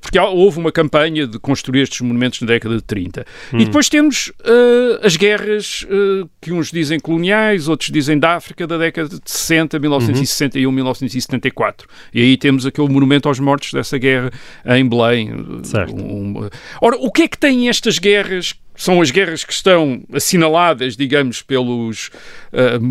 porque 0.00 0.18
houve 0.18 0.58
uma 0.58 0.72
campanha 0.72 1.26
de 1.26 1.38
construir 1.38 1.82
estes 1.82 2.00
monumentos 2.00 2.40
na 2.40 2.48
década 2.48 2.76
de 2.76 2.82
30. 2.82 3.24
Hum. 3.52 3.58
E 3.58 3.64
depois 3.64 3.88
temos 3.88 4.32
uh, 4.40 5.04
as 5.06 5.16
guerras 5.16 5.86
uh, 5.88 6.28
que 6.40 6.52
uns 6.52 6.70
dizem 6.70 6.98
coloniais, 6.98 7.68
outros 7.68 7.90
dizem 7.90 8.18
da 8.18 8.31
África 8.34 8.66
da 8.66 8.78
década 8.78 9.08
de 9.08 9.30
60, 9.30 9.78
1961, 9.78 10.68
uhum. 10.68 10.74
1974. 10.74 11.88
E 12.12 12.20
aí 12.20 12.36
temos 12.36 12.66
aquele 12.66 12.88
monumento 12.88 13.28
aos 13.28 13.38
mortos 13.38 13.72
dessa 13.72 13.98
guerra 13.98 14.30
em 14.66 14.88
Belém. 14.88 15.30
Certo. 15.62 15.94
Um, 15.94 16.48
ora, 16.80 16.96
o 16.96 17.10
que 17.10 17.22
é 17.22 17.28
que 17.28 17.38
têm 17.38 17.68
estas 17.68 17.98
guerras 17.98 18.54
são 18.74 19.00
as 19.00 19.10
guerras 19.10 19.44
que 19.44 19.52
estão 19.52 20.02
assinaladas, 20.12 20.96
digamos, 20.96 21.42
pelos, 21.42 22.10
uh, 22.52 22.84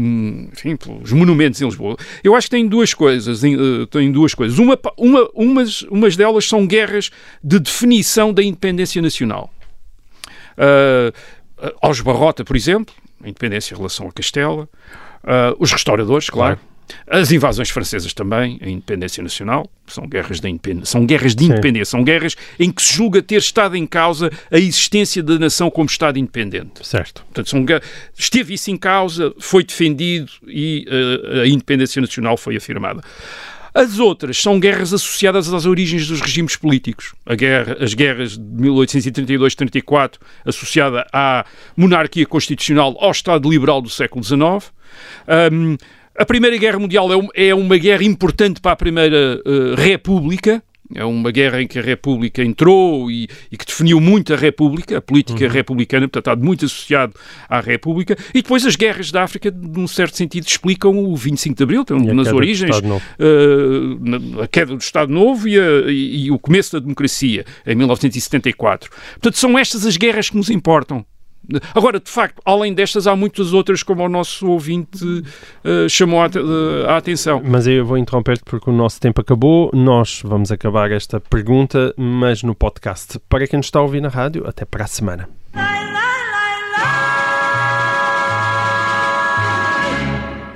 enfim, 0.51 0.75
pelos 0.75 1.11
monumentos 1.11 1.61
em 1.61 1.65
Lisboa. 1.65 1.97
Eu 2.23 2.35
acho 2.35 2.47
que 2.47 2.51
tem 2.51 2.67
duas 2.67 2.93
coisas. 2.93 3.41
Uh, 3.43 3.85
tem 3.87 4.11
duas 4.11 4.33
coisas. 4.33 4.59
Uma, 4.59 4.79
uma, 4.97 5.29
umas, 5.33 5.81
umas 5.83 6.15
delas 6.15 6.45
são 6.45 6.67
guerras 6.67 7.09
de 7.43 7.59
definição 7.59 8.33
da 8.33 8.43
independência 8.43 9.01
nacional. 9.01 9.51
Uh, 10.57 11.11
aos 11.81 11.99
Barrota, 12.01 12.43
por 12.43 12.55
exemplo, 12.55 12.93
a 13.23 13.29
independência 13.29 13.73
em 13.73 13.77
relação 13.77 14.07
a 14.07 14.11
Castela. 14.11 14.69
Uh, 15.23 15.55
os 15.59 15.71
restauradores, 15.71 16.29
claro. 16.29 16.57
claro. 16.57 16.71
As 17.07 17.31
invasões 17.31 17.69
francesas 17.69 18.13
também, 18.13 18.59
a 18.61 18.69
independência 18.69 19.23
nacional, 19.23 19.69
são 19.87 20.07
guerras 20.07 20.39
de 20.39 20.49
independência, 20.49 20.91
são 20.91 21.05
guerras 21.05 21.35
de 21.35 21.45
independência, 21.45 21.85
são 21.85 22.03
guerras 22.03 22.35
em 22.59 22.71
que 22.71 22.81
se 22.81 22.93
julga 22.93 23.21
ter 23.21 23.37
estado 23.37 23.75
em 23.75 23.85
causa 23.85 24.29
a 24.51 24.57
existência 24.57 25.21
da 25.23 25.37
nação 25.37 25.69
como 25.69 25.87
Estado 25.87 26.19
independente. 26.19 26.85
Certo. 26.85 27.23
Portanto, 27.23 27.49
são, 27.49 27.65
esteve 28.17 28.53
isso 28.53 28.71
em 28.71 28.77
causa, 28.77 29.33
foi 29.39 29.63
defendido 29.63 30.31
e 30.47 30.85
uh, 30.87 31.41
a 31.41 31.47
independência 31.47 32.01
nacional 32.01 32.37
foi 32.37 32.57
afirmada. 32.57 33.01
As 33.73 33.99
outras 33.99 34.37
são 34.37 34.59
guerras 34.59 34.93
associadas 34.93 35.53
às 35.53 35.65
origens 35.65 36.07
dos 36.07 36.19
regimes 36.19 36.55
políticos. 36.55 37.13
Guerra, 37.37 37.77
as 37.79 37.93
guerras 37.93 38.37
de 38.37 38.43
1832-34, 38.43 40.15
associada 40.45 41.07
à 41.13 41.45
monarquia 41.75 42.25
constitucional, 42.25 42.97
ao 42.99 43.11
Estado 43.11 43.49
liberal 43.49 43.81
do 43.81 43.89
século 43.89 44.23
XIX. 44.23 44.71
Um, 45.51 45.77
a 46.17 46.25
Primeira 46.25 46.57
Guerra 46.57 46.79
Mundial 46.79 47.07
é, 47.33 47.49
é 47.49 47.55
uma 47.55 47.77
guerra 47.77 48.03
importante 48.03 48.59
para 48.59 48.73
a 48.73 48.75
Primeira 48.75 49.41
uh, 49.45 49.75
República, 49.75 50.61
é 50.95 51.03
uma 51.05 51.31
guerra 51.31 51.61
em 51.61 51.67
que 51.67 51.79
a 51.79 51.81
República 51.81 52.43
entrou 52.43 53.09
e, 53.09 53.27
e 53.51 53.57
que 53.57 53.65
definiu 53.65 53.99
muito 53.99 54.33
a 54.33 54.37
República, 54.37 54.97
a 54.97 55.01
política 55.01 55.45
uhum. 55.45 55.51
republicana, 55.51 56.07
portanto, 56.07 56.33
está 56.33 56.45
muito 56.45 56.65
associado 56.65 57.13
à 57.47 57.59
República. 57.59 58.17
E 58.33 58.41
depois 58.41 58.65
as 58.65 58.75
guerras 58.75 59.11
da 59.11 59.23
África, 59.23 59.51
num 59.51 59.87
certo 59.87 60.17
sentido, 60.17 60.47
explicam 60.47 60.97
o 60.97 61.15
25 61.15 61.55
de 61.55 61.63
Abril, 61.63 61.85
portanto, 61.85 62.13
nas 62.13 62.27
origens, 62.27 62.77
uh, 62.79 64.41
a 64.41 64.47
queda 64.47 64.75
do 64.75 64.81
Estado 64.81 65.11
Novo 65.11 65.47
e, 65.47 65.59
a, 65.59 65.91
e, 65.91 66.25
e 66.25 66.31
o 66.31 66.39
começo 66.39 66.73
da 66.73 66.79
democracia, 66.79 67.45
em 67.65 67.75
1974. 67.75 68.89
Portanto, 68.89 69.37
são 69.37 69.57
estas 69.57 69.85
as 69.85 69.97
guerras 69.97 70.29
que 70.29 70.37
nos 70.37 70.49
importam. 70.49 71.05
Agora, 71.75 71.99
de 71.99 72.09
facto, 72.09 72.41
além 72.45 72.73
destas, 72.73 73.07
há 73.07 73.15
muitas 73.15 73.53
outras, 73.53 73.83
como 73.83 74.03
o 74.03 74.09
nosso 74.09 74.47
ouvinte 74.47 75.03
uh, 75.03 75.89
chamou 75.89 76.21
a, 76.21 76.27
uh, 76.27 76.89
a, 76.89 76.97
atenção. 76.97 77.41
Mas 77.43 77.67
eu 77.67 77.85
vou 77.85 77.97
interromper-te 77.97 78.43
porque 78.43 78.69
o 78.69 78.73
nosso 78.73 78.99
tempo 78.99 79.21
acabou. 79.21 79.69
Nós 79.73 80.21
vamos 80.23 80.51
acabar 80.51 80.91
esta 80.91 81.19
pergunta, 81.19 81.93
mas 81.97 82.43
no 82.43 82.55
podcast. 82.55 83.19
Para 83.27 83.47
quem 83.47 83.57
nos 83.57 83.67
está 83.67 83.79
a 83.79 83.83
ouvir 83.83 84.01
na 84.01 84.09
rádio, 84.09 84.47
até 84.47 84.65
para 84.65 84.85
a 84.85 84.87
semana. 84.87 85.27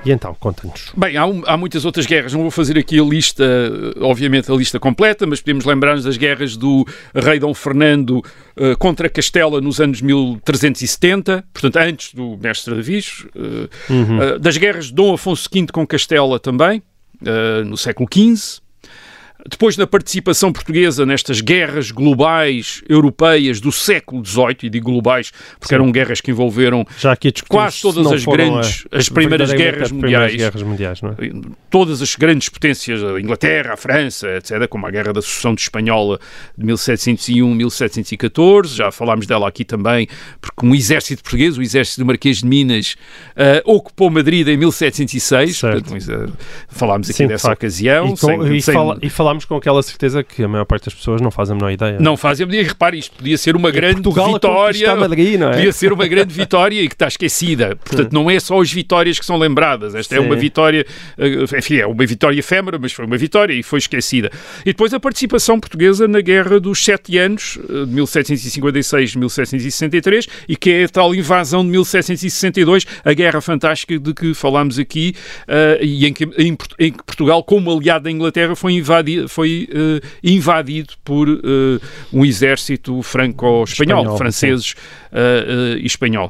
E 0.06 0.12
então, 0.12 0.36
conta-nos. 0.40 0.92
Bem, 0.96 1.18
há, 1.18 1.26
um, 1.26 1.42
há, 1.46 1.58
muitas 1.58 1.84
outras 1.84 2.06
guerras. 2.06 2.32
Não 2.32 2.42
vou 2.42 2.52
fazer 2.52 2.78
aqui 2.78 3.00
a 3.00 3.04
lista, 3.04 3.44
obviamente, 4.00 4.52
a 4.52 4.56
lista 4.56 4.80
completa, 4.80 5.26
mas 5.26 5.42
podemos 5.42 5.66
lembrar-nos 5.66 6.04
das 6.04 6.16
guerras 6.16 6.56
do 6.56 6.86
rei 7.14 7.40
Dom 7.40 7.54
Fernando 7.54 8.24
uh, 8.56 8.78
contra 8.78 9.10
Castela 9.10 9.60
nos 9.60 9.82
anos 9.82 10.02
1370, 10.02 11.44
portanto, 11.52 11.78
antes 11.78 12.14
do 12.14 12.38
mestre 12.38 12.76
Davis. 12.76 13.26
Uh, 13.36 13.68
uhum. 13.90 14.36
uh, 14.36 14.40
das 14.40 14.58
guerras 14.58 14.86
de 14.86 14.94
Dom 14.94 15.14
Afonso 15.14 15.50
V 15.52 15.66
com 15.72 15.88
Castela 15.88 16.40
também, 16.40 16.84
no 17.66 17.78
século 17.78 18.08
XV. 18.14 18.65
Depois 19.48 19.76
da 19.76 19.86
participação 19.86 20.52
portuguesa 20.52 21.06
nestas 21.06 21.40
guerras 21.40 21.92
globais 21.92 22.82
europeias 22.90 23.62
do 23.62 23.72
século 23.72 24.26
XVIII, 24.26 24.58
e 24.64 24.70
digo 24.70 24.92
globais 24.92 25.32
porque 25.60 25.70
Sim. 25.70 25.76
eram 25.76 25.92
guerras 25.92 26.22
que 26.22 26.32
envolveram 26.32 26.84
quase 27.48 27.82
todas 27.82 28.12
as 28.12 28.26
grandes, 28.26 28.88
a, 28.92 28.98
as 28.98 29.08
primeiras 29.10 29.54
guerras 29.54 29.92
mundiais, 29.92 30.32
primeiras 30.32 30.36
guerras 30.36 30.64
mundiais 30.64 31.00
é? 31.04 31.10
todas 31.70 32.02
as 32.02 32.16
grandes 32.16 32.50
potências, 32.50 33.04
a 33.04 33.20
Inglaterra, 33.20 33.74
a 33.74 33.78
França, 33.78 34.28
etc., 34.38 34.68
como 34.68 34.88
a 34.88 34.92
Guerra 34.92 35.14
da 35.14 35.22
Sucessão 35.22 35.54
de 35.54 35.62
Espanhola 35.62 36.20
de 36.58 36.66
1701-1714, 36.66 38.76
já 38.76 38.92
falámos 38.92 39.28
dela 39.28 39.48
aqui 39.48 39.66
também, 39.66 40.08
porque 40.42 40.66
um 40.66 40.74
exército 40.74 41.22
português, 41.22 41.58
o 41.58 41.62
exército 41.62 42.02
do 42.02 42.06
Marquês 42.06 42.38
de 42.38 42.46
Minas, 42.46 42.96
uh, 43.32 43.62
ocupou 43.66 44.10
Madrid 44.10 44.48
em 44.48 44.56
1706, 44.58 45.62
portanto, 45.62 45.94
uh, 45.94 46.34
falámos 46.70 47.10
aqui 47.10 47.18
Sim, 47.18 47.28
dessa 47.28 47.52
ocasião. 47.52 48.14
E, 48.14 48.18
sem, 48.18 48.56
e, 48.56 48.62
sem... 48.62 48.76
E 49.02 49.10
falámos 49.10 49.35
falámos 49.36 49.46
com 49.46 49.56
aquela 49.56 49.82
certeza 49.84 50.24
que 50.24 50.44
a 50.44 50.48
maior 50.48 50.64
parte 50.66 50.86
das 50.86 50.94
pessoas 50.94 51.20
não 51.22 51.30
faz 51.30 51.52
a 51.52 51.56
menor 51.56 51.72
ideia. 51.72 52.00
Não 52.00 52.16
fazem 52.18 52.46
a 52.46 52.48
menor 52.48 52.64
repare, 52.64 52.98
isto 52.98 53.18
podia 53.18 53.38
ser 53.38 53.56
uma 53.56 53.70
e 53.70 53.72
grande 53.72 54.02
Portugal 54.02 54.34
vitória. 54.34 54.96
Madrid, 54.96 55.40
não 55.40 55.50
é? 55.50 55.56
Podia 55.56 55.74
ser 55.74 55.94
uma 55.94 56.08
grande 56.08 56.34
vitória 56.34 56.82
e 56.82 56.88
que 56.88 56.96
está 56.96 57.08
esquecida. 57.08 57.76
Portanto, 57.76 58.14
não 58.14 58.28
é 58.30 58.40
só 58.40 58.62
as 58.62 58.72
vitórias 58.72 59.20
que 59.20 59.26
são 59.26 59.36
lembradas. 59.38 59.94
Esta 59.96 60.16
Sim. 60.16 60.22
é 60.22 60.26
uma 60.26 60.36
vitória, 60.36 60.86
eh, 61.18 61.44
enfim, 61.58 61.78
é 61.78 61.88
uma 61.88 62.06
vitória 62.06 62.40
efêmera, 62.40 62.80
mas 62.80 62.94
foi 62.94 63.06
uma 63.06 63.18
vitória 63.18 63.54
e 63.54 63.62
foi 63.62 63.80
esquecida. 63.80 64.32
E 64.62 64.68
depois 64.68 64.94
a 64.94 65.00
participação 65.00 65.60
portuguesa 65.60 66.08
na 66.08 66.22
Guerra 66.22 66.58
dos 66.60 66.84
Sete 66.84 67.18
Anos, 67.18 67.60
eh, 67.70 67.86
de 67.86 67.94
1756-1763, 67.94 70.28
e 70.48 70.56
que 70.56 70.72
é 70.72 70.86
a 70.86 70.90
tal 70.90 71.14
invasão 71.14 71.64
de 71.64 71.70
1762, 71.72 72.86
a 73.04 73.14
Guerra 73.14 73.42
Fantástica 73.42 74.00
de 74.00 74.14
que 74.14 74.34
falámos 74.34 74.80
aqui, 74.80 75.14
uh, 75.44 75.84
e 75.84 76.06
em 76.06 76.14
que, 76.14 76.24
em, 76.38 76.58
em 76.80 76.92
que 76.92 77.04
Portugal, 77.04 77.44
como 77.44 77.70
aliado 77.72 78.06
da 78.06 78.12
Inglaterra, 78.12 78.56
foi 78.56 78.74
invadido 78.74 79.25
foi 79.28 79.68
uh, 79.72 80.06
invadido 80.24 80.94
por 81.04 81.30
uh, 81.30 81.82
um 82.12 82.26
exército 82.26 83.02
franco-espanhol, 83.02 84.18
franceses 84.18 84.74
uh, 85.12 85.78
e 85.78 85.86
espanhol. 85.86 86.30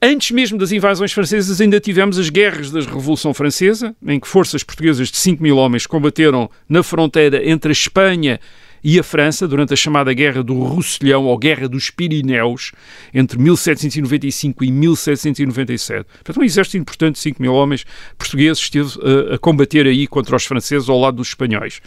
Antes 0.00 0.30
mesmo 0.30 0.56
das 0.56 0.70
invasões 0.70 1.12
francesas, 1.12 1.60
ainda 1.60 1.80
tivemos 1.80 2.18
as 2.18 2.30
guerras 2.30 2.70
da 2.70 2.78
Revolução 2.78 3.34
Francesa, 3.34 3.96
em 4.06 4.20
que 4.20 4.28
forças 4.28 4.62
portuguesas 4.62 5.08
de 5.08 5.16
5 5.16 5.42
mil 5.42 5.56
homens 5.56 5.86
combateram 5.86 6.48
na 6.68 6.84
fronteira 6.84 7.44
entre 7.48 7.70
a 7.70 7.72
Espanha 7.72 8.38
e 8.38 8.67
a 8.98 9.02
França 9.02 9.46
durante 9.46 9.72
a 9.72 9.76
chamada 9.76 10.12
Guerra 10.12 10.42
do 10.42 10.54
Roussillon 10.54 11.24
ou 11.24 11.38
Guerra 11.38 11.68
dos 11.68 11.90
Pirineus 11.90 12.72
entre 13.12 13.38
1795 13.38 14.64
e 14.64 14.70
1797. 14.70 16.04
Portanto, 16.04 16.40
um 16.40 16.44
exército 16.44 16.76
importante 16.76 17.14
de 17.14 17.20
5 17.20 17.42
mil 17.42 17.54
homens 17.54 17.84
portugueses 18.16 18.62
esteve 18.62 18.98
uh, 18.98 19.34
a 19.34 19.38
combater 19.38 19.86
aí 19.86 20.06
contra 20.06 20.36
os 20.36 20.44
franceses 20.44 20.88
ao 20.88 20.98
lado 20.98 21.16
dos 21.16 21.28
espanhóis. 21.28 21.80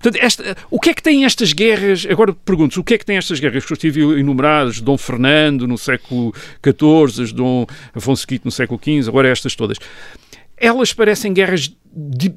Portanto, 0.00 0.22
esta, 0.22 0.56
o 0.70 0.78
que 0.78 0.90
é 0.90 0.94
que 0.94 1.02
têm 1.02 1.24
estas 1.24 1.52
guerras? 1.52 2.06
Agora 2.08 2.32
pergunto 2.32 2.80
o 2.80 2.84
que 2.84 2.94
é 2.94 2.98
que 2.98 3.04
têm 3.04 3.16
estas 3.16 3.40
guerras 3.40 3.64
que 3.64 3.72
eu 3.72 3.74
estive 3.74 4.00
enumeradas? 4.18 4.80
Dom 4.80 4.96
Fernando 4.96 5.66
no 5.66 5.76
século 5.76 6.32
XIV, 6.64 7.32
Dom 7.32 7.66
Afonso 7.94 8.26
V 8.28 8.40
no 8.44 8.50
século 8.50 8.80
XV, 8.82 9.08
agora 9.08 9.28
estas 9.28 9.54
todas. 9.54 9.78
Elas 10.56 10.92
parecem 10.92 11.32
guerras 11.32 11.74
de 11.94 12.34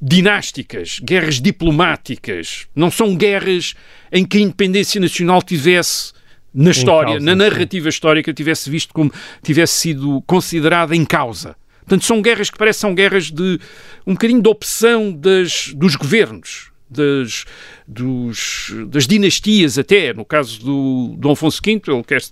dinásticas, 0.00 1.00
guerras 1.00 1.40
diplomáticas. 1.40 2.66
Não 2.74 2.90
são 2.90 3.14
guerras 3.14 3.74
em 4.10 4.24
que 4.24 4.38
a 4.38 4.40
independência 4.40 5.00
nacional 5.00 5.42
tivesse 5.42 6.12
na 6.52 6.70
história, 6.70 7.12
causa, 7.12 7.24
na 7.24 7.36
narrativa 7.36 7.84
sim. 7.84 7.88
histórica, 7.90 8.32
tivesse 8.32 8.70
visto 8.70 8.92
como 8.92 9.12
tivesse 9.42 9.74
sido 9.74 10.22
considerada 10.26 10.96
em 10.96 11.04
causa. 11.04 11.54
Portanto, 11.80 12.04
são 12.04 12.22
guerras 12.22 12.50
que 12.50 12.58
parecem 12.58 12.94
guerras 12.94 13.30
de 13.30 13.58
um 14.06 14.12
bocadinho 14.12 14.42
de 14.42 14.48
opção 14.48 15.12
das, 15.12 15.72
dos 15.74 15.96
governos 15.96 16.69
das, 16.90 17.44
dos, 17.86 18.74
das 18.88 19.06
dinastias 19.06 19.78
até, 19.78 20.12
no 20.12 20.24
caso 20.24 20.60
do 20.60 21.14
Dom 21.16 21.32
Afonso 21.32 21.60
V, 21.64 21.80
ele 21.86 22.02
quer, 22.02 22.22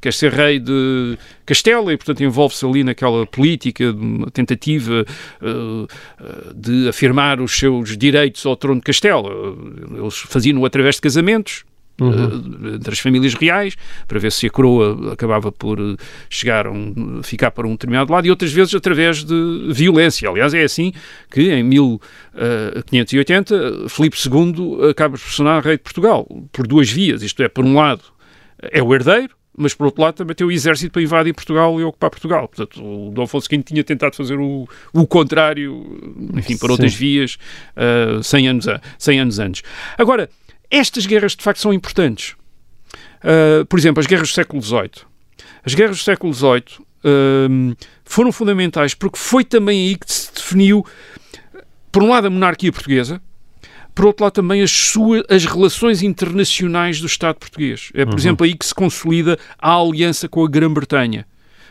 quer 0.00 0.12
ser 0.12 0.32
rei 0.32 0.58
de 0.58 1.18
Castela 1.44 1.92
e, 1.92 1.96
portanto, 1.96 2.22
envolve-se 2.22 2.64
ali 2.64 2.82
naquela 2.82 3.26
política, 3.26 3.90
uma 3.92 4.30
tentativa 4.30 5.04
uh, 5.42 5.86
de 6.54 6.88
afirmar 6.88 7.40
os 7.40 7.52
seus 7.52 7.96
direitos 7.96 8.46
ao 8.46 8.56
trono 8.56 8.80
de 8.80 8.84
Castela. 8.84 9.30
Eles 9.96 10.18
faziam-no 10.18 10.64
através 10.64 10.96
de 10.96 11.02
casamentos, 11.02 11.64
uhum. 12.00 12.74
entre 12.74 12.92
as 12.92 12.98
famílias 12.98 13.34
reais, 13.34 13.76
para 14.08 14.18
ver 14.18 14.32
se 14.32 14.46
a 14.46 14.50
coroa 14.50 15.12
acabava 15.12 15.52
por 15.52 15.78
eh, 15.78 15.96
chegar 16.28 16.66
um, 16.66 17.22
ficar 17.22 17.50
para 17.50 17.66
um 17.66 17.72
determinado 17.72 18.12
lado, 18.12 18.26
e 18.26 18.30
outras 18.30 18.52
vezes 18.52 18.74
através 18.74 19.24
de 19.24 19.68
violência. 19.72 20.28
Aliás, 20.28 20.54
é 20.54 20.62
assim 20.62 20.92
que 21.30 21.52
em 21.52 21.62
1580 21.62 23.54
eh, 23.54 23.88
Filipe 23.88 24.16
II 24.16 24.88
acaba 24.90 25.16
por 25.16 25.30
se 25.30 25.42
rei 25.62 25.76
de 25.76 25.82
Portugal, 25.82 26.26
por 26.52 26.66
duas 26.66 26.90
vias, 26.90 27.22
isto 27.22 27.42
é, 27.42 27.48
por 27.48 27.64
um 27.64 27.74
lado 27.74 28.02
é 28.62 28.82
o 28.82 28.94
herdeiro, 28.94 29.34
mas 29.56 29.74
por 29.74 29.86
outro 29.86 30.02
lado 30.02 30.14
também 30.14 30.34
tem 30.34 30.46
o 30.46 30.50
exército 30.50 30.92
para 30.92 31.02
invadir 31.02 31.34
Portugal 31.34 31.78
e 31.80 31.84
ocupar 31.84 32.10
Portugal. 32.10 32.48
Portanto, 32.48 32.82
o 32.82 33.10
Dom 33.10 33.24
Afonso 33.24 33.48
V 33.50 33.62
tinha 33.62 33.84
tentado 33.84 34.16
fazer 34.16 34.38
o, 34.38 34.66
o 34.92 35.06
contrário, 35.06 36.00
enfim, 36.34 36.56
por 36.56 36.70
outras 36.70 36.92
Sim. 36.92 36.98
vias, 36.98 37.38
uh, 37.76 38.22
100, 38.22 38.48
anos 38.48 38.68
a, 38.68 38.80
100 38.98 39.20
anos 39.20 39.38
antes. 39.38 39.62
Agora, 39.98 40.30
estas 40.70 41.06
guerras, 41.06 41.34
de 41.34 41.42
facto, 41.42 41.58
são 41.58 41.72
importantes. 41.72 42.34
Uh, 43.22 43.64
por 43.66 43.78
exemplo, 43.78 44.00
as 44.00 44.06
guerras 44.06 44.28
do 44.28 44.34
século 44.34 44.62
XVIII. 44.62 44.90
As 45.64 45.74
guerras 45.74 45.98
do 45.98 46.02
século 46.02 46.32
XVIII 46.32 46.64
uh, 46.80 47.76
foram 48.04 48.32
fundamentais 48.32 48.94
porque 48.94 49.18
foi 49.18 49.44
também 49.44 49.88
aí 49.88 49.96
que 49.96 50.10
se 50.10 50.32
definiu, 50.32 50.84
por 51.92 52.02
um 52.02 52.08
lado, 52.08 52.26
a 52.26 52.30
monarquia 52.30 52.72
portuguesa, 52.72 53.20
por 53.94 54.06
outro 54.06 54.24
lado, 54.24 54.34
também 54.34 54.62
as, 54.62 54.70
suas, 54.70 55.22
as 55.28 55.44
relações 55.44 56.02
internacionais 56.02 57.00
do 57.00 57.06
Estado 57.06 57.36
português. 57.36 57.90
É, 57.92 58.04
por 58.04 58.14
uhum. 58.14 58.18
exemplo, 58.18 58.46
aí 58.46 58.54
que 58.54 58.64
se 58.64 58.74
consolida 58.74 59.38
a 59.58 59.74
aliança 59.74 60.28
com 60.28 60.44
a 60.44 60.48
Grã-Bretanha 60.48 61.26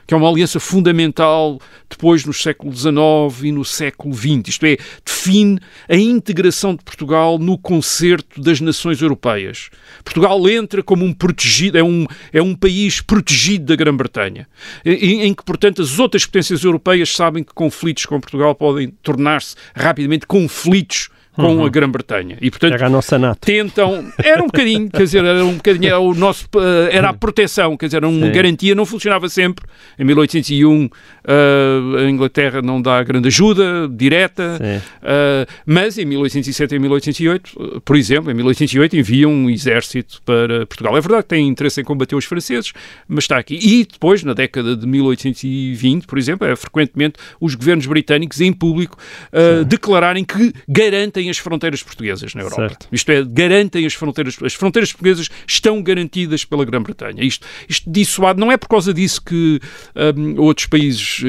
que 0.09 0.15
é 0.15 0.17
uma 0.17 0.27
aliança 0.27 0.59
fundamental 0.59 1.59
depois 1.87 2.25
no 2.25 2.33
século 2.33 2.75
XIX 2.75 3.43
e 3.43 3.51
no 3.51 3.63
século 3.63 4.11
XX. 4.11 4.47
Isto 4.47 4.65
é, 4.65 4.77
define 5.05 5.59
a 5.87 5.95
integração 5.95 6.73
de 6.73 6.83
Portugal 6.83 7.37
no 7.37 7.59
concerto 7.59 8.41
das 8.41 8.59
nações 8.59 9.03
europeias. 9.03 9.69
Portugal 10.03 10.49
entra 10.49 10.81
como 10.81 11.05
um 11.05 11.13
protegido, 11.13 11.77
é 11.77 11.83
um, 11.83 12.07
é 12.33 12.41
um 12.41 12.55
país 12.55 13.01
protegido 13.01 13.65
da 13.65 13.75
Grã-Bretanha, 13.75 14.47
em, 14.83 15.21
em 15.25 15.33
que, 15.35 15.45
portanto, 15.45 15.79
as 15.83 15.99
outras 15.99 16.25
potências 16.25 16.63
europeias 16.63 17.15
sabem 17.15 17.43
que 17.43 17.53
conflitos 17.53 18.07
com 18.07 18.19
Portugal 18.19 18.55
podem 18.55 18.89
tornar-se 19.03 19.55
rapidamente 19.75 20.25
conflitos 20.25 21.09
com 21.39 21.55
Uhum. 21.55 21.65
a 21.65 21.69
Grã-Bretanha. 21.69 22.37
E, 22.41 22.49
portanto, 22.51 22.73
Era 22.73 22.87
a 22.87 22.89
nossa 22.89 23.17
NATO. 23.17 23.39
tentam. 23.45 24.05
Era 24.23 24.41
um 24.43 24.47
bocadinho, 24.47 24.89
quer 24.89 25.03
dizer, 25.03 25.23
era 25.23 25.43
um 25.45 25.55
bocadinho. 25.55 25.87
Era, 25.87 25.99
o 25.99 26.13
nosso, 26.13 26.47
eh, 26.55 26.89
era 26.95 27.09
a 27.09 27.13
proteção, 27.13 27.75
quer 27.77 27.85
dizer, 27.87 27.97
era 27.97 28.07
uma 28.07 28.25
Sim. 28.27 28.31
garantia, 28.31 28.75
não 28.75 28.85
funcionava 28.85 29.27
sempre. 29.29 29.65
Em 29.97 30.03
1801, 30.03 30.89
eh, 31.25 32.05
a 32.05 32.09
Inglaterra 32.09 32.61
não 32.61 32.81
dá 32.81 33.01
grande 33.03 33.27
ajuda 33.27 33.87
direta, 33.89 34.59
eh, 35.01 35.45
mas 35.65 35.97
em 35.97 36.05
1807 36.05 36.73
e 36.73 36.77
em 36.77 36.79
1808, 36.79 37.51
eh, 37.77 37.79
por 37.83 37.95
exemplo, 37.95 38.31
em 38.31 38.33
1808 38.33 38.95
enviam 38.97 39.31
um 39.31 39.49
exército 39.49 40.21
para 40.25 40.65
Portugal. 40.65 40.97
É 40.97 41.01
verdade 41.01 41.23
que 41.23 41.29
têm 41.29 41.47
interesse 41.47 41.81
em 41.81 41.83
combater 41.83 42.15
os 42.15 42.25
franceses, 42.25 42.73
mas 43.07 43.23
está 43.23 43.37
aqui. 43.37 43.59
E 43.61 43.85
depois, 43.85 44.23
na 44.23 44.33
década 44.33 44.75
de 44.75 44.85
1820, 44.87 46.05
por 46.07 46.17
exemplo, 46.17 46.47
é 46.47 46.55
frequentemente 46.55 47.15
os 47.39 47.55
governos 47.55 47.85
britânicos 47.85 48.41
em 48.41 48.51
público 48.51 48.97
eh, 49.31 49.63
declararem 49.63 50.23
que 50.23 50.53
garantem 50.67 51.28
as 51.29 51.37
fronteiras 51.37 51.83
portuguesas 51.83 52.33
na 52.33 52.41
Europa. 52.41 52.61
Certo. 52.69 52.87
Isto 52.91 53.11
é, 53.11 53.23
garantem 53.23 53.85
as 53.85 53.93
fronteiras, 53.93 54.37
as 54.43 54.53
fronteiras 54.53 54.91
portuguesas 54.91 55.29
estão 55.47 55.81
garantidas 55.81 56.45
pela 56.45 56.65
Grã-Bretanha. 56.65 57.23
Isto, 57.23 57.45
isto 57.67 57.89
dissuade, 57.89 58.39
não 58.39 58.51
é 58.51 58.57
por 58.57 58.67
causa 58.67 58.93
disso 58.93 59.21
que 59.23 59.59
hum, 60.15 60.35
outros 60.39 60.67
países, 60.67 61.21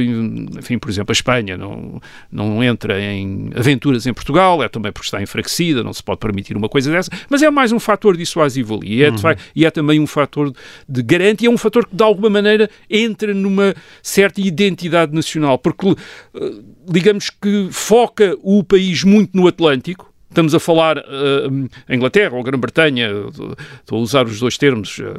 enfim, 0.58 0.78
por 0.78 0.90
exemplo, 0.90 1.10
a 1.10 1.14
Espanha 1.14 1.56
não, 1.56 2.00
não 2.30 2.62
entra 2.62 3.00
em 3.00 3.50
aventuras 3.54 4.06
em 4.06 4.12
Portugal, 4.14 4.62
é 4.62 4.68
também 4.68 4.92
porque 4.92 5.06
está 5.06 5.22
enfraquecida, 5.22 5.82
não 5.82 5.92
se 5.92 6.02
pode 6.02 6.20
permitir 6.20 6.56
uma 6.56 6.68
coisa 6.68 6.90
dessa, 6.90 7.10
mas 7.28 7.42
é 7.42 7.50
mais 7.50 7.72
um 7.72 7.78
fator 7.80 8.16
dissuasivo 8.16 8.76
ali. 8.76 8.94
E 8.94 9.02
é, 9.04 9.16
facto- 9.18 9.42
e 9.54 9.64
é 9.64 9.70
também 9.70 10.00
um 10.00 10.06
fator 10.06 10.52
de 10.88 11.02
garante 11.02 11.44
e 11.44 11.46
é 11.46 11.50
um 11.50 11.58
fator 11.58 11.86
que, 11.86 11.94
de 11.94 12.02
alguma 12.02 12.30
maneira, 12.30 12.68
entra 12.88 13.32
numa 13.34 13.74
certa 14.02 14.40
identidade 14.40 15.14
nacional, 15.14 15.58
porque, 15.58 15.88
eh, 15.88 15.94
digamos 16.88 17.30
que 17.30 17.68
foca 17.70 18.36
o 18.42 18.62
país 18.64 19.04
muito 19.04 19.36
no 19.36 19.46
Atlântico, 19.46 20.08
Estamos 20.30 20.54
a 20.54 20.60
falar 20.60 20.96
a 21.88 21.92
Inglaterra 21.92 22.36
ou 22.36 22.42
Grã-Bretanha, 22.44 23.08
estou 23.80 23.98
a 23.98 24.00
usar 24.00 24.26
os 24.26 24.38
dois 24.38 24.56
termos, 24.56 25.00
eh, 25.00 25.12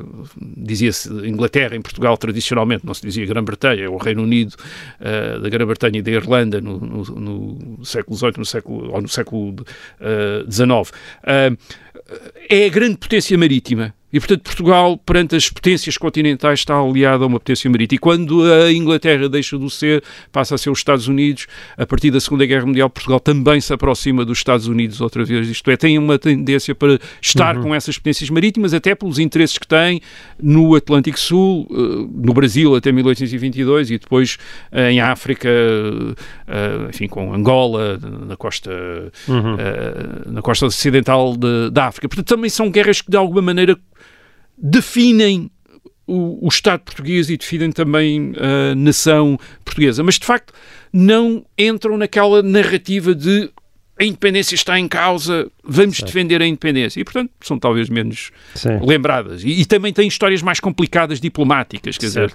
dizia-se 0.56 1.10
Inglaterra 1.28 1.76
em 1.76 1.82
Portugal 1.82 2.16
tradicionalmente, 2.18 2.86
não 2.86 2.94
se 2.94 3.02
dizia 3.02 3.26
Grã-Bretanha, 3.26 3.92
o 3.92 3.98
Reino 3.98 4.24
Unido 4.24 4.56
eh, 5.02 5.38
da 5.38 5.50
Grã-Bretanha 5.50 6.00
e 6.00 6.02
da 6.02 6.12
Irlanda 6.12 6.62
no, 6.62 6.80
no- 6.80 7.04
no 7.04 7.86
século 7.86 8.16
XVIII 8.16 8.34
no 8.38 8.46
século, 8.46 8.90
ou 8.94 9.02
no 9.02 9.10
século 9.10 9.54
XIX. 10.50 10.94
É 12.50 12.66
a 12.66 12.70
grande 12.70 12.96
potência 12.98 13.38
marítima. 13.38 13.94
E, 14.14 14.20
portanto, 14.20 14.42
Portugal, 14.44 14.98
perante 14.98 15.36
as 15.36 15.50
potências 15.50 15.98
continentais, 15.98 16.60
está 16.60 16.76
aliado 16.78 17.24
a 17.24 17.28
uma 17.28 17.40
potência 17.40 17.70
marítima. 17.70 17.96
E 17.96 18.00
quando 18.00 18.44
a 18.44 18.72
Inglaterra 18.72 19.30
deixa 19.30 19.58
de 19.58 19.70
ser, 19.70 20.04
passa 20.32 20.56
a 20.56 20.58
ser 20.58 20.70
os 20.70 20.80
Estados 20.80 21.08
Unidos. 21.08 21.48
A 21.78 21.86
partir 21.86 22.12
da 22.12 22.20
Segunda 22.20 22.46
Guerra 22.46 22.66
Mundial, 22.66 22.90
Portugal 22.90 23.20
também 23.20 23.62
se 23.62 23.74
aproxima 23.74 24.26
dos 24.26 24.38
Estados 24.40 24.68
Unidos 24.68 25.00
outra 25.02 25.24
vez. 25.24 25.48
Isto 25.50 25.72
é, 25.72 25.78
tem 25.78 25.98
uma 25.98 26.18
tendência 26.20 26.76
para 26.76 27.00
estar 27.22 27.56
com 27.62 27.74
essas 27.74 27.98
potências 27.98 28.30
marítimas, 28.30 28.74
até 28.74 28.94
pelos 28.96 29.18
interesses 29.20 29.58
que 29.58 29.68
tem 29.68 30.02
no 30.42 30.76
Atlântico 30.76 31.20
Sul, 31.20 31.68
eh, 31.72 31.76
no 32.26 32.34
Brasil 32.34 32.76
até 32.76 32.92
1822 32.92 33.92
e 33.92 33.98
depois 33.98 34.38
eh, 34.72 34.92
em 34.92 35.00
África, 35.00 35.50
eh, 36.48 36.88
enfim, 36.90 37.08
com 37.08 37.34
Angola, 37.34 38.00
na 38.28 38.36
costa, 38.36 38.72
eh, 38.72 40.30
na 40.30 40.42
costa 40.42 40.66
ocidental 40.66 41.36
de- 41.36 41.70
da 41.72 41.88
África. 41.88 42.08
Portanto, 42.08 42.28
também 42.28 42.50
são 42.50 42.70
guerras 42.70 43.02
que, 43.02 43.10
de 43.10 43.18
alguma 43.18 43.42
maneira, 43.42 43.78
definem 44.62 45.50
o, 46.06 46.46
o 46.46 46.50
Estado 46.50 46.82
português 46.82 47.30
e 47.30 47.38
definem 47.38 47.72
também 47.72 48.34
a 48.38 48.76
nação 48.76 49.40
portuguesa. 49.64 50.04
Mas, 50.04 50.20
de 50.20 50.26
facto, 50.26 50.54
não 50.92 51.46
entram 51.58 51.98
naquela 51.98 52.44
narrativa 52.44 53.16
de 53.16 53.50
a 54.00 54.04
independência 54.04 54.56
está 54.56 54.80
em 54.80 54.88
causa, 54.88 55.48
vamos 55.64 56.02
defender 56.02 56.42
a 56.42 56.48
independência. 56.48 57.00
E, 57.00 57.04
portanto, 57.04 57.32
são 57.42 57.60
talvez 57.60 57.88
menos 57.88 58.32
Sim. 58.56 58.80
lembradas. 58.84 59.44
E, 59.44 59.50
e 59.50 59.66
também 59.66 59.94
têm 59.94 60.08
histórias 60.08 60.42
mais 60.42 60.60
complicadas 60.60 61.22
diplomáticas, 61.22 62.00
quer 62.00 62.08
dizer, 62.08 62.34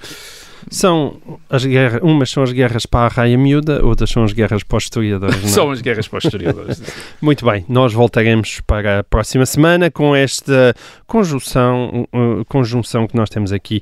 São 0.68 1.20
as 1.48 1.64
guerras, 1.64 2.00
umas 2.02 2.30
são 2.30 2.42
as 2.42 2.52
guerras 2.52 2.86
para 2.86 3.06
a 3.06 3.08
raia 3.08 3.38
miúda, 3.38 3.84
outras 3.84 4.10
são 4.10 4.24
as 4.24 4.32
guerras 4.32 4.62
para 4.62 4.78
os 4.78 4.84
historiadores. 4.84 5.36
não 5.40 5.48
é? 5.48 5.52
são 5.52 5.70
as 5.70 5.80
guerras 5.80 6.08
para 6.08 6.18
os 6.18 6.24
historiadores. 6.24 6.82
Muito 7.20 7.44
bem, 7.44 7.64
nós 7.68 7.92
voltaremos 7.92 8.60
para 8.66 9.00
a 9.00 9.04
próxima 9.04 9.46
semana 9.46 9.90
com 9.90 10.14
esta 10.14 10.74
conjunção, 11.06 12.06
uh, 12.12 12.44
conjunção 12.46 13.06
que 13.06 13.14
nós 13.16 13.30
temos 13.30 13.52
aqui, 13.52 13.80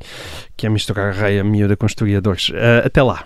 que 0.56 0.66
é 0.66 0.70
misturar 0.70 1.10
a 1.10 1.12
raia 1.12 1.42
miúda 1.42 1.76
com 1.76 1.86
historiadores. 1.86 2.50
Uh, 2.50 2.86
até 2.86 3.02
lá. 3.02 3.24